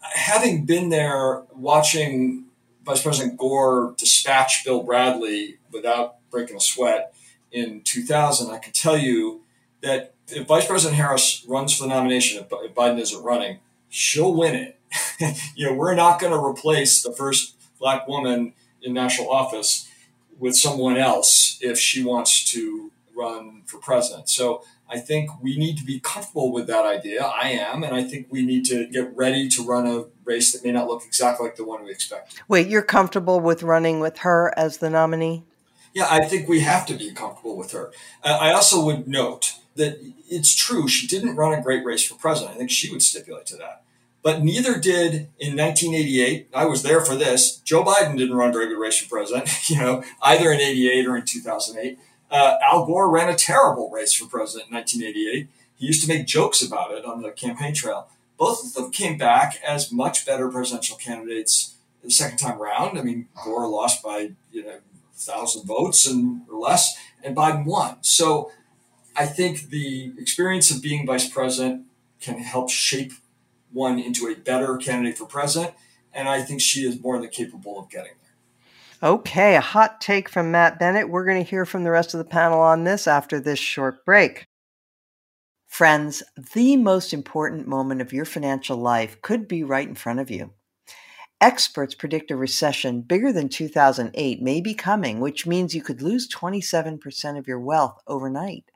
Having 0.00 0.66
been 0.66 0.90
there, 0.90 1.44
watching 1.54 2.45
Vice 2.86 3.02
President 3.02 3.36
Gore 3.36 3.94
dispatched 3.98 4.64
Bill 4.64 4.82
Bradley 4.82 5.58
without 5.72 6.16
breaking 6.30 6.56
a 6.56 6.60
sweat 6.60 7.12
in 7.50 7.80
2000, 7.82 8.50
I 8.50 8.58
can 8.58 8.72
tell 8.72 8.96
you 8.96 9.42
that 9.82 10.14
if 10.28 10.46
Vice 10.46 10.66
President 10.66 10.96
Harris 10.96 11.44
runs 11.48 11.76
for 11.76 11.84
the 11.84 11.88
nomination, 11.88 12.42
if 12.42 12.74
Biden 12.74 13.00
isn't 13.00 13.22
running, 13.22 13.60
she'll 13.88 14.34
win 14.34 14.54
it. 14.54 14.78
you 15.56 15.66
know, 15.66 15.74
we're 15.74 15.94
not 15.94 16.20
going 16.20 16.32
to 16.32 16.38
replace 16.38 17.02
the 17.02 17.12
first 17.12 17.56
black 17.78 18.06
woman 18.06 18.52
in 18.82 18.92
national 18.92 19.30
office 19.30 19.90
with 20.38 20.56
someone 20.56 20.96
else 20.96 21.58
if 21.60 21.78
she 21.78 22.04
wants 22.04 22.50
to 22.52 22.92
run 23.14 23.62
for 23.66 23.78
president. 23.78 24.28
So 24.28 24.62
I 24.88 24.98
think 24.98 25.30
we 25.42 25.56
need 25.56 25.78
to 25.78 25.84
be 25.84 25.98
comfortable 25.98 26.52
with 26.52 26.66
that 26.68 26.86
idea. 26.86 27.24
I 27.24 27.48
am, 27.48 27.82
and 27.82 27.94
I 27.94 28.04
think 28.04 28.28
we 28.30 28.44
need 28.44 28.64
to 28.66 28.86
get 28.86 29.14
ready 29.16 29.48
to 29.48 29.62
run 29.62 29.86
a 29.86 30.04
race 30.24 30.52
that 30.52 30.64
may 30.64 30.72
not 30.72 30.86
look 30.86 31.04
exactly 31.04 31.46
like 31.46 31.56
the 31.56 31.64
one 31.64 31.84
we 31.84 31.90
expect. 31.90 32.40
Wait, 32.46 32.68
you're 32.68 32.82
comfortable 32.82 33.40
with 33.40 33.62
running 33.62 34.00
with 34.00 34.18
her 34.18 34.52
as 34.56 34.78
the 34.78 34.88
nominee? 34.88 35.44
Yeah, 35.92 36.06
I 36.10 36.24
think 36.24 36.48
we 36.48 36.60
have 36.60 36.86
to 36.86 36.94
be 36.94 37.12
comfortable 37.12 37.56
with 37.56 37.72
her. 37.72 37.90
Uh, 38.22 38.38
I 38.40 38.52
also 38.52 38.84
would 38.84 39.08
note 39.08 39.54
that 39.76 39.98
it's 40.28 40.54
true 40.54 40.88
she 40.88 41.06
didn't 41.06 41.36
run 41.36 41.58
a 41.58 41.62
great 41.62 41.84
race 41.84 42.06
for 42.06 42.14
president. 42.16 42.54
I 42.54 42.58
think 42.58 42.70
she 42.70 42.90
would 42.90 43.02
stipulate 43.02 43.46
to 43.46 43.56
that. 43.56 43.82
But 44.22 44.42
neither 44.42 44.78
did 44.78 45.28
in 45.38 45.56
1988. 45.56 46.48
I 46.52 46.64
was 46.64 46.82
there 46.82 47.00
for 47.00 47.14
this. 47.14 47.58
Joe 47.58 47.84
Biden 47.84 48.18
didn't 48.18 48.34
run 48.34 48.50
a 48.50 48.52
very 48.52 48.66
good 48.66 48.80
race 48.80 48.98
for 48.98 49.08
president, 49.08 49.48
you 49.70 49.78
know, 49.78 50.02
either 50.20 50.50
in 50.50 50.60
88 50.60 51.06
or 51.06 51.16
in 51.16 51.24
2008. 51.24 51.98
Uh, 52.30 52.56
Al 52.62 52.86
Gore 52.86 53.10
ran 53.10 53.28
a 53.28 53.36
terrible 53.36 53.90
race 53.90 54.12
for 54.14 54.26
president 54.26 54.70
in 54.70 54.76
1988. 54.76 55.48
He 55.76 55.86
used 55.86 56.02
to 56.02 56.08
make 56.08 56.26
jokes 56.26 56.62
about 56.62 56.92
it 56.92 57.04
on 57.04 57.22
the 57.22 57.30
campaign 57.30 57.74
trail. 57.74 58.08
Both 58.36 58.64
of 58.64 58.74
them 58.74 58.90
came 58.90 59.16
back 59.16 59.60
as 59.66 59.92
much 59.92 60.26
better 60.26 60.48
presidential 60.48 60.96
candidates 60.96 61.76
the 62.02 62.10
second 62.10 62.38
time 62.38 62.60
around. 62.60 62.98
I 62.98 63.02
mean, 63.02 63.28
Gore 63.44 63.68
lost 63.68 64.02
by 64.02 64.32
you 64.50 64.64
know 64.64 64.78
thousand 65.14 65.66
votes 65.66 66.06
and 66.06 66.42
or 66.50 66.58
less, 66.58 66.96
and 67.22 67.36
Biden 67.36 67.64
won. 67.64 67.96
So 68.02 68.50
I 69.16 69.26
think 69.26 69.70
the 69.70 70.12
experience 70.18 70.70
of 70.70 70.82
being 70.82 71.06
vice 71.06 71.28
president 71.28 71.86
can 72.20 72.38
help 72.38 72.70
shape 72.70 73.12
one 73.72 73.98
into 73.98 74.26
a 74.28 74.34
better 74.34 74.76
candidate 74.76 75.18
for 75.18 75.26
president, 75.26 75.74
and 76.12 76.28
I 76.28 76.42
think 76.42 76.60
she 76.60 76.80
is 76.80 77.00
more 77.00 77.18
than 77.18 77.28
capable 77.28 77.78
of 77.78 77.90
getting 77.90 78.12
there. 78.22 78.25
Okay, 79.06 79.54
a 79.54 79.60
hot 79.60 80.00
take 80.00 80.28
from 80.28 80.50
Matt 80.50 80.80
Bennett. 80.80 81.08
We're 81.08 81.24
going 81.24 81.40
to 81.40 81.48
hear 81.48 81.64
from 81.64 81.84
the 81.84 81.92
rest 81.92 82.12
of 82.12 82.18
the 82.18 82.24
panel 82.24 82.58
on 82.58 82.82
this 82.82 83.06
after 83.06 83.38
this 83.38 83.60
short 83.60 84.04
break. 84.04 84.48
Friends, 85.68 86.24
the 86.54 86.76
most 86.76 87.14
important 87.14 87.68
moment 87.68 88.00
of 88.00 88.12
your 88.12 88.24
financial 88.24 88.76
life 88.76 89.22
could 89.22 89.46
be 89.46 89.62
right 89.62 89.86
in 89.86 89.94
front 89.94 90.18
of 90.18 90.28
you. 90.28 90.54
Experts 91.40 91.94
predict 91.94 92.32
a 92.32 92.36
recession 92.36 93.00
bigger 93.00 93.32
than 93.32 93.48
2008 93.48 94.42
may 94.42 94.60
be 94.60 94.74
coming, 94.74 95.20
which 95.20 95.46
means 95.46 95.72
you 95.72 95.82
could 95.82 96.02
lose 96.02 96.28
27% 96.28 97.38
of 97.38 97.46
your 97.46 97.60
wealth 97.60 98.00
overnight. 98.08 98.72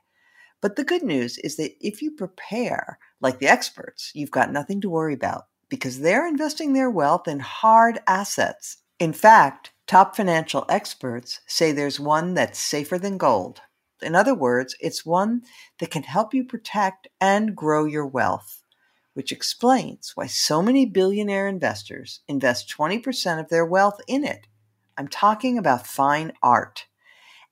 But 0.61 0.77
the 0.77 0.85
good 0.85 1.03
news 1.03 1.39
is 1.39 1.57
that 1.57 1.75
if 1.85 2.01
you 2.01 2.09
prepare 2.09 2.99
like 3.19 3.39
the 3.39 3.49
experts, 3.49 4.13
you've 4.15 4.31
got 4.31 4.49
nothing 4.49 4.79
to 4.79 4.89
worry 4.89 5.13
about 5.13 5.47
because 5.67 5.99
they're 5.99 6.25
investing 6.25 6.71
their 6.71 6.89
wealth 6.89 7.27
in 7.27 7.41
hard 7.41 7.99
assets. 8.07 8.77
In 8.97 9.11
fact, 9.11 9.73
top 9.91 10.15
financial 10.15 10.63
experts 10.69 11.41
say 11.47 11.73
there's 11.73 11.99
one 11.99 12.33
that's 12.33 12.57
safer 12.57 12.97
than 12.97 13.17
gold. 13.17 13.59
In 14.01 14.15
other 14.15 14.33
words, 14.33 14.73
it's 14.79 15.05
one 15.05 15.41
that 15.79 15.91
can 15.91 16.03
help 16.03 16.33
you 16.33 16.45
protect 16.45 17.09
and 17.19 17.57
grow 17.57 17.83
your 17.83 18.07
wealth, 18.07 18.63
which 19.15 19.33
explains 19.33 20.13
why 20.15 20.27
so 20.27 20.61
many 20.61 20.85
billionaire 20.85 21.45
investors 21.45 22.21
invest 22.29 22.73
20% 22.73 23.41
of 23.41 23.49
their 23.49 23.65
wealth 23.65 23.99
in 24.07 24.23
it. 24.23 24.47
I'm 24.97 25.09
talking 25.09 25.57
about 25.57 25.85
fine 25.85 26.31
art. 26.41 26.85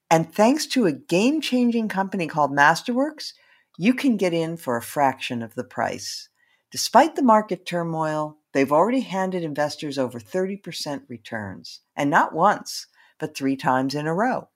And 0.09 0.33
thanks 0.33 0.65
to 0.67 0.85
a 0.85 0.93
game 0.93 1.41
changing 1.41 1.89
company 1.89 2.25
called 2.25 2.51
Masterworks, 2.51 3.33
you 3.77 3.93
can 3.93 4.15
get 4.15 4.33
in 4.33 4.55
for 4.55 4.77
a 4.77 4.81
fraction 4.81 5.41
of 5.41 5.55
the 5.55 5.65
price. 5.65 6.29
Despite 6.71 7.17
the 7.17 7.21
market 7.21 7.65
turmoil, 7.65 8.37
they've 8.53 8.71
already 8.71 9.01
handed 9.01 9.43
investors 9.43 9.97
over 9.97 10.19
30% 10.19 11.03
returns, 11.07 11.81
and 11.95 12.09
not 12.09 12.33
once, 12.33 12.87
but 13.19 13.35
three 13.35 13.55
times 13.55 13.95
in 13.95 14.07
a 14.07 14.13
row. 14.13 14.49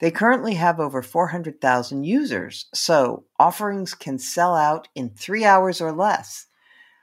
They 0.00 0.10
currently 0.10 0.54
have 0.54 0.78
over 0.78 1.02
400,000 1.02 2.04
users, 2.04 2.66
so 2.72 3.24
offerings 3.38 3.94
can 3.94 4.18
sell 4.18 4.54
out 4.54 4.88
in 4.94 5.10
three 5.10 5.44
hours 5.44 5.80
or 5.80 5.92
less. 5.92 6.46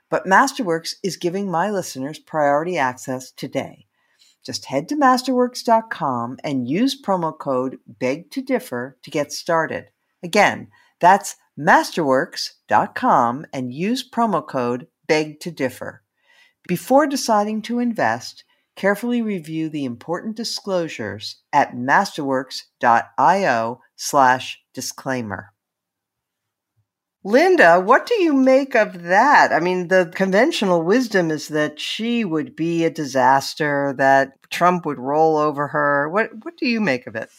But 0.08 0.26
Masterworks 0.26 0.94
is 1.02 1.16
giving 1.16 1.50
my 1.50 1.70
listeners 1.70 2.18
priority 2.18 2.78
access 2.78 3.30
today. 3.30 3.86
Just 4.44 4.66
head 4.66 4.88
to 4.90 4.96
masterworks.com 4.96 6.38
and 6.44 6.68
use 6.68 7.00
promo 7.00 7.36
code 7.36 7.78
BEG 7.86 8.30
to 8.30 8.42
differ 8.42 8.96
to 9.02 9.10
get 9.10 9.32
started. 9.32 9.90
Again, 10.22 10.68
that's 11.00 11.36
masterworks.com 11.58 13.46
and 13.52 13.72
use 13.72 14.08
promo 14.08 14.46
code 14.46 14.86
BEG 15.06 15.40
to 15.40 15.50
differ. 15.50 16.03
Before 16.66 17.06
deciding 17.06 17.62
to 17.62 17.78
invest, 17.78 18.44
carefully 18.74 19.22
review 19.22 19.68
the 19.68 19.84
important 19.84 20.36
disclosures 20.36 21.36
at 21.52 21.74
masterworks.io 21.74 23.80
slash 23.96 24.60
disclaimer. 24.72 25.54
Linda, 27.26 27.80
what 27.80 28.06
do 28.06 28.22
you 28.22 28.34
make 28.34 28.74
of 28.74 29.04
that? 29.04 29.50
I 29.50 29.60
mean, 29.60 29.88
the 29.88 30.12
conventional 30.14 30.82
wisdom 30.82 31.30
is 31.30 31.48
that 31.48 31.80
she 31.80 32.22
would 32.22 32.54
be 32.54 32.84
a 32.84 32.90
disaster, 32.90 33.94
that 33.96 34.32
Trump 34.50 34.84
would 34.84 34.98
roll 34.98 35.38
over 35.38 35.68
her. 35.68 36.10
What 36.10 36.44
what 36.44 36.58
do 36.58 36.68
you 36.68 36.82
make 36.82 37.06
of 37.06 37.16
it? 37.16 37.30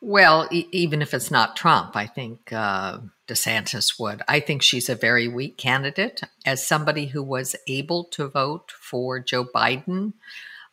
Well, 0.00 0.48
e- 0.52 0.68
even 0.70 1.02
if 1.02 1.12
it's 1.12 1.30
not 1.30 1.56
Trump, 1.56 1.96
I 1.96 2.06
think 2.06 2.52
uh, 2.52 2.98
DeSantis 3.26 3.98
would. 3.98 4.22
I 4.28 4.40
think 4.40 4.62
she's 4.62 4.88
a 4.88 4.94
very 4.94 5.26
weak 5.28 5.56
candidate. 5.56 6.20
As 6.46 6.66
somebody 6.66 7.06
who 7.06 7.22
was 7.22 7.56
able 7.66 8.04
to 8.04 8.28
vote 8.28 8.70
for 8.70 9.18
Joe 9.18 9.44
Biden 9.44 10.12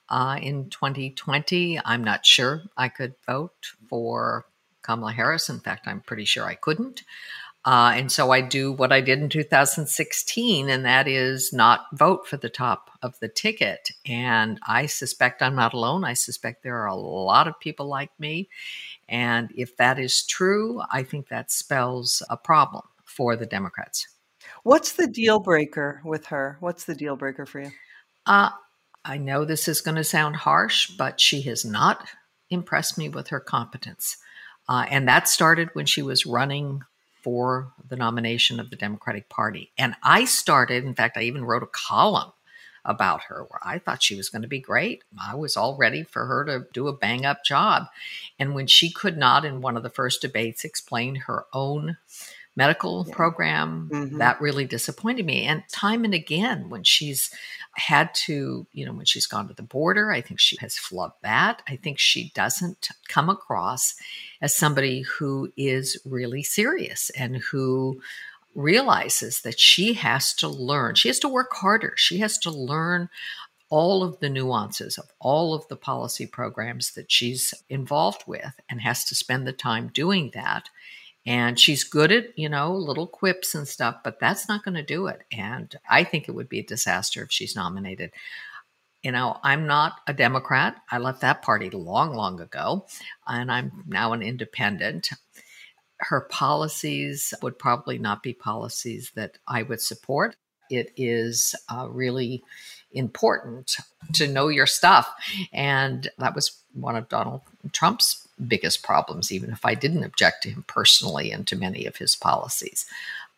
uh, 0.09 0.38
in 0.41 0.69
2020, 0.69 1.80
I'm 1.84 2.03
not 2.03 2.26
sure 2.26 2.63
I 2.78 2.89
could 2.89 3.15
vote 3.26 3.73
for 3.89 4.45
Kamala 4.84 5.13
Harris. 5.13 5.49
In 5.49 5.59
fact, 5.59 5.88
I'm 5.88 6.01
pretty 6.01 6.26
sure 6.26 6.45
I 6.45 6.55
couldn't. 6.55 7.03
Uh, 7.65 7.93
and 7.95 8.11
so 8.11 8.30
I 8.30 8.41
do 8.41 8.71
what 8.71 8.91
I 8.91 9.01
did 9.01 9.19
in 9.19 9.28
2016, 9.28 10.69
and 10.69 10.86
that 10.86 11.07
is 11.07 11.51
not 11.51 11.88
vote 11.93 12.28
for 12.28 12.38
the 12.38 12.49
top 12.49 12.91
of 13.01 13.19
the 13.19 13.28
ticket. 13.28 13.89
And 14.05 14.59
I 14.67 14.86
suspect 14.86 15.41
I'm 15.41 15.55
not 15.55 15.73
alone. 15.73 16.03
I 16.03 16.13
suspect 16.13 16.61
there 16.61 16.78
are 16.78 16.86
a 16.86 16.95
lot 16.95 17.47
of 17.47 17.59
people 17.59 17.88
like 17.88 18.11
me. 18.19 18.49
And 19.07 19.51
if 19.55 19.77
that 19.77 19.99
is 19.99 20.25
true, 20.25 20.81
I 20.91 21.03
think 21.03 21.29
that 21.29 21.51
spells 21.51 22.23
a 22.29 22.37
problem 22.37 22.83
for 23.03 23.35
the 23.35 23.45
Democrats. 23.45 24.07
What's 24.63 24.93
the 24.93 25.07
deal 25.07 25.39
breaker 25.39 26.01
with 26.03 26.27
her? 26.27 26.57
What's 26.59 26.85
the 26.85 26.95
deal 26.95 27.15
breaker 27.15 27.45
for 27.45 27.61
you? 27.61 27.71
Uh, 28.25 28.49
I 29.03 29.17
know 29.17 29.45
this 29.45 29.67
is 29.67 29.81
going 29.81 29.95
to 29.95 30.03
sound 30.03 30.35
harsh, 30.35 30.89
but 30.97 31.19
she 31.19 31.41
has 31.43 31.63
not 31.63 32.07
impressed 32.49 32.97
me 32.97 33.09
with 33.09 33.27
her 33.27 33.39
competence. 33.39 34.17
Uh, 34.67 34.85
and 34.89 35.07
that 35.07 35.27
started 35.27 35.69
when 35.73 35.85
she 35.85 36.01
was 36.01 36.25
running 36.25 36.81
for 37.21 37.71
the 37.87 37.95
nomination 37.95 38.59
of 38.59 38.69
the 38.69 38.75
Democratic 38.75 39.29
Party. 39.29 39.71
And 39.77 39.95
I 40.03 40.25
started, 40.25 40.83
in 40.83 40.95
fact, 40.95 41.17
I 41.17 41.21
even 41.21 41.45
wrote 41.45 41.63
a 41.63 41.67
column 41.67 42.31
about 42.86 43.23
her 43.23 43.45
where 43.49 43.59
I 43.63 43.79
thought 43.79 44.03
she 44.03 44.15
was 44.15 44.29
going 44.29 44.43
to 44.43 44.47
be 44.47 44.59
great. 44.59 45.03
I 45.19 45.36
was 45.36 45.57
all 45.57 45.75
ready 45.75 46.03
for 46.03 46.25
her 46.25 46.45
to 46.45 46.67
do 46.71 46.88
a 46.88 46.93
bang 46.95 47.25
up 47.25 47.43
job. 47.43 47.88
And 48.39 48.53
when 48.53 48.67
she 48.67 48.91
could 48.91 49.17
not, 49.17 49.43
in 49.43 49.61
one 49.61 49.75
of 49.75 49.83
the 49.83 49.89
first 49.89 50.21
debates, 50.21 50.63
explain 50.63 51.15
her 51.15 51.45
own 51.51 51.97
medical 52.55 53.05
yeah. 53.07 53.15
program, 53.15 53.89
mm-hmm. 53.91 54.17
that 54.19 54.39
really 54.39 54.65
disappointed 54.65 55.25
me. 55.25 55.43
And 55.43 55.63
time 55.69 56.05
and 56.05 56.13
again, 56.13 56.69
when 56.69 56.83
she's 56.83 57.29
had 57.75 58.13
to, 58.13 58.65
you 58.71 58.86
know, 58.86 58.93
when 58.93 59.05
she's 59.05 59.27
gone 59.27 59.47
to 59.49 59.53
the 59.53 59.63
border, 59.63 60.11
I 60.11 60.21
think 60.21 60.39
she 60.39 60.57
has 60.61 60.75
flubbed 60.75 61.19
that. 61.23 61.61
I 61.67 61.75
think 61.75 61.99
she 61.99 62.31
doesn't 62.33 62.89
come 63.09 63.29
across 63.29 63.95
as 64.41 64.55
somebody 64.55 65.01
who 65.01 65.51
is 65.57 65.99
really 66.05 66.43
serious 66.43 67.09
and 67.11 67.38
who 67.38 67.99
realizes 68.55 69.41
that 69.41 69.59
she 69.59 69.93
has 69.93 70.33
to 70.33 70.47
learn, 70.47 70.95
she 70.95 71.09
has 71.09 71.19
to 71.19 71.29
work 71.29 71.53
harder, 71.53 71.93
she 71.97 72.19
has 72.19 72.37
to 72.39 72.49
learn 72.49 73.09
all 73.69 74.03
of 74.03 74.19
the 74.19 74.29
nuances 74.29 74.97
of 74.97 75.11
all 75.19 75.53
of 75.53 75.67
the 75.67 75.75
policy 75.75 76.25
programs 76.25 76.91
that 76.93 77.11
she's 77.11 77.53
involved 77.69 78.23
with 78.25 78.53
and 78.69 78.81
has 78.81 79.03
to 79.03 79.15
spend 79.15 79.45
the 79.45 79.53
time 79.53 79.89
doing 79.93 80.31
that 80.33 80.69
and 81.25 81.59
she's 81.59 81.83
good 81.83 82.11
at, 82.11 82.37
you 82.37 82.47
know, 82.49 82.73
little 82.75 83.07
quips 83.07 83.55
and 83.55 83.67
stuff, 83.67 83.97
but 84.03 84.19
that's 84.19 84.47
not 84.47 84.63
going 84.63 84.75
to 84.75 84.83
do 84.83 85.07
it. 85.07 85.23
And 85.31 85.75
I 85.89 86.03
think 86.03 86.27
it 86.27 86.33
would 86.33 86.49
be 86.49 86.59
a 86.59 86.63
disaster 86.63 87.23
if 87.23 87.31
she's 87.31 87.55
nominated. 87.55 88.11
You 89.01 89.11
know, 89.11 89.39
I'm 89.43 89.65
not 89.65 90.01
a 90.07 90.13
Democrat. 90.13 90.81
I 90.91 90.99
left 90.99 91.21
that 91.21 91.41
party 91.41 91.69
long, 91.71 92.13
long 92.13 92.39
ago, 92.39 92.85
and 93.27 93.51
I'm 93.51 93.83
now 93.87 94.13
an 94.13 94.21
independent. 94.21 95.09
Her 95.99 96.21
policies 96.21 97.33
would 97.41 97.57
probably 97.57 97.97
not 97.97 98.23
be 98.23 98.33
policies 98.33 99.11
that 99.15 99.37
I 99.47 99.63
would 99.63 99.81
support. 99.81 100.35
It 100.69 100.91
is 100.97 101.55
uh, 101.69 101.87
really 101.89 102.43
important 102.91 103.75
to 104.13 104.27
know 104.27 104.47
your 104.47 104.65
stuff. 104.65 105.13
And 105.53 106.09
that 106.17 106.35
was 106.35 106.59
one 106.73 106.95
of 106.95 107.09
Donald 107.09 107.41
Trump's 107.71 108.27
biggest 108.47 108.83
problems, 108.83 109.31
even 109.31 109.51
if 109.51 109.65
I 109.65 109.75
didn't 109.75 110.03
object 110.03 110.43
to 110.43 110.49
him 110.49 110.65
personally 110.67 111.31
and 111.31 111.45
to 111.47 111.55
many 111.55 111.85
of 111.85 111.97
his 111.97 112.15
policies. 112.15 112.85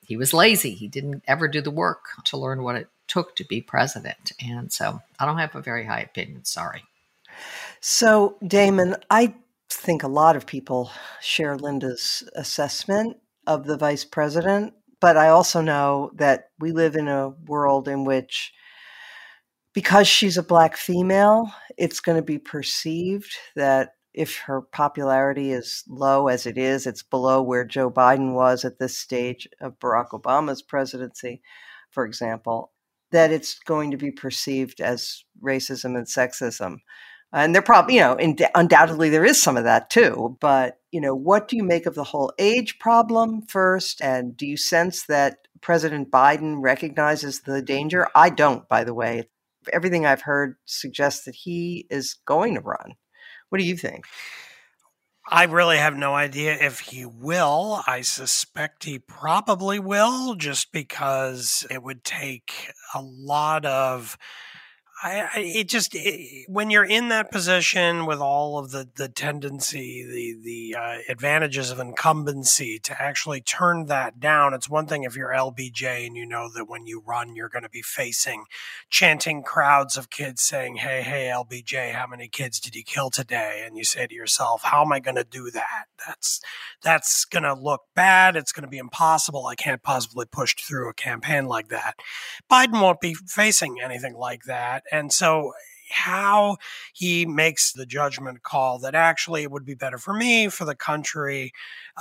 He 0.06 0.16
was 0.16 0.34
lazy. 0.34 0.72
He 0.72 0.88
didn't 0.88 1.24
ever 1.28 1.48
do 1.48 1.62
the 1.62 1.72
work 1.72 2.06
to 2.26 2.38
learn 2.38 2.64
what 2.64 2.78
it 2.78 2.88
took 3.08 3.36
to 3.36 3.44
be 3.44 3.62
president. 3.62 4.32
And 4.42 4.72
so 4.72 5.02
I 5.20 5.26
don't 5.26 5.38
have 5.38 5.56
a 5.56 5.62
very 5.62 5.86
high 5.86 6.02
opinion. 6.02 6.46
Sorry. 6.46 6.84
So, 7.82 8.38
Damon, 8.46 8.96
I 9.10 9.36
think 9.70 10.04
a 10.04 10.08
lot 10.08 10.36
of 10.36 10.46
people 10.46 10.92
share 11.22 11.58
Linda's 11.58 12.28
assessment 12.36 13.18
of 13.46 13.66
the 13.66 13.78
vice 13.78 14.06
president, 14.06 14.74
but 15.00 15.18
I 15.18 15.30
also 15.30 15.62
know 15.62 16.12
that 16.16 16.50
we 16.60 16.72
live 16.72 16.96
in 16.96 17.08
a 17.08 17.30
world 17.30 17.88
in 17.88 18.04
which 18.04 18.54
because 19.74 20.08
she's 20.08 20.38
a 20.38 20.44
black 20.44 20.76
female, 20.76 21.52
it's 21.78 22.00
going 22.00 22.16
to 22.16 22.24
be 22.24 22.40
perceived 22.40 23.32
that 23.56 23.92
if 24.14 24.40
her 24.40 24.62
popularity 24.62 25.52
is 25.52 25.84
low 25.88 26.28
as 26.28 26.48
it 26.48 26.58
is, 26.58 26.88
it's 26.88 27.04
below 27.04 27.44
where 27.44 27.64
Joe 27.64 27.92
Biden 27.92 28.34
was 28.34 28.66
at 28.66 28.80
this 28.80 28.98
stage 28.98 29.48
of 29.62 29.78
Barack 29.78 30.10
Obama's 30.10 30.64
presidency, 30.64 31.44
for 31.92 32.06
example, 32.06 32.72
that 33.12 33.32
it's 33.32 33.60
going 33.60 33.92
to 33.92 33.98
be 33.98 34.10
perceived 34.10 34.82
as 34.82 35.24
racism 35.44 35.96
and 35.96 36.08
sexism. 36.08 36.78
And 37.34 37.54
there 37.54 37.62
probably, 37.62 37.96
you 37.96 38.02
know, 38.02 38.18
undoubtedly 38.56 39.10
there 39.10 39.26
is 39.26 39.42
some 39.42 39.58
of 39.58 39.66
that 39.66 39.90
too. 39.90 40.38
But, 40.40 40.80
you 40.92 41.02
know, 41.02 41.14
what 41.14 41.48
do 41.48 41.58
you 41.58 41.64
make 41.64 41.86
of 41.86 41.96
the 41.96 42.06
whole 42.06 42.32
age 42.40 42.80
problem 42.80 43.42
first? 43.42 44.02
And 44.02 44.36
do 44.36 44.48
you 44.48 44.58
sense 44.58 45.06
that 45.08 45.40
President 45.62 46.10
Biden 46.10 46.62
recognizes 46.62 47.42
the 47.42 47.62
danger? 47.62 48.08
I 48.16 48.30
don't, 48.30 48.68
by 48.70 48.84
the 48.84 48.94
way. 48.94 49.30
Everything 49.74 50.06
I've 50.06 50.22
heard 50.22 50.56
suggests 50.66 51.26
that 51.26 51.36
he 51.36 51.86
is 51.90 52.16
going 52.26 52.56
to 52.56 52.62
run. 52.62 52.94
What 53.50 53.60
do 53.60 53.66
you 53.66 53.76
think? 53.76 54.06
I 55.30 55.44
really 55.44 55.78
have 55.78 55.98
no 55.98 56.16
idea 56.16 56.54
if 56.54 56.80
he 56.80 57.06
will. 57.06 57.84
I 57.86 58.00
suspect 58.00 58.86
he 58.86 58.98
probably 58.98 59.78
will, 59.78 60.36
just 60.36 60.72
because 60.72 61.68
it 61.70 61.84
would 61.84 62.06
take 62.06 62.72
a 62.96 63.02
lot 63.02 63.66
of 63.66 64.18
I, 65.04 65.22
I, 65.22 65.40
it 65.40 65.70
just 65.70 65.94
it, 65.94 66.46
when 66.50 66.72
you're 66.72 66.84
in 66.84 67.10
that 67.10 67.32
position 67.32 68.08
with 68.08 68.20
all 68.20 68.58
of 68.58 68.72
the 68.72 68.90
the 68.96 69.08
tendency, 69.08 70.04
the 70.04 70.36
the 70.44 70.76
uh, 70.80 70.98
advantages 71.08 71.70
of 71.70 71.80
incumbency 71.80 72.80
to 72.80 73.00
actually 73.00 73.42
turn 73.42 73.86
that 73.86 74.20
down. 74.20 74.56
It's 74.56 74.68
one 74.68 74.88
thing 74.88 75.04
if 75.04 75.16
you're 75.16 75.30
LBJ 75.30 76.08
and 76.08 76.16
you 76.16 76.26
know 76.26 76.50
that 76.52 76.66
when 76.66 76.88
you 76.88 77.04
run, 77.06 77.36
you're 77.36 77.50
going 77.50 77.64
to 77.64 77.70
be 77.70 77.84
facing 77.84 78.46
chanting 78.90 79.44
crowds 79.44 79.98
of 79.98 80.10
kids 80.10 80.42
saying, 80.42 80.78
"Hey, 80.78 81.04
hey, 81.04 81.28
LBJ, 81.32 81.94
how 81.94 82.08
many 82.08 82.28
kids 82.28 82.60
did 82.60 82.76
you 82.76 82.84
kill 82.84 83.12
today?" 83.12 83.64
And 83.68 83.78
you 83.78 83.84
say 83.84 84.08
to 84.08 84.16
yourself, 84.16 84.64
"How 84.64 84.82
am 84.82 84.92
I 84.92 85.00
going 85.00 85.16
to 85.16 85.24
do 85.24 85.52
that? 85.52 85.86
That's 86.08 86.42
that's 86.82 87.24
going 87.26 87.44
to 87.44 87.54
look 87.54 87.82
bad. 87.94 88.36
It's 88.36 88.52
going 88.52 88.66
to 88.66 88.68
be 88.68 88.80
impossible. 88.80 89.46
I 89.46 89.56
can't 89.56 89.84
possibly 89.84 90.26
push 90.26 90.56
through 90.56 90.90
a 90.90 90.94
campaign 90.96 91.46
like 91.46 91.68
that." 91.68 91.98
Biden 92.50 92.82
won't 92.82 93.00
be 93.00 93.14
facing 93.14 93.78
anything 93.80 94.16
like 94.16 94.46
that 94.46 94.86
and 94.92 95.12
so 95.12 95.54
how 95.90 96.58
he 96.94 97.26
makes 97.26 97.72
the 97.72 97.86
judgment 97.86 98.44
call 98.44 98.80
that 98.80 98.96
actually 98.96 99.44
it 99.44 99.52
would 99.52 99.66
be 99.66 99.74
better 99.74 99.98
for 99.98 100.14
me, 100.14 100.50
for 100.50 100.66
the 100.66 100.76
country, 100.76 101.52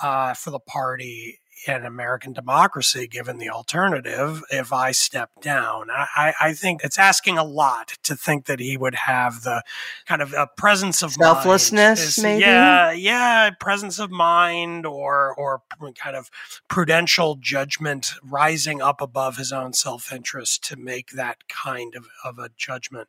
uh, 0.02 0.34
for 0.34 0.50
the 0.50 0.58
party, 0.58 1.38
in 1.68 1.84
American 1.84 2.32
democracy, 2.32 3.06
given 3.06 3.38
the 3.38 3.50
alternative, 3.50 4.42
if 4.50 4.72
I 4.72 4.92
step 4.92 5.30
down. 5.40 5.88
I, 5.90 6.34
I, 6.40 6.52
think 6.52 6.82
it's 6.84 6.98
asking 6.98 7.38
a 7.38 7.44
lot 7.44 7.98
to 8.04 8.14
think 8.16 8.46
that 8.46 8.60
he 8.60 8.76
would 8.76 8.94
have 8.94 9.42
the 9.42 9.62
kind 10.06 10.22
of 10.22 10.32
a 10.32 10.46
presence 10.46 11.02
of 11.02 11.12
selflessness, 11.12 12.18
maybe. 12.18 12.42
Yeah, 12.42 12.92
yeah, 12.92 13.50
presence 13.58 13.98
of 13.98 14.10
mind 14.10 14.86
or 14.86 15.34
or 15.34 15.62
kind 15.94 16.16
of 16.16 16.30
prudential 16.68 17.36
judgment 17.36 18.12
rising 18.22 18.80
up 18.80 19.00
above 19.00 19.36
his 19.36 19.52
own 19.52 19.72
self 19.72 20.12
interest 20.12 20.64
to 20.64 20.76
make 20.76 21.10
that 21.10 21.48
kind 21.48 21.94
of, 21.94 22.06
of 22.24 22.38
a 22.38 22.50
judgment. 22.56 23.08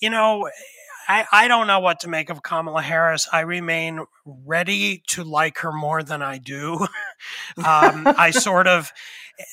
You 0.00 0.10
know, 0.10 0.48
I, 1.08 1.26
I 1.32 1.48
don't 1.48 1.66
know 1.66 1.80
what 1.80 2.00
to 2.00 2.08
make 2.08 2.30
of 2.30 2.42
Kamala 2.42 2.82
Harris. 2.82 3.28
I 3.32 3.40
remain 3.40 4.04
ready 4.24 5.02
to 5.08 5.24
like 5.24 5.58
her 5.58 5.72
more 5.72 6.02
than 6.02 6.22
I 6.22 6.38
do. 6.38 6.74
um, 7.56 8.06
I 8.06 8.30
sort 8.30 8.66
of, 8.66 8.92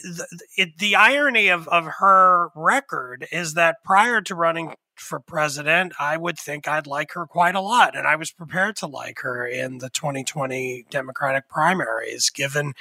the, 0.04 0.28
it, 0.58 0.78
the 0.78 0.95
irony 0.95 1.48
of, 1.50 1.68
of 1.68 1.86
her 2.00 2.50
record 2.56 3.28
is 3.32 3.56
that 3.56 3.84
prior 3.84 4.22
to 4.22 4.36
running 4.36 4.76
for 5.00 5.20
president, 5.20 5.93
I 6.00 6.18
would 6.18 6.38
think 6.38 6.68
I'd 6.68 6.88
like 6.88 7.14
her 7.14 7.26
quite 7.26 7.56
a 7.56 7.62
lot. 7.62 7.95
And 7.95 8.08
I 8.08 8.16
was 8.16 8.32
prepared 8.32 8.76
to 8.78 8.88
like 8.88 9.20
her 9.20 9.45
in 9.45 9.78
the 9.78 9.89
2020 9.89 10.86
Democratic 10.89 11.48
primaries, 11.48 12.30
given 12.30 12.74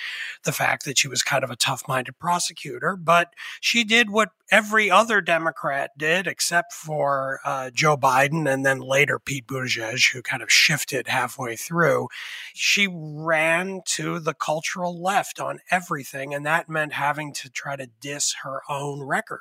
the 0.44 0.52
fact 0.52 0.84
that 0.84 0.98
she 0.98 1.08
was 1.08 1.22
kind 1.22 1.44
of 1.44 1.50
a 1.50 1.56
tough 1.56 1.86
minded 1.88 2.18
prosecutor. 2.18 2.96
But 2.96 3.34
she 3.60 3.84
did 3.84 4.10
what 4.10 4.30
every 4.50 4.90
other 4.90 5.20
Democrat 5.20 5.90
did, 5.98 6.26
except 6.26 6.72
for 6.72 7.40
uh, 7.44 7.70
Joe 7.70 7.96
Biden 7.96 8.52
and 8.52 8.64
then 8.64 8.80
later 8.80 9.18
Pete 9.18 9.46
Buttigieg, 9.46 10.12
who 10.12 10.22
kind 10.22 10.42
of 10.42 10.50
shifted 10.50 11.08
halfway 11.08 11.56
through. 11.56 12.08
She 12.54 12.88
ran 12.90 13.82
to 13.86 14.18
the 14.18 14.34
cultural 14.34 15.00
left 15.00 15.40
on 15.40 15.60
everything. 15.70 16.34
And 16.34 16.46
that 16.46 16.68
meant 16.68 16.92
having 16.92 17.32
to 17.34 17.50
try 17.50 17.76
to 17.76 17.88
diss 18.00 18.36
her 18.42 18.60
own 18.68 19.02
record. 19.02 19.40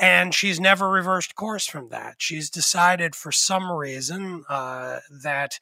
And 0.00 0.32
she's 0.32 0.60
never 0.60 0.88
reversed 0.88 1.34
course 1.34 1.66
from 1.66 1.88
that. 1.88 2.16
She's 2.18 2.50
decided 2.50 3.16
for 3.16 3.32
some 3.32 3.70
reason 3.70 4.44
uh, 4.48 5.00
that 5.22 5.58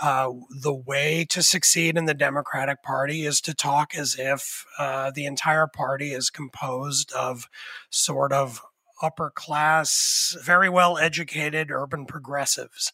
uh, 0.00 0.30
the 0.62 0.72
way 0.72 1.26
to 1.30 1.42
succeed 1.42 1.96
in 1.96 2.04
the 2.04 2.14
Democratic 2.14 2.82
Party 2.84 3.24
is 3.26 3.40
to 3.42 3.54
talk 3.54 3.94
as 3.96 4.16
if 4.16 4.64
uh, 4.78 5.10
the 5.10 5.26
entire 5.26 5.66
party 5.66 6.12
is 6.12 6.30
composed 6.30 7.12
of 7.12 7.48
sort 7.90 8.32
of 8.32 8.62
upper 9.02 9.30
class, 9.30 10.36
very 10.42 10.68
well 10.68 10.98
educated 10.98 11.70
urban 11.70 12.06
progressives. 12.06 12.92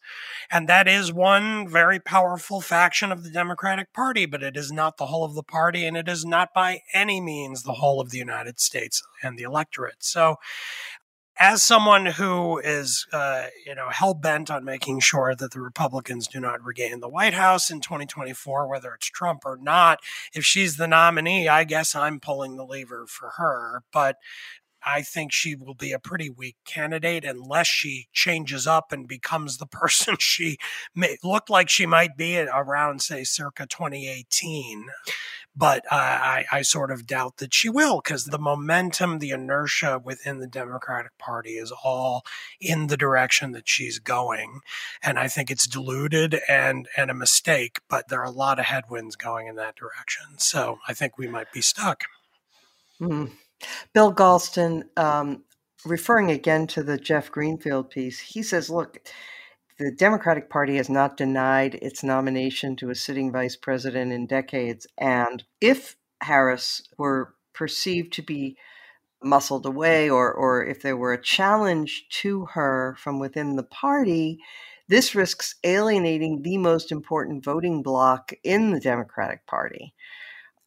And 0.51 0.69
that 0.69 0.89
is 0.89 1.13
one 1.13 1.69
very 1.69 1.99
powerful 1.99 2.61
faction 2.61 3.13
of 3.13 3.23
the 3.23 3.31
Democratic 3.31 3.93
Party, 3.93 4.27
but 4.27 4.43
it 4.43 4.57
is 4.57 4.73
not 4.73 4.97
the 4.97 5.07
whole 5.07 5.25
of 5.25 5.35
the 5.35 5.43
party, 5.43 5.87
and 5.87 5.97
it 5.97 6.09
is 6.09 6.25
not 6.25 6.55
by 6.55 6.81
any 6.93 7.21
means 7.21 7.63
the 7.63 7.75
whole 7.75 8.01
of 8.01 8.11
the 8.11 8.19
United 8.19 8.61
States 8.61 9.03
and 9.23 9.39
the 9.39 9.43
electorate. 9.45 9.97
So, 10.01 10.37
as 11.39 11.63
someone 11.63 12.07
who 12.07 12.59
is, 12.59 13.07
uh, 13.13 13.47
you 13.67 13.75
know, 13.75 13.89
hell 13.91 14.15
bent 14.15 14.51
on 14.51 14.65
making 14.65 15.01
sure 15.01 15.35
that 15.35 15.51
the 15.53 15.61
Republicans 15.61 16.27
do 16.27 16.41
not 16.41 16.65
regain 16.65 17.01
the 17.01 17.09
White 17.09 17.35
House 17.35 17.71
in 17.71 17.81
2024, 17.81 18.67
whether 18.67 18.95
it's 18.95 19.11
Trump 19.11 19.43
or 19.45 19.59
not, 19.61 20.01
if 20.33 20.45
she's 20.45 20.77
the 20.77 20.89
nominee, 20.89 21.47
I 21.47 21.65
guess 21.65 21.95
I'm 21.95 22.21
pulling 22.21 22.57
the 22.57 22.65
lever 22.65 23.07
for 23.07 23.33
her. 23.37 23.83
But 23.93 24.17
I 24.87 25.03
think 25.03 25.33
she 25.33 25.57
will 25.57 25.75
be 25.75 25.93
a 25.93 25.99
pretty 25.99 26.31
weak 26.31 26.57
candidate 26.65 27.25
unless 27.25 27.67
she 27.67 28.07
changes 28.13 28.67
up 28.67 28.93
and 28.93 29.09
becomes 29.09 29.59
the 29.59 29.67
person 29.67 30.17
she 30.21 30.59
may, 30.95 31.19
looked 31.25 31.51
like 31.51 31.69
she 31.69 31.85
might 31.85 32.17
be 32.17 32.39
around, 32.39 33.03
say, 33.03 33.25
circa 33.25 33.67
2018. 33.67 34.87
But 35.59 35.87
uh, 35.91 35.95
I, 35.97 36.45
I 36.53 36.63
sort 36.63 36.91
of 36.91 37.07
doubt 37.07 37.39
that 37.39 37.55
she 37.55 37.71
will 37.71 38.03
because 38.05 38.27
the 38.27 38.39
momentum, 38.39 39.19
the 39.19 39.31
inertia 39.31 39.99
within 40.05 40.39
the 40.39 40.47
Democratic 40.47 41.17
Party 41.17 41.53
is 41.53 41.73
all 41.83 42.25
in 42.61 42.89
the 42.89 42.97
direction 42.97 43.53
that 43.53 43.67
she's 43.67 43.99
going. 43.99 44.61
And 45.03 45.19
I 45.19 45.29
think 45.29 45.51
it's 45.51 45.67
diluted 45.67 46.39
and, 46.47 46.89
and 46.95 47.11
a 47.11 47.15
mistake, 47.15 47.81
but 47.89 48.09
there 48.09 48.21
are 48.21 48.27
a 48.27 48.31
lot 48.31 48.59
of 48.59 48.67
headwinds 48.67 49.17
going 49.17 49.47
in 49.47 49.57
that 49.57 49.77
direction. 49.77 50.25
So 50.37 50.79
I 50.87 50.93
think 50.93 51.17
we 51.17 51.27
might 51.27 51.51
be 51.53 51.63
stuck. 51.63 52.05
Mm. 53.01 53.33
Bill 53.93 54.13
Galston, 54.13 54.85
um, 54.97 55.45
referring 55.85 56.31
again 56.31 56.67
to 56.69 56.83
the 56.83 56.99
Jeff 56.99 57.31
Greenfield 57.31 57.91
piece, 57.91 58.19
he 58.19 58.43
says, 58.43 58.71
look, 58.71 58.99
the 59.79 59.93
Democratic 59.93 60.49
Party 60.49 60.77
has 60.77 60.89
not 60.89 61.17
denied 61.17 61.77
its 61.77 62.03
nomination 62.03 62.77
to 62.77 62.91
a 62.91 62.95
sitting 62.95 63.31
vice 63.31 63.57
president 63.57 64.13
in 64.13 64.27
decades. 64.27 64.87
And 64.97 65.45
if 65.61 65.97
Harris 66.23 66.83
were 66.97 67.35
perceived 67.53 68.13
to 68.15 68.23
be 68.23 68.57
muscled 69.23 69.67
away 69.67 70.09
or, 70.09 70.33
or 70.33 70.65
if 70.65 70.83
there 70.83 70.97
were 70.97 71.13
a 71.13 71.23
challenge 71.23 72.07
to 72.11 72.47
her 72.53 72.97
from 72.99 73.19
within 73.19 73.57
the 73.57 73.65
party, 73.65 74.39
this 74.89 75.15
risks 75.15 75.57
alienating 75.65 76.43
the 76.43 76.59
most 76.59 76.93
important 76.93 77.45
voting 77.45 77.83
bloc 77.83 78.33
in 78.45 78.73
the 78.73 78.81
Democratic 78.81 79.47
Party. 79.47 79.95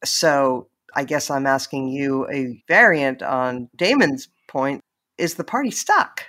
So 0.04 0.68
I 0.94 1.04
guess 1.04 1.30
I'm 1.30 1.46
asking 1.46 1.88
you 1.88 2.28
a 2.30 2.62
variant 2.68 3.22
on 3.22 3.68
Damon's 3.76 4.28
point. 4.46 4.82
Is 5.18 5.34
the 5.34 5.44
party 5.44 5.70
stuck? 5.70 6.24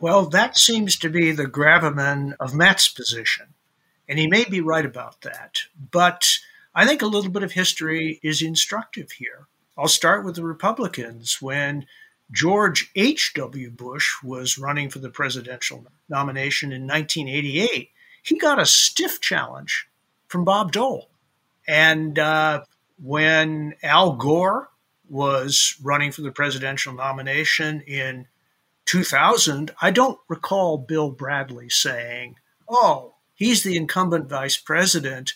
Well, 0.00 0.26
that 0.26 0.56
seems 0.56 0.96
to 0.96 1.08
be 1.08 1.32
the 1.32 1.46
gravamen 1.46 2.34
of 2.38 2.54
Matt's 2.54 2.88
position. 2.88 3.54
And 4.08 4.18
he 4.18 4.26
may 4.26 4.44
be 4.44 4.60
right 4.60 4.84
about 4.84 5.22
that. 5.22 5.60
But 5.90 6.38
I 6.74 6.86
think 6.86 7.02
a 7.02 7.06
little 7.06 7.30
bit 7.30 7.42
of 7.42 7.52
history 7.52 8.20
is 8.22 8.42
instructive 8.42 9.12
here. 9.12 9.46
I'll 9.76 9.88
start 9.88 10.24
with 10.24 10.36
the 10.36 10.44
Republicans. 10.44 11.40
When 11.40 11.86
George 12.30 12.90
H.W. 12.94 13.70
Bush 13.70 14.22
was 14.22 14.58
running 14.58 14.90
for 14.90 14.98
the 14.98 15.10
presidential 15.10 15.86
nomination 16.08 16.72
in 16.72 16.82
1988, 16.82 17.90
he 18.22 18.38
got 18.38 18.60
a 18.60 18.66
stiff 18.66 19.20
challenge 19.20 19.88
from 20.28 20.44
Bob 20.44 20.72
Dole. 20.72 21.08
And 21.68 22.18
uh, 22.18 22.64
when 23.02 23.74
Al 23.82 24.12
Gore 24.12 24.70
was 25.08 25.76
running 25.82 26.12
for 26.12 26.22
the 26.22 26.32
presidential 26.32 26.92
nomination 26.92 27.80
in 27.82 28.26
2000, 28.86 29.72
I 29.80 29.90
don't 29.90 30.18
recall 30.28 30.78
Bill 30.78 31.10
Bradley 31.10 31.68
saying, 31.68 32.36
Oh, 32.68 33.14
he's 33.34 33.62
the 33.62 33.76
incumbent 33.76 34.28
vice 34.28 34.56
president. 34.56 35.34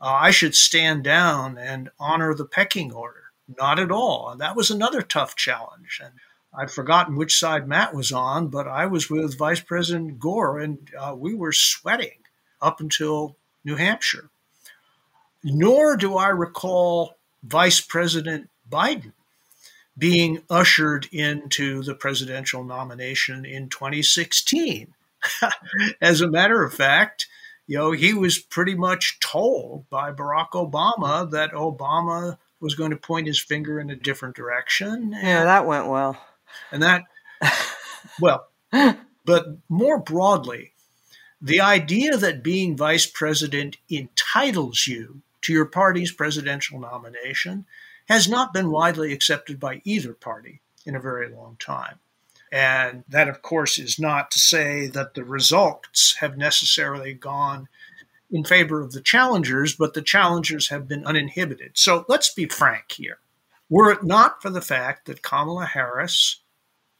Uh, 0.00 0.06
I 0.06 0.30
should 0.30 0.54
stand 0.54 1.04
down 1.04 1.58
and 1.58 1.90
honor 1.98 2.34
the 2.34 2.44
pecking 2.44 2.92
order. 2.92 3.24
Not 3.58 3.78
at 3.78 3.90
all. 3.90 4.34
That 4.36 4.56
was 4.56 4.70
another 4.70 5.02
tough 5.02 5.36
challenge. 5.36 6.00
And 6.02 6.14
I'd 6.56 6.70
forgotten 6.70 7.16
which 7.16 7.38
side 7.38 7.68
Matt 7.68 7.94
was 7.94 8.12
on, 8.12 8.48
but 8.48 8.66
I 8.66 8.86
was 8.86 9.10
with 9.10 9.36
Vice 9.36 9.60
President 9.60 10.18
Gore, 10.18 10.58
and 10.58 10.88
uh, 10.98 11.14
we 11.16 11.34
were 11.34 11.52
sweating 11.52 12.18
up 12.60 12.80
until 12.80 13.36
New 13.64 13.76
Hampshire. 13.76 14.30
Nor 15.44 15.96
do 15.96 16.16
I 16.16 16.28
recall 16.28 17.16
Vice 17.42 17.80
President 17.80 18.48
Biden 18.68 19.12
being 19.96 20.42
ushered 20.50 21.06
into 21.12 21.82
the 21.82 21.94
presidential 21.94 22.64
nomination 22.64 23.44
in 23.44 23.68
2016. 23.68 24.94
As 26.00 26.20
a 26.20 26.30
matter 26.30 26.64
of 26.64 26.74
fact, 26.74 27.26
you 27.66 27.78
know, 27.78 27.92
he 27.92 28.12
was 28.12 28.38
pretty 28.38 28.74
much 28.74 29.18
told 29.20 29.88
by 29.90 30.12
Barack 30.12 30.50
Obama 30.50 31.30
that 31.30 31.52
Obama 31.52 32.38
was 32.60 32.74
going 32.74 32.90
to 32.90 32.96
point 32.96 33.26
his 33.26 33.40
finger 33.40 33.78
in 33.78 33.90
a 33.90 33.96
different 33.96 34.34
direction. 34.34 35.12
Yeah, 35.12 35.44
that 35.44 35.66
went 35.66 35.88
well. 35.88 36.18
And 36.72 36.82
that, 36.82 37.02
well, 38.20 38.48
but 39.24 39.46
more 39.68 39.98
broadly, 39.98 40.72
the 41.40 41.60
idea 41.60 42.16
that 42.16 42.42
being 42.42 42.76
vice 42.76 43.06
president 43.06 43.76
entitles 43.88 44.86
you 44.86 45.22
to 45.44 45.52
your 45.52 45.64
party's 45.64 46.12
presidential 46.12 46.78
nomination 46.78 47.66
has 48.08 48.28
not 48.28 48.52
been 48.52 48.70
widely 48.70 49.12
accepted 49.12 49.58
by 49.58 49.80
either 49.84 50.12
party 50.12 50.60
in 50.84 50.94
a 50.94 51.00
very 51.00 51.28
long 51.28 51.56
time. 51.58 51.98
And 52.52 53.04
that, 53.08 53.28
of 53.28 53.42
course, 53.42 53.78
is 53.78 53.98
not 53.98 54.30
to 54.32 54.38
say 54.38 54.86
that 54.88 55.14
the 55.14 55.24
results 55.24 56.16
have 56.20 56.36
necessarily 56.36 57.14
gone 57.14 57.68
in 58.30 58.44
favor 58.44 58.80
of 58.80 58.92
the 58.92 59.00
challengers, 59.00 59.74
but 59.74 59.94
the 59.94 60.02
challengers 60.02 60.68
have 60.68 60.86
been 60.86 61.04
uninhibited. 61.04 61.72
So 61.74 62.04
let's 62.08 62.32
be 62.32 62.46
frank 62.46 62.92
here. 62.92 63.18
Were 63.68 63.90
it 63.90 64.04
not 64.04 64.42
for 64.42 64.50
the 64.50 64.60
fact 64.60 65.06
that 65.06 65.22
Kamala 65.22 65.66
Harris 65.66 66.40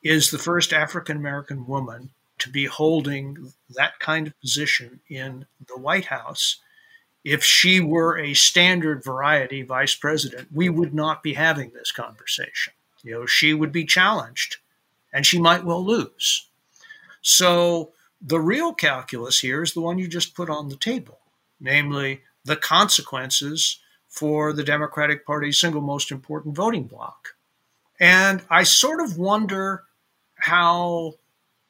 is 0.03 0.31
the 0.31 0.39
first 0.39 0.73
African 0.73 1.17
American 1.17 1.67
woman 1.67 2.11
to 2.39 2.51
be 2.51 2.67
holding 2.67 3.53
that 3.71 3.99
kind 4.01 4.27
of 4.27 4.41
position 4.41 5.01
in 5.09 5.47
the 5.67 5.79
White 5.79 6.07
House, 6.07 6.61
if 7.25 7.43
she 7.43 7.81
were 7.81 8.19
a 8.19 8.35
standard 8.35 9.03
variety 9.03 9.63
vice 9.63 9.95
president, 9.95 10.49
we 10.53 10.69
would 10.69 10.95
not 10.95 11.23
be 11.23 11.35
having 11.35 11.71
this 11.71 11.91
conversation. 11.91 12.75
You 13.03 13.13
know, 13.13 13.27
she 13.27 13.55
would 13.55 13.73
be 13.73 13.85
challenged 13.85 14.59
and 15.13 15.25
she 15.25 15.41
might 15.41 15.65
well 15.65 15.85
lose. 15.85 16.47
So 17.23 17.93
the 18.21 18.41
real 18.41 18.75
calculus 18.75 19.41
here 19.41 19.63
is 19.63 19.73
the 19.73 19.81
one 19.81 19.99
you 19.99 20.07
just 20.07 20.35
put 20.35 20.51
on 20.51 20.69
the 20.69 20.77
table, 20.77 21.19
namely 21.61 22.23
the 22.45 22.57
consequences 22.57 23.81
for 24.09 24.53
the 24.53 24.65
Democratic 24.65 25.27
Party's 25.27 25.59
single 25.59 25.81
most 25.81 26.11
important 26.11 26.55
voting 26.55 26.85
bloc. 26.85 27.35
And 27.99 28.43
I 28.51 28.65
sort 28.65 29.01
of 29.01 29.19
wonder 29.19 29.85
how 30.35 31.15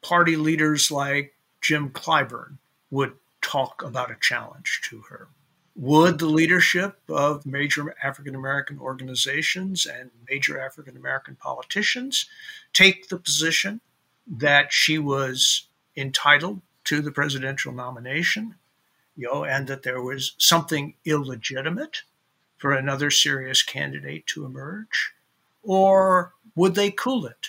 party 0.03 0.37
leaders 0.37 0.91
like 0.91 1.35
Jim 1.61 1.91
Clyburn 1.91 2.59
would 2.91 3.13
talk 3.41 3.83
about 3.83 4.11
a 4.11 4.17
challenge 4.21 4.81
to 4.85 5.01
her. 5.03 5.29
Would 5.77 6.21
the 6.21 6.27
leadership 6.27 6.99
of 7.09 7.45
major 7.45 7.97
African 8.03 8.35
American 8.35 8.79
organizations 8.79 9.87
and 9.87 10.11
major 10.31 10.61
African 10.61 10.97
American 10.97 11.35
politicians 11.35 12.27
take 12.73 13.09
the 13.09 13.19
position 13.19 13.81
that 14.27 14.73
she 14.73 14.99
was 14.99 15.67
entitled 15.97 16.61
to 16.85 17.01
the 17.01 17.11
presidential 17.11 17.73
nomination, 17.73 18.55
you 19.17 19.27
know, 19.27 19.45
and 19.45 19.67
that 19.67 19.83
there 19.83 20.03
was 20.03 20.35
something 20.39 20.95
illegitimate 21.05 22.03
for 22.57 22.73
another 22.73 23.11
serious 23.11 23.63
candidate 23.63 24.27
to 24.29 24.45
emerge? 24.45 25.13
Or 25.63 26.35
would 26.55 26.77
they 26.77 26.91
cool 26.91 27.27
it? 27.27 27.49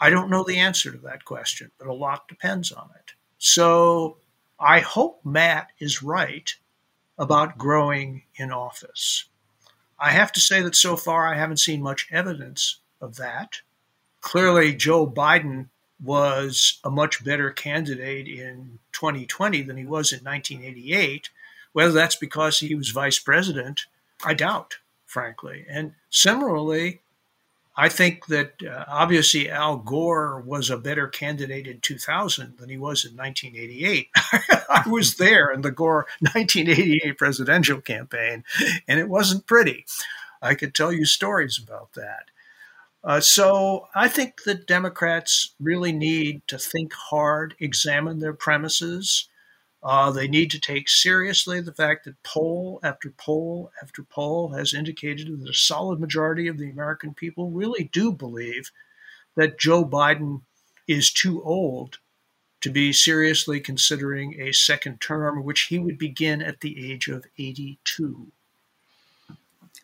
I 0.00 0.10
don't 0.10 0.30
know 0.30 0.44
the 0.44 0.58
answer 0.58 0.90
to 0.90 0.98
that 0.98 1.24
question, 1.24 1.70
but 1.78 1.88
a 1.88 1.92
lot 1.92 2.28
depends 2.28 2.72
on 2.72 2.90
it. 2.96 3.12
So 3.38 4.16
I 4.58 4.80
hope 4.80 5.24
Matt 5.24 5.70
is 5.78 6.02
right 6.02 6.54
about 7.18 7.58
growing 7.58 8.22
in 8.36 8.52
office. 8.52 9.24
I 9.98 10.10
have 10.10 10.32
to 10.32 10.40
say 10.40 10.62
that 10.62 10.76
so 10.76 10.96
far 10.96 11.26
I 11.26 11.36
haven't 11.36 11.58
seen 11.58 11.82
much 11.82 12.06
evidence 12.10 12.78
of 13.00 13.16
that. 13.16 13.60
Clearly, 14.20 14.74
Joe 14.74 15.06
Biden 15.06 15.68
was 16.02 16.78
a 16.84 16.90
much 16.90 17.24
better 17.24 17.50
candidate 17.50 18.28
in 18.28 18.78
2020 18.92 19.62
than 19.62 19.76
he 19.76 19.84
was 19.84 20.12
in 20.12 20.20
1988. 20.20 21.30
Whether 21.72 21.92
that's 21.92 22.16
because 22.16 22.60
he 22.60 22.74
was 22.74 22.90
vice 22.90 23.18
president, 23.18 23.86
I 24.24 24.34
doubt, 24.34 24.78
frankly. 25.06 25.64
And 25.68 25.94
similarly, 26.10 27.00
I 27.80 27.88
think 27.88 28.26
that 28.26 28.54
uh, 28.68 28.84
obviously 28.88 29.48
Al 29.48 29.76
Gore 29.76 30.40
was 30.40 30.68
a 30.68 30.76
better 30.76 31.06
candidate 31.06 31.68
in 31.68 31.78
2000 31.78 32.58
than 32.58 32.68
he 32.68 32.76
was 32.76 33.04
in 33.04 33.16
1988. 33.16 34.08
I 34.68 34.82
was 34.88 35.14
there 35.14 35.52
in 35.52 35.62
the 35.62 35.70
Gore 35.70 36.08
1988 36.20 37.16
presidential 37.16 37.80
campaign, 37.80 38.42
and 38.88 38.98
it 38.98 39.08
wasn't 39.08 39.46
pretty. 39.46 39.86
I 40.42 40.56
could 40.56 40.74
tell 40.74 40.92
you 40.92 41.04
stories 41.04 41.56
about 41.56 41.92
that. 41.92 42.24
Uh, 43.04 43.20
so 43.20 43.86
I 43.94 44.08
think 44.08 44.42
that 44.42 44.66
Democrats 44.66 45.54
really 45.60 45.92
need 45.92 46.42
to 46.48 46.58
think 46.58 46.92
hard, 46.92 47.54
examine 47.60 48.18
their 48.18 48.32
premises, 48.32 49.28
uh, 49.82 50.10
they 50.10 50.26
need 50.26 50.50
to 50.50 50.60
take 50.60 50.88
seriously 50.88 51.60
the 51.60 51.72
fact 51.72 52.04
that 52.04 52.22
poll 52.22 52.80
after 52.82 53.10
poll 53.10 53.70
after 53.82 54.02
poll 54.02 54.52
has 54.52 54.74
indicated 54.74 55.40
that 55.40 55.48
a 55.48 55.54
solid 55.54 56.00
majority 56.00 56.48
of 56.48 56.58
the 56.58 56.70
American 56.70 57.14
people 57.14 57.50
really 57.50 57.84
do 57.84 58.12
believe 58.12 58.70
that 59.36 59.58
Joe 59.58 59.84
Biden 59.84 60.42
is 60.88 61.12
too 61.12 61.42
old 61.44 61.98
to 62.60 62.70
be 62.70 62.92
seriously 62.92 63.60
considering 63.60 64.40
a 64.40 64.52
second 64.52 65.00
term, 65.00 65.44
which 65.44 65.62
he 65.62 65.78
would 65.78 65.96
begin 65.96 66.42
at 66.42 66.60
the 66.60 66.90
age 66.90 67.06
of 67.06 67.24
82. 67.38 68.32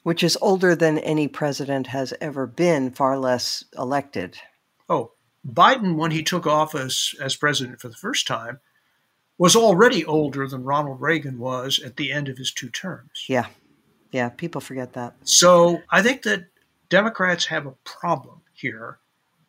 Which 0.02 0.24
is 0.24 0.36
older 0.40 0.74
than 0.74 0.98
any 0.98 1.28
president 1.28 1.86
has 1.86 2.12
ever 2.20 2.46
been, 2.46 2.90
far 2.90 3.16
less 3.16 3.64
elected. 3.78 4.38
Oh, 4.88 5.12
Biden, 5.48 5.94
when 5.94 6.10
he 6.10 6.22
took 6.22 6.46
office 6.46 7.14
as 7.20 7.36
president 7.36 7.80
for 7.80 7.88
the 7.88 7.94
first 7.94 8.26
time, 8.26 8.58
was 9.38 9.56
already 9.56 10.04
older 10.04 10.46
than 10.46 10.64
Ronald 10.64 11.00
Reagan 11.00 11.38
was 11.38 11.78
at 11.78 11.96
the 11.96 12.12
end 12.12 12.28
of 12.28 12.38
his 12.38 12.52
two 12.52 12.68
terms. 12.68 13.24
Yeah. 13.28 13.46
Yeah, 14.12 14.28
people 14.28 14.60
forget 14.60 14.92
that. 14.92 15.14
So 15.24 15.82
I 15.90 16.02
think 16.02 16.22
that 16.22 16.46
Democrats 16.88 17.46
have 17.46 17.66
a 17.66 17.74
problem 17.84 18.42
here. 18.52 18.98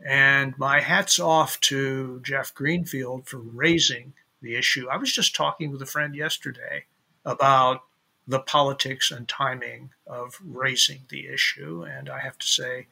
And 0.03 0.57
my 0.57 0.81
hat's 0.81 1.19
off 1.19 1.59
to 1.61 2.19
Jeff 2.23 2.53
Greenfield 2.53 3.27
for 3.27 3.37
raising 3.37 4.13
the 4.41 4.55
issue. 4.55 4.87
I 4.89 4.97
was 4.97 5.11
just 5.11 5.35
talking 5.35 5.71
with 5.71 5.81
a 5.81 5.85
friend 5.85 6.15
yesterday 6.15 6.85
about 7.23 7.83
the 8.27 8.39
politics 8.39 9.11
and 9.11 9.27
timing 9.27 9.91
of 10.07 10.39
raising 10.43 11.01
the 11.09 11.27
issue. 11.27 11.83
And 11.83 12.09
I 12.09 12.19
have 12.19 12.37
to 12.39 12.47
say, 12.47 12.87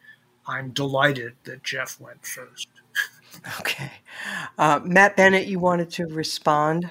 I'm 0.47 0.71
delighted 0.71 1.33
that 1.45 1.63
Jeff 1.63 1.99
went 1.99 2.25
first. 2.25 2.67
Okay. 3.59 3.91
Uh, 4.57 4.79
Matt 4.83 5.15
Bennett, 5.17 5.47
you 5.47 5.59
wanted 5.59 5.89
to 5.91 6.05
respond? 6.05 6.89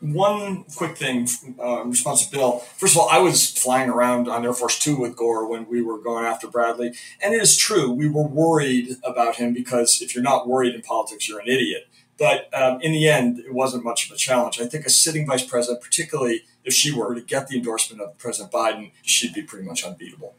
One 0.00 0.64
quick 0.64 0.96
thing 0.96 1.28
uh, 1.58 1.82
in 1.82 1.90
response 1.90 2.26
to 2.26 2.32
Bill. 2.32 2.58
First 2.58 2.94
of 2.94 3.00
all, 3.00 3.08
I 3.08 3.18
was 3.18 3.50
flying 3.50 3.90
around 3.90 4.28
on 4.28 4.44
Air 4.44 4.52
Force 4.52 4.78
Two 4.78 4.96
with 4.96 5.16
Gore 5.16 5.48
when 5.48 5.68
we 5.68 5.82
were 5.82 5.98
going 5.98 6.24
after 6.24 6.46
Bradley. 6.46 6.92
And 7.22 7.34
it 7.34 7.42
is 7.42 7.56
true, 7.56 7.90
we 7.90 8.08
were 8.08 8.26
worried 8.26 8.96
about 9.02 9.36
him 9.36 9.52
because 9.52 10.00
if 10.00 10.14
you're 10.14 10.24
not 10.24 10.46
worried 10.46 10.74
in 10.74 10.82
politics, 10.82 11.28
you're 11.28 11.40
an 11.40 11.48
idiot. 11.48 11.88
But 12.18 12.48
um, 12.54 12.80
in 12.80 12.92
the 12.92 13.08
end, 13.08 13.40
it 13.40 13.52
wasn't 13.52 13.84
much 13.84 14.06
of 14.06 14.14
a 14.14 14.16
challenge. 14.16 14.60
I 14.60 14.66
think 14.66 14.86
a 14.86 14.90
sitting 14.90 15.26
vice 15.26 15.44
president, 15.44 15.82
particularly 15.82 16.42
if 16.64 16.72
she 16.72 16.92
were 16.92 17.14
to 17.14 17.20
get 17.20 17.48
the 17.48 17.56
endorsement 17.56 18.00
of 18.00 18.16
President 18.18 18.52
Biden, 18.52 18.92
she'd 19.02 19.34
be 19.34 19.42
pretty 19.42 19.66
much 19.66 19.84
unbeatable. 19.84 20.34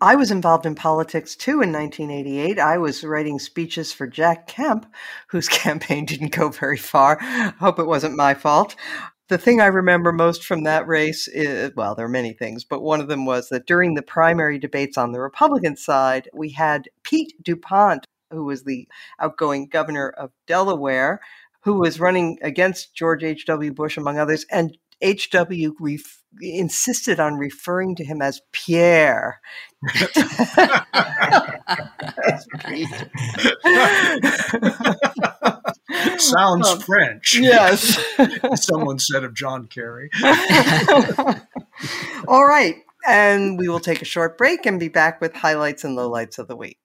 I 0.00 0.14
was 0.14 0.30
involved 0.30 0.64
in 0.64 0.76
politics 0.76 1.34
too 1.34 1.60
in 1.60 1.72
1988. 1.72 2.58
I 2.60 2.78
was 2.78 3.02
writing 3.02 3.38
speeches 3.38 3.92
for 3.92 4.06
Jack 4.06 4.46
Kemp, 4.46 4.86
whose 5.28 5.48
campaign 5.48 6.04
didn't 6.04 6.32
go 6.32 6.50
very 6.50 6.76
far. 6.76 7.18
I 7.20 7.52
Hope 7.58 7.78
it 7.78 7.86
wasn't 7.86 8.16
my 8.16 8.34
fault. 8.34 8.76
The 9.26 9.38
thing 9.38 9.60
I 9.60 9.66
remember 9.66 10.12
most 10.12 10.44
from 10.44 10.62
that 10.62 10.86
race 10.86 11.28
is 11.28 11.72
well, 11.74 11.94
there 11.94 12.06
are 12.06 12.10
many 12.10 12.32
things, 12.32 12.64
but 12.64 12.80
one 12.80 13.00
of 13.00 13.08
them 13.08 13.26
was 13.26 13.48
that 13.48 13.66
during 13.66 13.94
the 13.94 14.02
primary 14.02 14.58
debates 14.58 14.96
on 14.96 15.12
the 15.12 15.20
Republican 15.20 15.76
side, 15.76 16.30
we 16.32 16.50
had 16.50 16.88
Pete 17.02 17.34
DuPont, 17.42 18.06
who 18.30 18.44
was 18.44 18.64
the 18.64 18.88
outgoing 19.20 19.66
governor 19.66 20.08
of 20.08 20.30
Delaware, 20.46 21.20
who 21.62 21.74
was 21.74 22.00
running 22.00 22.38
against 22.40 22.94
George 22.94 23.24
H.W. 23.24 23.72
Bush, 23.72 23.96
among 23.96 24.18
others. 24.18 24.46
And 24.50 24.78
HW 25.02 25.74
ref- 25.80 26.22
insisted 26.40 27.20
on 27.20 27.34
referring 27.34 27.96
to 27.96 28.04
him 28.04 28.20
as 28.20 28.40
Pierre. 28.52 29.40
Sounds 36.18 36.68
um, 36.68 36.80
French. 36.80 37.38
Yes. 37.38 37.98
Someone 38.54 38.98
said 38.98 39.24
of 39.24 39.34
John 39.34 39.66
Kerry. 39.66 40.10
All 42.26 42.46
right. 42.46 42.76
And 43.06 43.58
we 43.58 43.68
will 43.68 43.80
take 43.80 44.02
a 44.02 44.06
short 44.06 44.36
break 44.36 44.66
and 44.66 44.80
be 44.80 44.88
back 44.88 45.20
with 45.20 45.34
highlights 45.34 45.84
and 45.84 45.96
lowlights 45.96 46.38
of 46.38 46.48
the 46.48 46.56
week. 46.56 46.78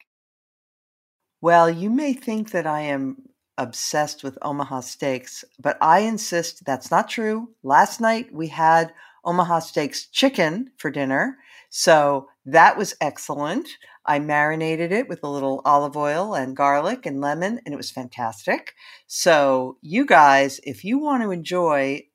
Well, 1.41 1.69
you 1.69 1.89
may 1.89 2.13
think 2.13 2.51
that 2.51 2.65
I 2.65 2.81
am 2.81 3.17
obsessed 3.57 4.23
with 4.23 4.37
Omaha 4.41 4.81
steaks, 4.81 5.43
but 5.59 5.77
I 5.81 5.99
insist 5.99 6.65
that's 6.65 6.91
not 6.91 7.09
true. 7.09 7.49
Last 7.63 8.01
night 8.01 8.33
we 8.33 8.47
had 8.47 8.93
Omaha 9.25 9.59
Steaks 9.59 10.07
chicken 10.07 10.71
for 10.77 10.91
dinner. 10.91 11.37
So 11.69 12.27
that 12.45 12.77
was 12.77 12.95
excellent. 13.01 13.67
I 14.05 14.19
marinated 14.19 14.91
it 14.91 15.07
with 15.07 15.23
a 15.23 15.29
little 15.29 15.61
olive 15.63 15.95
oil 15.95 16.35
and 16.35 16.55
garlic 16.55 17.05
and 17.05 17.21
lemon, 17.21 17.61
and 17.65 17.73
it 17.73 17.77
was 17.77 17.89
fantastic. 17.89 18.73
So, 19.07 19.77
you 19.81 20.05
guys, 20.05 20.59
if 20.63 20.83
you 20.83 20.99
want 20.99 21.23
to 21.23 21.31
enjoy 21.31 22.07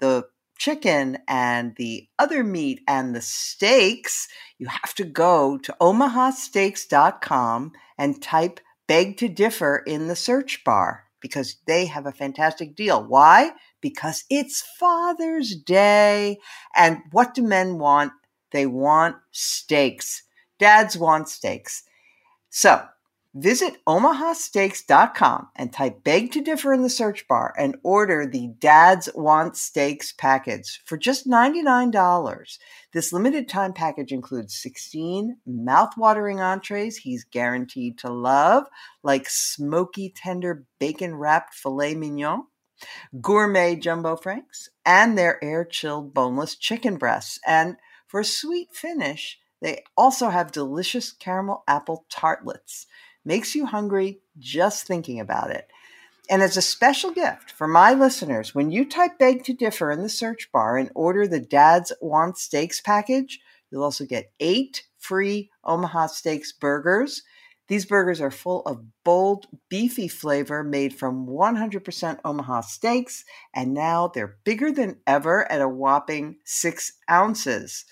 the 0.00 0.26
chicken 0.58 1.18
and 1.28 1.76
the 1.76 2.08
other 2.18 2.42
meat 2.42 2.80
and 2.88 3.14
the 3.14 3.20
steaks, 3.20 4.26
you 4.58 4.66
have 4.66 4.94
to 4.94 5.04
go 5.04 5.56
to 5.58 5.76
omahasteaks.com 5.80 7.72
and 7.98 8.22
type 8.22 8.60
beg 8.86 9.16
to 9.18 9.28
differ 9.28 9.82
in 9.86 10.08
the 10.08 10.16
search 10.16 10.64
bar 10.64 11.04
because 11.20 11.56
they 11.66 11.86
have 11.86 12.06
a 12.06 12.12
fantastic 12.12 12.76
deal. 12.76 13.02
Why? 13.02 13.52
Because 13.80 14.24
it's 14.30 14.62
Father's 14.78 15.56
Day. 15.56 16.38
And 16.74 17.00
what 17.10 17.34
do 17.34 17.42
men 17.42 17.78
want? 17.78 18.12
They 18.52 18.66
want 18.66 19.16
steaks. 19.32 20.22
Dads 20.58 20.96
want 20.96 21.28
steaks. 21.28 21.82
So 22.50 22.86
visit 23.36 23.76
omahasteaks.com 23.86 25.48
and 25.56 25.70
type 25.70 26.02
beg 26.02 26.32
to 26.32 26.40
differ 26.40 26.72
in 26.72 26.80
the 26.80 26.88
search 26.88 27.28
bar 27.28 27.52
and 27.58 27.76
order 27.82 28.26
the 28.26 28.48
Dads 28.58 29.10
Want 29.14 29.56
Steaks 29.56 30.12
package 30.12 30.80
for 30.86 30.96
just 30.96 31.28
$99. 31.28 32.58
This 32.94 33.12
limited 33.12 33.46
time 33.46 33.74
package 33.74 34.10
includes 34.10 34.56
16 34.56 35.36
mouth-watering 35.46 36.40
entrees 36.40 36.96
he's 36.96 37.24
guaranteed 37.24 37.98
to 37.98 38.10
love, 38.10 38.64
like 39.02 39.28
smoky 39.28 40.10
tender 40.16 40.64
bacon 40.78 41.14
wrapped 41.14 41.52
filet 41.52 41.94
mignon, 41.94 42.44
gourmet 43.20 43.76
jumbo 43.76 44.16
franks, 44.16 44.70
and 44.86 45.18
their 45.18 45.42
air 45.44 45.62
chilled 45.66 46.14
boneless 46.14 46.56
chicken 46.56 46.96
breasts. 46.96 47.38
And 47.46 47.76
for 48.06 48.20
a 48.20 48.24
sweet 48.24 48.72
finish, 48.72 49.38
they 49.60 49.84
also 49.94 50.30
have 50.30 50.52
delicious 50.52 51.12
caramel 51.12 51.64
apple 51.68 52.06
tartlets. 52.08 52.86
Makes 53.26 53.56
you 53.56 53.66
hungry 53.66 54.20
just 54.38 54.86
thinking 54.86 55.18
about 55.18 55.50
it. 55.50 55.68
And 56.30 56.42
as 56.42 56.56
a 56.56 56.62
special 56.62 57.10
gift 57.10 57.50
for 57.50 57.66
my 57.66 57.92
listeners, 57.92 58.54
when 58.54 58.70
you 58.70 58.84
type 58.84 59.18
Beg 59.18 59.42
to 59.44 59.52
Differ 59.52 59.90
in 59.90 60.02
the 60.02 60.08
search 60.08 60.50
bar 60.52 60.76
and 60.76 60.90
order 60.94 61.26
the 61.26 61.40
Dad's 61.40 61.92
Want 62.00 62.38
Steaks 62.38 62.80
package, 62.80 63.40
you'll 63.70 63.82
also 63.82 64.04
get 64.04 64.32
eight 64.38 64.84
free 64.98 65.50
Omaha 65.64 66.06
Steaks 66.06 66.52
burgers. 66.52 67.22
These 67.66 67.86
burgers 67.86 68.20
are 68.20 68.30
full 68.30 68.62
of 68.62 68.84
bold, 69.02 69.48
beefy 69.68 70.06
flavor 70.06 70.62
made 70.62 70.94
from 70.94 71.26
100% 71.26 72.20
Omaha 72.24 72.60
steaks, 72.60 73.24
and 73.52 73.74
now 73.74 74.06
they're 74.06 74.36
bigger 74.44 74.70
than 74.70 75.00
ever 75.04 75.50
at 75.50 75.60
a 75.60 75.68
whopping 75.68 76.36
six 76.44 76.92
ounces. 77.10 77.84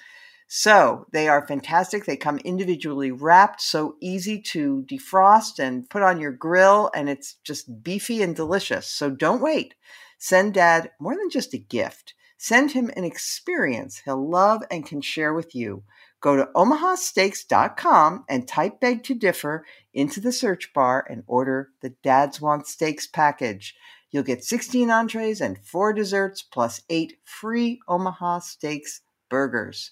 So 0.57 1.09
they 1.11 1.27
are 1.27 1.45
fantastic. 1.45 2.05
They 2.05 2.17
come 2.17 2.39
individually 2.39 3.11
wrapped, 3.11 3.61
so 3.61 3.97
easy 4.01 4.41
to 4.43 4.87
defrost 4.89 5.59
and 5.59 5.91
put 5.91 6.03
on 6.03 6.21
your 6.21 6.31
grill, 6.31 6.93
and 6.95 7.09
it's 7.09 7.35
just 7.43 7.83
beefy 7.83 8.23
and 8.23 8.37
delicious. 8.37 8.87
So 8.87 9.11
don't 9.11 9.43
wait. 9.43 9.75
Send 10.17 10.55
dad 10.55 10.93
more 11.01 11.17
than 11.17 11.29
just 11.29 11.55
a 11.55 11.59
gift. 11.59 12.15
Send 12.39 12.71
him 12.71 12.89
an 12.97 13.03
experience 13.03 14.03
he'll 14.05 14.31
love 14.31 14.63
and 14.71 14.87
can 14.87 15.01
share 15.01 15.35
with 15.35 15.57
you. 15.57 15.83
Go 16.21 16.37
to 16.37 16.49
omahasteaks.com 16.55 18.25
and 18.29 18.47
type 18.47 18.79
beg 18.79 19.03
to 19.03 19.15
differ 19.15 19.67
into 19.93 20.21
the 20.21 20.31
search 20.31 20.73
bar 20.73 21.05
and 21.11 21.25
order 21.27 21.71
the 21.83 21.97
Dads 22.05 22.41
Want 22.41 22.69
Steaks 22.69 23.09
package. 23.09 23.75
You'll 24.13 24.23
get 24.23 24.45
16 24.45 24.89
entrees 24.89 25.41
and 25.41 25.59
four 25.59 25.93
desserts 25.93 26.43
plus 26.43 26.81
eight 26.89 27.15
free 27.25 27.81
Omaha 27.89 28.39
Steaks 28.39 29.01
burgers. 29.29 29.91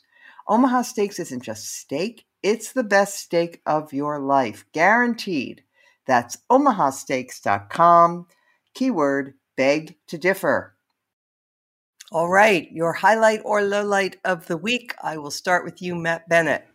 Omaha 0.49 0.83
Steaks 0.83 1.19
isn't 1.19 1.43
just 1.43 1.77
steak, 1.77 2.27
it's 2.43 2.73
the 2.73 2.85
best 2.85 3.17
steak 3.17 3.61
of 3.67 3.93
your 3.93 4.19
life, 4.19 4.65
guaranteed. 4.73 5.63
That's 6.07 6.39
omahasteaks.com, 6.51 8.27
keyword 8.75 9.35
beg 9.57 9.97
to 10.09 10.19
differ. 10.19 10.75
All 12.11 12.29
right, 12.29 12.71
your 12.73 12.93
highlight 12.93 13.41
or 13.45 13.61
lowlight 13.61 14.17
of 14.25 14.47
the 14.47 14.57
week. 14.57 14.95
I 15.03 15.17
will 15.17 15.31
start 15.31 15.65
with 15.65 15.81
you, 15.81 15.95
Matt 15.95 16.29
Bennett. 16.29 16.67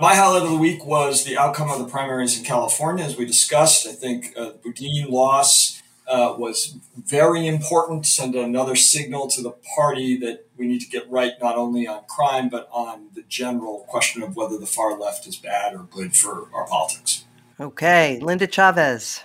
My 0.00 0.14
highlight 0.14 0.42
of 0.42 0.50
the 0.50 0.56
week 0.56 0.84
was 0.84 1.24
the 1.24 1.36
outcome 1.36 1.70
of 1.70 1.78
the 1.78 1.84
primaries 1.84 2.38
in 2.38 2.44
California, 2.44 3.04
as 3.04 3.16
we 3.16 3.26
discussed. 3.26 3.86
I 3.86 3.92
think 3.92 4.34
uh, 4.36 4.52
Boudin 4.62 5.10
loss 5.10 5.69
uh, 6.10 6.34
was 6.36 6.76
very 6.96 7.46
important, 7.46 8.04
send 8.04 8.34
another 8.34 8.74
signal 8.74 9.28
to 9.28 9.42
the 9.42 9.54
party 9.76 10.16
that 10.18 10.46
we 10.56 10.66
need 10.66 10.80
to 10.80 10.88
get 10.88 11.08
right 11.08 11.32
not 11.40 11.56
only 11.56 11.86
on 11.86 12.02
crime, 12.08 12.48
but 12.48 12.68
on 12.72 13.06
the 13.14 13.22
general 13.28 13.86
question 13.88 14.22
of 14.22 14.34
whether 14.34 14.58
the 14.58 14.66
far 14.66 14.98
left 14.98 15.26
is 15.26 15.36
bad 15.36 15.74
or 15.74 15.84
good 15.84 16.16
for 16.16 16.48
our 16.52 16.66
politics. 16.66 17.24
Okay, 17.60 18.18
Linda 18.20 18.46
Chavez. 18.46 19.22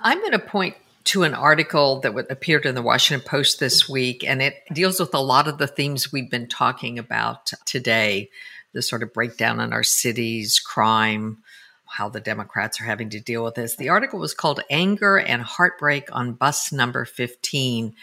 I'm 0.00 0.18
going 0.20 0.32
to 0.32 0.38
point 0.38 0.76
to 1.04 1.22
an 1.22 1.34
article 1.34 2.00
that 2.00 2.16
appeared 2.30 2.66
in 2.66 2.74
the 2.74 2.82
Washington 2.82 3.26
Post 3.28 3.60
this 3.60 3.88
week, 3.88 4.24
and 4.24 4.40
it 4.40 4.56
deals 4.72 4.98
with 4.98 5.14
a 5.14 5.20
lot 5.20 5.46
of 5.46 5.58
the 5.58 5.66
themes 5.66 6.10
we've 6.10 6.30
been 6.30 6.48
talking 6.48 6.98
about 6.98 7.52
today 7.64 8.30
the 8.72 8.82
sort 8.82 9.02
of 9.02 9.12
breakdown 9.14 9.58
in 9.58 9.72
our 9.72 9.82
cities, 9.82 10.60
crime, 10.60 11.38
how 11.96 12.10
the 12.10 12.20
Democrats 12.20 12.78
are 12.78 12.84
having 12.84 13.08
to 13.08 13.20
deal 13.20 13.42
with 13.42 13.54
this. 13.54 13.76
The 13.76 13.88
article 13.88 14.18
was 14.18 14.34
called 14.34 14.60
Anger 14.68 15.16
and 15.16 15.40
Heartbreak 15.40 16.14
on 16.14 16.34
Bus 16.34 16.70
Number 16.70 17.06
15. 17.06 17.94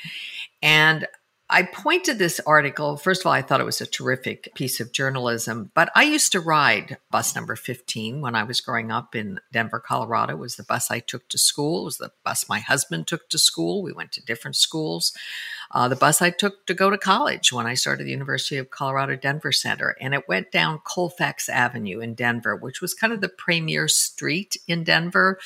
And 0.64 1.08
I 1.54 1.62
pointed 1.62 2.18
this 2.18 2.40
article. 2.48 2.98
First 2.98 3.22
of 3.22 3.28
all, 3.28 3.32
I 3.32 3.44
thought 3.44 3.62
it 3.62 3.66
was 3.66 3.80
a 3.80 3.86
terrific 3.86 4.50
piece 4.56 4.80
of 4.80 4.92
journalism, 4.92 5.70
but 5.76 5.92
I 5.94 6.02
used 6.02 6.32
to 6.32 6.40
ride 6.40 6.98
bus 7.12 7.36
number 7.36 7.56
15 7.56 8.22
when 8.22 8.34
I 8.34 8.42
was 8.42 8.60
growing 8.60 8.92
up 8.92 9.14
in 9.14 9.40
Denver, 9.52 9.80
Colorado. 9.80 10.34
It 10.34 10.40
was 10.40 10.56
the 10.56 10.64
bus 10.64 10.90
I 10.90 10.98
took 10.98 11.30
to 11.30 11.38
school. 11.38 11.82
It 11.82 11.86
was 11.86 11.98
the 12.00 12.12
bus 12.26 12.50
my 12.50 12.58
husband 12.58 13.06
took 13.06 13.30
to 13.30 13.38
school. 13.38 13.84
We 13.84 13.94
went 13.94 14.12
to 14.14 14.26
different 14.26 14.56
schools. 14.56 15.14
Uh, 15.70 15.88
the 15.88 15.96
bus 15.96 16.24
I 16.24 16.32
took 16.32 16.66
to 16.66 16.74
go 16.74 16.90
to 16.90 16.98
college 16.98 17.54
when 17.54 17.68
I 17.68 17.76
started 17.76 18.08
the 18.08 18.12
University 18.12 18.58
of 18.58 18.72
Colorado 18.72 19.16
Denver 19.16 19.52
Center. 19.52 19.96
And 20.02 20.16
it 20.16 20.28
went 20.28 20.52
down 20.52 20.82
Colfax 20.84 21.50
Avenue 21.50 22.00
in 22.00 22.16
Denver, 22.16 22.56
which 22.56 22.82
was 22.82 22.96
kind 22.96 23.14
of 23.14 23.22
the 23.22 23.30
premier 23.30 23.88
street 23.88 24.58
in 24.68 24.84
Denver. 24.84 25.38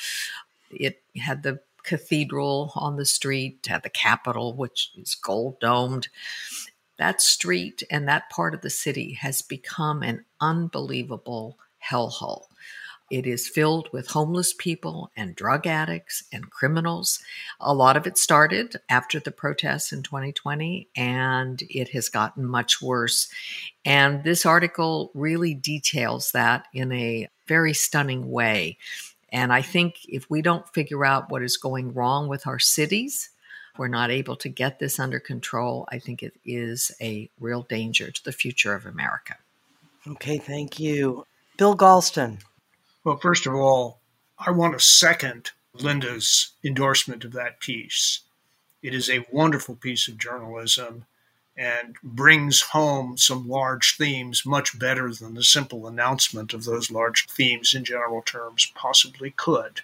It 0.70 1.02
had 1.18 1.42
the 1.42 1.60
cathedral 1.88 2.72
on 2.76 2.96
the 2.96 3.06
street, 3.06 3.66
had 3.66 3.82
the 3.82 3.88
Capitol, 3.88 4.54
which 4.54 4.90
is 4.96 5.14
gold 5.14 5.58
domed. 5.58 6.08
That 6.98 7.22
street 7.22 7.82
and 7.90 8.06
that 8.06 8.28
part 8.28 8.54
of 8.54 8.60
the 8.60 8.70
city 8.70 9.14
has 9.14 9.40
become 9.40 10.02
an 10.02 10.26
unbelievable 10.40 11.58
hellhole. 11.90 12.44
It 13.10 13.26
is 13.26 13.48
filled 13.48 13.88
with 13.90 14.10
homeless 14.10 14.52
people 14.52 15.10
and 15.16 15.34
drug 15.34 15.66
addicts 15.66 16.24
and 16.30 16.50
criminals. 16.50 17.20
A 17.58 17.72
lot 17.72 17.96
of 17.96 18.06
it 18.06 18.18
started 18.18 18.76
after 18.90 19.18
the 19.18 19.30
protests 19.30 19.92
in 19.92 20.02
2020, 20.02 20.88
and 20.94 21.62
it 21.70 21.88
has 21.90 22.10
gotten 22.10 22.44
much 22.44 22.82
worse. 22.82 23.28
And 23.86 24.24
this 24.24 24.44
article 24.44 25.10
really 25.14 25.54
details 25.54 26.32
that 26.32 26.66
in 26.74 26.92
a 26.92 27.28
very 27.46 27.72
stunning 27.72 28.30
way. 28.30 28.76
And 29.32 29.52
I 29.52 29.62
think 29.62 30.06
if 30.08 30.28
we 30.30 30.42
don't 30.42 30.68
figure 30.68 31.04
out 31.04 31.30
what 31.30 31.42
is 31.42 31.56
going 31.56 31.92
wrong 31.92 32.28
with 32.28 32.46
our 32.46 32.58
cities, 32.58 33.30
we're 33.76 33.88
not 33.88 34.10
able 34.10 34.36
to 34.36 34.48
get 34.48 34.78
this 34.78 34.98
under 34.98 35.20
control, 35.20 35.86
I 35.90 35.98
think 35.98 36.22
it 36.22 36.34
is 36.44 36.90
a 37.00 37.30
real 37.38 37.62
danger 37.62 38.10
to 38.10 38.24
the 38.24 38.32
future 38.32 38.74
of 38.74 38.86
America. 38.86 39.36
Okay, 40.06 40.38
thank 40.38 40.80
you. 40.80 41.26
Bill 41.56 41.76
Galston. 41.76 42.40
Well, 43.04 43.18
first 43.18 43.46
of 43.46 43.54
all, 43.54 44.00
I 44.38 44.50
want 44.50 44.78
to 44.78 44.84
second 44.84 45.50
Linda's 45.74 46.52
endorsement 46.64 47.24
of 47.24 47.32
that 47.32 47.60
piece. 47.60 48.20
It 48.82 48.94
is 48.94 49.10
a 49.10 49.26
wonderful 49.30 49.76
piece 49.76 50.08
of 50.08 50.18
journalism 50.18 51.06
and 51.58 51.96
brings 52.04 52.60
home 52.60 53.18
some 53.18 53.48
large 53.48 53.96
themes 53.96 54.46
much 54.46 54.78
better 54.78 55.12
than 55.12 55.34
the 55.34 55.42
simple 55.42 55.88
announcement 55.88 56.54
of 56.54 56.64
those 56.64 56.88
large 56.88 57.26
themes 57.26 57.74
in 57.74 57.84
general 57.84 58.22
terms 58.22 58.70
possibly 58.76 59.32
could. 59.32 59.80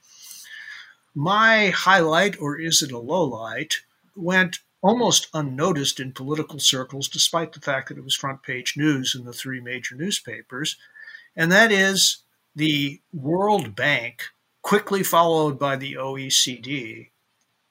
My 1.16 1.70
highlight, 1.70 2.40
or 2.40 2.58
is 2.58 2.80
it 2.80 2.92
a 2.92 2.98
low 2.98 3.24
light, 3.24 3.80
went 4.14 4.60
almost 4.82 5.28
unnoticed 5.34 5.98
in 5.98 6.12
political 6.12 6.60
circles, 6.60 7.08
despite 7.08 7.52
the 7.52 7.60
fact 7.60 7.88
that 7.88 7.98
it 7.98 8.04
was 8.04 8.14
front 8.14 8.42
page 8.42 8.74
news 8.76 9.14
in 9.14 9.24
the 9.24 9.32
three 9.32 9.60
major 9.60 9.96
newspapers. 9.96 10.76
And 11.34 11.50
that 11.50 11.72
is 11.72 12.18
the 12.54 13.00
World 13.12 13.74
Bank, 13.74 14.24
quickly 14.62 15.02
followed 15.02 15.58
by 15.58 15.76
the 15.76 15.94
OECD, 15.94 17.08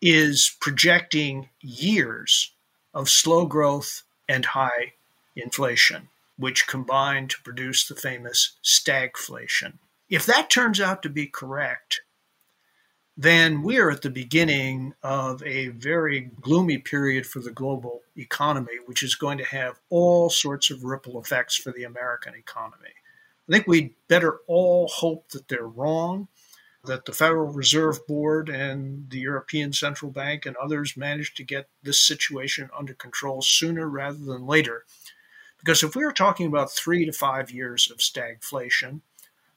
is 0.01 0.57
projecting 0.59 1.49
years 1.61 2.52
of 2.93 3.09
slow 3.09 3.45
growth 3.45 4.03
and 4.27 4.45
high 4.45 4.93
inflation, 5.35 6.09
which 6.37 6.67
combine 6.67 7.27
to 7.27 7.41
produce 7.41 7.87
the 7.87 7.95
famous 7.95 8.53
stagflation. 8.63 9.73
If 10.09 10.25
that 10.25 10.49
turns 10.49 10.79
out 10.79 11.01
to 11.03 11.09
be 11.09 11.27
correct, 11.27 12.01
then 13.15 13.61
we 13.61 13.77
are 13.77 13.91
at 13.91 14.01
the 14.01 14.09
beginning 14.09 14.93
of 15.03 15.43
a 15.43 15.67
very 15.69 16.31
gloomy 16.41 16.79
period 16.79 17.25
for 17.27 17.39
the 17.39 17.51
global 17.51 18.01
economy, 18.17 18.73
which 18.85 19.03
is 19.03 19.15
going 19.15 19.37
to 19.37 19.45
have 19.45 19.79
all 19.89 20.29
sorts 20.29 20.71
of 20.71 20.83
ripple 20.83 21.19
effects 21.19 21.55
for 21.55 21.71
the 21.71 21.83
American 21.83 22.33
economy. 22.35 22.93
I 23.47 23.51
think 23.51 23.67
we'd 23.67 23.93
better 24.07 24.39
all 24.47 24.87
hope 24.87 25.29
that 25.29 25.47
they're 25.47 25.67
wrong, 25.67 26.27
that 26.85 27.05
the 27.05 27.13
Federal 27.13 27.51
Reserve 27.51 28.05
Board 28.07 28.49
and 28.49 29.09
the 29.09 29.19
European 29.19 29.73
Central 29.73 30.11
Bank 30.11 30.45
and 30.45 30.55
others 30.57 30.97
manage 30.97 31.33
to 31.35 31.43
get 31.43 31.69
this 31.81 32.05
situation 32.05 32.69
under 32.77 32.93
control 32.93 33.41
sooner 33.41 33.87
rather 33.87 34.17
than 34.17 34.45
later. 34.45 34.85
Because 35.59 35.81
if 35.81 35.95
we 35.95 36.03
are 36.03 36.11
talking 36.11 36.47
about 36.47 36.71
three 36.71 37.05
to 37.05 37.13
five 37.13 37.49
years 37.51 37.89
of 37.89 37.99
stagflation, 37.99 38.99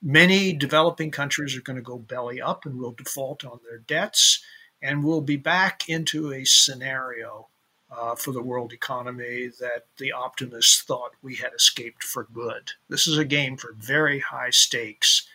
Many 0.03 0.53
developing 0.53 1.11
countries 1.11 1.57
are 1.57 1.63
going 1.63 1.77
to 1.77 1.83
go 1.83 1.99
belly 1.99 2.41
up 2.41 2.67
and 2.67 2.79
will 2.79 2.93
default 2.93 3.45
on 3.45 3.61
their 3.65 3.79
debts, 3.79 4.41
and 4.83 5.03
we'll 5.03 5.23
be 5.23 5.37
back 5.37 5.89
into 5.89 6.33
a 6.33 6.45
scenario 6.45 7.49
uh, 7.91 8.15
for 8.15 8.33
the 8.33 8.43
world 8.43 8.73
economy 8.73 9.51
that 9.59 9.87
the 9.97 10.13
optimists 10.13 10.83
thought 10.83 11.13
we 11.23 11.37
had 11.37 11.55
escaped 11.55 12.05
for 12.05 12.29
good. 12.33 12.73
This 12.89 13.07
is 13.07 13.17
a 13.17 13.25
game 13.25 13.57
for 13.57 13.73
very 13.73 14.21
high 14.21 14.51
stakes, 14.51 15.26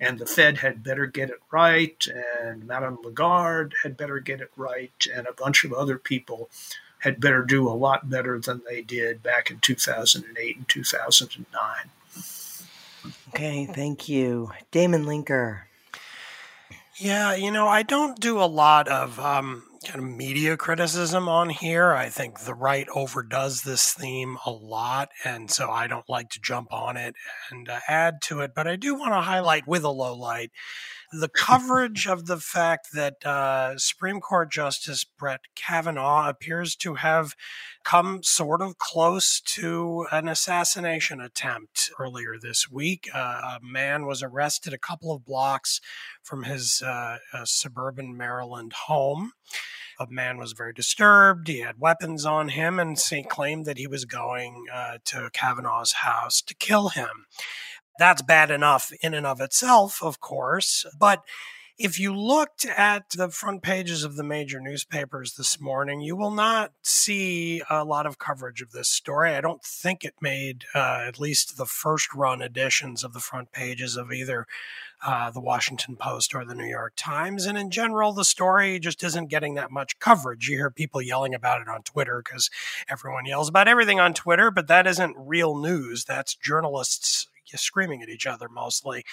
and 0.00 0.18
the 0.18 0.26
Fed 0.26 0.58
had 0.58 0.82
better 0.82 1.06
get 1.06 1.30
it 1.30 1.42
right, 1.50 2.04
and 2.06 2.66
Madame 2.66 2.98
Lagarde 3.04 3.74
had 3.82 3.96
better 3.96 4.18
get 4.18 4.40
it 4.40 4.50
right, 4.56 5.06
and 5.14 5.26
a 5.26 5.32
bunch 5.32 5.62
of 5.64 5.72
other 5.72 5.98
people 5.98 6.48
had 7.00 7.20
better 7.20 7.42
do 7.42 7.68
a 7.68 7.70
lot 7.70 8.08
better 8.08 8.38
than 8.38 8.62
they 8.68 8.80
did 8.80 9.22
back 9.22 9.50
in 9.50 9.58
2008 9.60 10.56
and 10.56 10.68
2009. 10.68 11.54
Okay, 13.28 13.66
thank 13.66 14.08
you. 14.08 14.50
Damon 14.70 15.04
Linker. 15.04 15.62
Yeah, 16.96 17.34
you 17.34 17.50
know, 17.50 17.66
I 17.66 17.82
don't 17.82 18.20
do 18.20 18.42
a 18.42 18.44
lot 18.44 18.88
of 18.88 19.18
um, 19.18 19.62
kind 19.86 19.98
of 19.98 20.10
media 20.10 20.56
criticism 20.56 21.28
on 21.28 21.48
here. 21.48 21.92
I 21.92 22.08
think 22.10 22.40
the 22.40 22.54
right 22.54 22.86
overdoes 22.94 23.62
this 23.62 23.92
theme 23.92 24.36
a 24.44 24.50
lot, 24.50 25.08
and 25.24 25.50
so 25.50 25.70
I 25.70 25.86
don't 25.86 26.08
like 26.08 26.28
to 26.30 26.40
jump 26.40 26.72
on 26.72 26.96
it 26.96 27.14
and 27.50 27.68
uh, 27.68 27.80
add 27.88 28.20
to 28.22 28.40
it. 28.40 28.52
But 28.54 28.66
I 28.66 28.76
do 28.76 28.94
want 28.94 29.12
to 29.12 29.22
highlight 29.22 29.66
with 29.66 29.84
a 29.84 29.90
low 29.90 30.14
light 30.14 30.50
the 31.12 31.28
coverage 31.28 32.06
of 32.06 32.26
the 32.26 32.38
fact 32.38 32.88
that 32.94 33.24
uh, 33.26 33.76
Supreme 33.78 34.20
Court 34.20 34.50
Justice 34.50 35.04
Brett 35.04 35.40
Kavanaugh 35.56 36.28
appears 36.28 36.76
to 36.76 36.94
have 36.94 37.34
come 37.84 38.22
sort 38.22 38.62
of 38.62 38.78
close 38.78 39.40
to 39.40 40.06
an 40.12 40.28
assassination 40.28 41.20
attempt 41.20 41.90
earlier 41.98 42.34
this 42.40 42.70
week. 42.70 43.08
Uh, 43.12 43.58
a 43.58 43.58
man 43.62 44.06
was 44.06 44.22
arrested 44.22 44.72
a 44.72 44.78
couple 44.78 45.12
of 45.12 45.24
blocks 45.24 45.80
from 46.22 46.44
his 46.44 46.82
uh, 46.82 47.18
suburban 47.44 48.16
Maryland 48.16 48.72
home. 48.86 49.32
A 49.98 50.06
man 50.08 50.38
was 50.38 50.52
very 50.52 50.72
disturbed. 50.72 51.48
He 51.48 51.58
had 51.58 51.78
weapons 51.78 52.24
on 52.24 52.48
him 52.48 52.78
and 52.78 52.98
claimed 53.28 53.66
that 53.66 53.76
he 53.76 53.86
was 53.86 54.06
going 54.06 54.64
uh, 54.72 54.98
to 55.06 55.28
Kavanaugh's 55.32 55.92
house 55.92 56.40
to 56.42 56.54
kill 56.54 56.88
him. 56.88 57.26
That's 57.98 58.22
bad 58.22 58.50
enough 58.50 58.92
in 59.02 59.14
and 59.14 59.26
of 59.26 59.40
itself, 59.40 60.02
of 60.02 60.20
course. 60.20 60.86
But 60.98 61.22
if 61.80 61.98
you 61.98 62.14
looked 62.14 62.66
at 62.66 63.08
the 63.16 63.30
front 63.30 63.62
pages 63.62 64.04
of 64.04 64.16
the 64.16 64.22
major 64.22 64.60
newspapers 64.60 65.36
this 65.36 65.58
morning, 65.58 66.02
you 66.02 66.14
will 66.14 66.30
not 66.30 66.72
see 66.82 67.62
a 67.70 67.86
lot 67.86 68.04
of 68.04 68.18
coverage 68.18 68.60
of 68.60 68.72
this 68.72 68.90
story. 68.90 69.34
I 69.34 69.40
don't 69.40 69.64
think 69.64 70.04
it 70.04 70.12
made 70.20 70.64
uh, 70.74 71.04
at 71.06 71.18
least 71.18 71.56
the 71.56 71.64
first 71.64 72.12
run 72.14 72.42
editions 72.42 73.02
of 73.02 73.14
the 73.14 73.18
front 73.18 73.50
pages 73.52 73.96
of 73.96 74.12
either 74.12 74.46
uh, 75.02 75.30
the 75.30 75.40
Washington 75.40 75.96
Post 75.96 76.34
or 76.34 76.44
the 76.44 76.54
New 76.54 76.66
York 76.66 76.92
Times. 76.96 77.46
And 77.46 77.56
in 77.56 77.70
general, 77.70 78.12
the 78.12 78.26
story 78.26 78.78
just 78.78 79.02
isn't 79.02 79.30
getting 79.30 79.54
that 79.54 79.70
much 79.70 79.98
coverage. 79.98 80.48
You 80.48 80.58
hear 80.58 80.70
people 80.70 81.00
yelling 81.00 81.34
about 81.34 81.62
it 81.62 81.68
on 81.68 81.82
Twitter 81.82 82.22
because 82.22 82.50
everyone 82.90 83.24
yells 83.24 83.48
about 83.48 83.68
everything 83.68 83.98
on 83.98 84.12
Twitter, 84.12 84.50
but 84.50 84.68
that 84.68 84.86
isn't 84.86 85.16
real 85.16 85.56
news. 85.56 86.04
That's 86.04 86.34
journalists 86.34 87.26
screaming 87.58 88.02
at 88.02 88.08
each 88.08 88.26
other 88.26 88.48
mostly. 88.48 89.04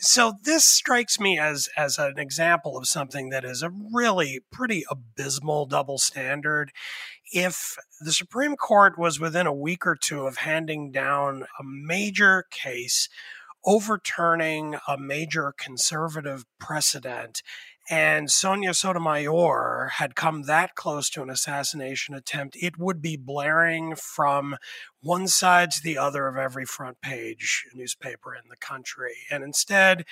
So 0.00 0.34
this 0.44 0.64
strikes 0.64 1.18
me 1.18 1.38
as 1.38 1.68
as 1.76 1.98
an 1.98 2.18
example 2.18 2.76
of 2.76 2.86
something 2.86 3.30
that 3.30 3.44
is 3.44 3.62
a 3.62 3.70
really 3.92 4.40
pretty 4.52 4.84
abysmal 4.90 5.66
double 5.66 5.98
standard. 5.98 6.70
If 7.32 7.76
the 8.00 8.12
Supreme 8.12 8.56
Court 8.56 8.98
was 8.98 9.18
within 9.18 9.46
a 9.46 9.52
week 9.52 9.86
or 9.86 9.96
two 9.96 10.26
of 10.26 10.38
handing 10.38 10.92
down 10.92 11.44
a 11.58 11.64
major 11.64 12.44
case 12.50 13.08
overturning 13.64 14.76
a 14.86 14.96
major 14.96 15.52
conservative 15.58 16.44
precedent 16.58 17.42
and 17.90 18.30
Sonia 18.30 18.74
Sotomayor 18.74 19.92
had 19.94 20.14
come 20.14 20.42
that 20.42 20.74
close 20.74 21.08
to 21.10 21.22
an 21.22 21.30
assassination 21.30 22.14
attempt, 22.14 22.56
it 22.60 22.78
would 22.78 23.00
be 23.00 23.16
blaring 23.16 23.94
from 23.94 24.56
one 25.00 25.26
side 25.26 25.70
to 25.70 25.82
the 25.82 25.96
other 25.96 26.26
of 26.26 26.36
every 26.36 26.64
front 26.64 27.00
page 27.00 27.64
newspaper 27.74 28.34
in 28.34 28.48
the 28.50 28.56
country. 28.56 29.14
And 29.30 29.42
instead, 29.42 30.04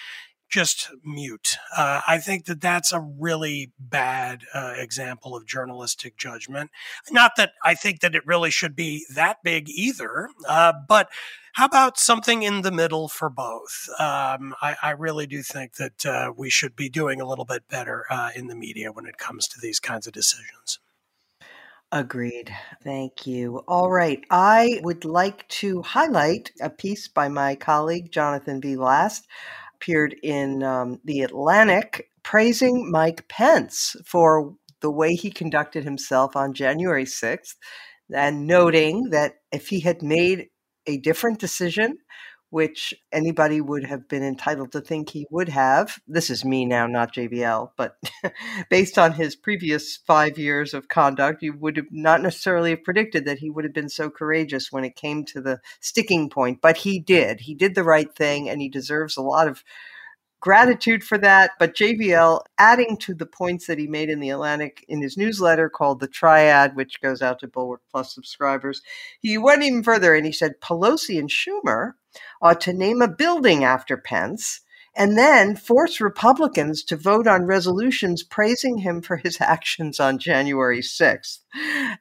just 0.49 0.91
mute. 1.05 1.57
Uh, 1.77 2.01
I 2.07 2.19
think 2.19 2.47
that 2.47 2.61
that's 2.61 2.93
a 2.93 3.01
really 3.01 3.73
bad 3.79 4.43
uh, 4.55 4.75
example 4.77 5.37
of 5.37 5.47
journalistic 5.47 6.17
judgment. 6.17 6.71
Not 7.11 7.33
that 7.37 7.53
I 7.65 7.75
think 7.75 8.01
that 8.01 8.15
it 8.15 8.27
really 8.27 8.51
should 8.51 8.77
be 8.77 9.05
that 9.15 9.39
big 9.43 9.69
either, 9.69 10.29
uh, 10.49 10.73
but 10.89 11.09
how 11.55 11.65
about 11.65 11.99
something 11.99 12.43
in 12.43 12.61
the 12.61 12.71
middle 12.71 13.09
for 13.09 13.31
both? 13.31 13.89
Um, 13.99 14.55
I, 14.61 14.77
I, 14.83 14.91
really 14.91 15.27
do 15.27 15.43
think 15.43 15.77
that 15.77 16.05
uh, 16.05 16.33
we 16.37 16.51
should 16.51 16.77
be 16.77 16.91
doing 16.91 17.19
a 17.19 17.27
little 17.27 17.47
bit 17.47 17.67
better 17.69 18.05
uh, 18.11 18.29
in 18.37 18.49
the 18.49 18.55
media 18.55 18.93
when 18.93 19.07
it 19.07 19.17
comes 19.17 19.49
to 19.49 19.61
these 19.61 19.81
kinds 19.81 20.07
of 20.07 20.13
decisions. 20.13 20.79
Agreed. 21.93 22.55
Thank 22.83 23.27
you. 23.27 23.65
All 23.69 23.91
right. 23.91 24.23
I 24.31 24.81
would 24.83 25.07
like 25.07 25.49
to 25.49 25.81
highlight 25.83 26.51
a 26.61 26.69
piece 26.69 27.09
by 27.09 27.29
my 27.29 27.55
colleague, 27.55 28.13
Jonathan 28.13 28.61
V. 28.61 28.77
Last, 28.77 29.27
appeared 29.77 30.17
in 30.23 30.63
um, 30.63 31.01
The 31.05 31.21
Atlantic, 31.21 32.11
praising 32.23 32.91
Mike 32.91 33.29
Pence 33.29 33.95
for 34.05 34.55
the 34.81 34.91
way 34.91 35.15
he 35.15 35.31
conducted 35.31 35.85
himself 35.85 36.37
on 36.37 36.53
January 36.53 37.05
6th 37.05 37.55
and 38.15 38.47
noting 38.47 39.11
that 39.11 39.35
if 39.53 39.69
he 39.69 39.81
had 39.81 40.03
made 40.03 40.47
a 40.87 40.99
different 40.99 41.39
decision, 41.39 41.99
which 42.51 42.95
anybody 43.13 43.61
would 43.61 43.85
have 43.85 44.09
been 44.09 44.23
entitled 44.23 44.73
to 44.73 44.81
think 44.81 45.11
he 45.11 45.27
would 45.31 45.49
have. 45.49 45.99
This 46.07 46.31
is 46.31 46.45
me 46.45 46.65
now, 46.65 46.87
not 46.87 47.15
JVL, 47.15 47.71
but 47.77 47.97
based 48.71 48.99
on 48.99 49.13
his 49.13 49.37
previous 49.37 49.97
five 49.97 50.39
years 50.39 50.73
of 50.73 50.89
conduct, 50.89 51.43
you 51.43 51.53
would 51.53 51.77
have 51.77 51.91
not 51.91 52.23
necessarily 52.23 52.71
have 52.71 52.85
predicted 52.85 53.25
that 53.25 53.39
he 53.39 53.51
would 53.51 53.65
have 53.65 53.75
been 53.75 53.89
so 53.89 54.11
courageous 54.11 54.71
when 54.71 54.85
it 54.85 54.97
came 54.97 55.25
to 55.25 55.41
the 55.41 55.61
sticking 55.81 56.31
point. 56.31 56.61
But 56.61 56.79
he 56.79 57.01
did. 57.01 57.41
He 57.41 57.55
did 57.55 57.75
the 57.75 57.85
right 57.85 58.15
thing, 58.15 58.49
and 58.49 58.61
he 58.61 58.69
deserves 58.69 59.17
a 59.17 59.23
lot 59.23 59.49
of 59.49 59.65
gratitude 60.41 61.03
for 61.03 61.19
that. 61.19 61.53
But 61.59 61.75
JVL, 61.75 62.41
adding 62.59 62.97
to 62.99 63.15
the 63.15 63.27
points 63.27 63.67
that 63.67 63.79
he 63.79 63.87
made 63.87 64.11
in 64.11 64.21
the 64.21 64.31
Atlantic 64.31 64.85
in 64.89 65.03
his 65.03 65.17
newsletter 65.17 65.69
called 65.69 66.01
The 66.01 66.09
Triad, 66.09 66.77
which 66.77 67.01
goes 67.01 67.23
out 67.23 67.39
to 67.41 67.49
Bulwark 67.49 67.83
Plus 67.91 68.15
subscribers, 68.15 68.83
he 69.21 69.39
went 69.39 69.63
even 69.63 69.83
further 69.83 70.15
and 70.15 70.27
he 70.27 70.33
said 70.33 70.61
Pelosi 70.61 71.19
and 71.19 71.31
Schumer 71.31 71.93
ought 72.41 72.61
to 72.63 72.73
name 72.73 73.03
a 73.03 73.09
building 73.09 73.65
after 73.65 73.97
Pence 73.97 74.61
and 74.97 75.19
then 75.19 75.55
force 75.55 76.01
Republicans 76.01 76.83
to 76.85 76.97
vote 76.97 77.27
on 77.27 77.45
resolutions 77.45 78.23
praising 78.23 78.79
him 78.79 79.03
for 79.03 79.19
his 79.19 79.39
actions 79.41 80.01
on 80.01 80.19
January 80.19 80.81
6th. 80.81 81.41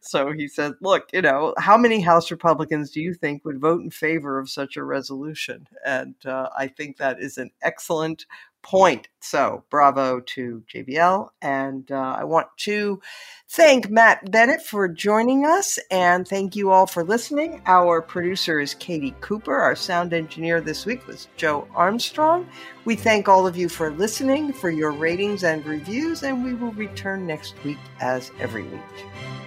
So 0.02 0.32
he 0.32 0.48
said, 0.48 0.74
Look, 0.82 1.10
you 1.14 1.22
know, 1.22 1.54
how 1.58 1.78
many 1.78 2.02
House 2.02 2.32
Republicans 2.32 2.92
do 2.92 3.02
you 3.02 3.14
think 3.14 3.44
would 3.46 3.60
vote 3.60 3.82
in 3.82 3.90
favor 3.90 4.40
of 4.40 4.50
such 4.50 4.78
a 4.78 4.84
resolution? 4.84 5.68
And 5.86 6.16
uh, 6.26 6.50
I 6.58 6.68
think 6.68 6.98
that 6.98 7.20
is 7.20 7.38
an 7.38 7.52
excellent 7.62 8.26
point. 8.66 9.08
So, 9.22 9.64
bravo 9.70 10.20
to 10.22 10.64
JVL. 10.74 11.30
And 11.42 11.90
uh, 11.92 12.16
I 12.18 12.24
want 12.24 12.48
to 12.58 13.00
thank 13.48 13.92
Matt 13.92 14.32
Bennett 14.32 14.62
for 14.62 14.88
joining 14.88 15.46
us. 15.46 15.78
And 15.92 16.28
thank 16.28 16.56
you 16.56 16.72
all 16.72 16.88
for 16.88 17.04
listening. 17.04 17.62
Our 17.68 18.02
producer 18.02 18.60
is 18.60 18.74
Katie 18.74 19.16
Cooper. 19.22 19.56
Our 19.56 19.76
sound 19.76 20.14
engineer 20.14 20.62
this 20.62 20.86
week 20.86 21.06
was 21.06 21.28
Joe 21.38 21.68
Armstrong. 21.76 22.50
We 22.86 22.96
thank 22.96 23.30
all 23.30 23.46
of 23.46 23.56
you 23.56 23.70
for 23.70 23.92
listening, 23.92 24.52
for 24.52 24.72
your 24.72 24.92
ratings 24.92 25.44
and 25.44 25.64
reviews. 25.66 26.24
And 26.24 26.44
we 26.44 26.56
will 26.56 26.74
return 26.74 27.28
next 27.28 27.54
week 27.64 27.80
as 28.00 28.32
every 28.40 28.64
week. 28.64 29.45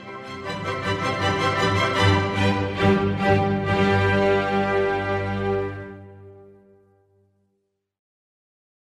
Música 0.49 1.27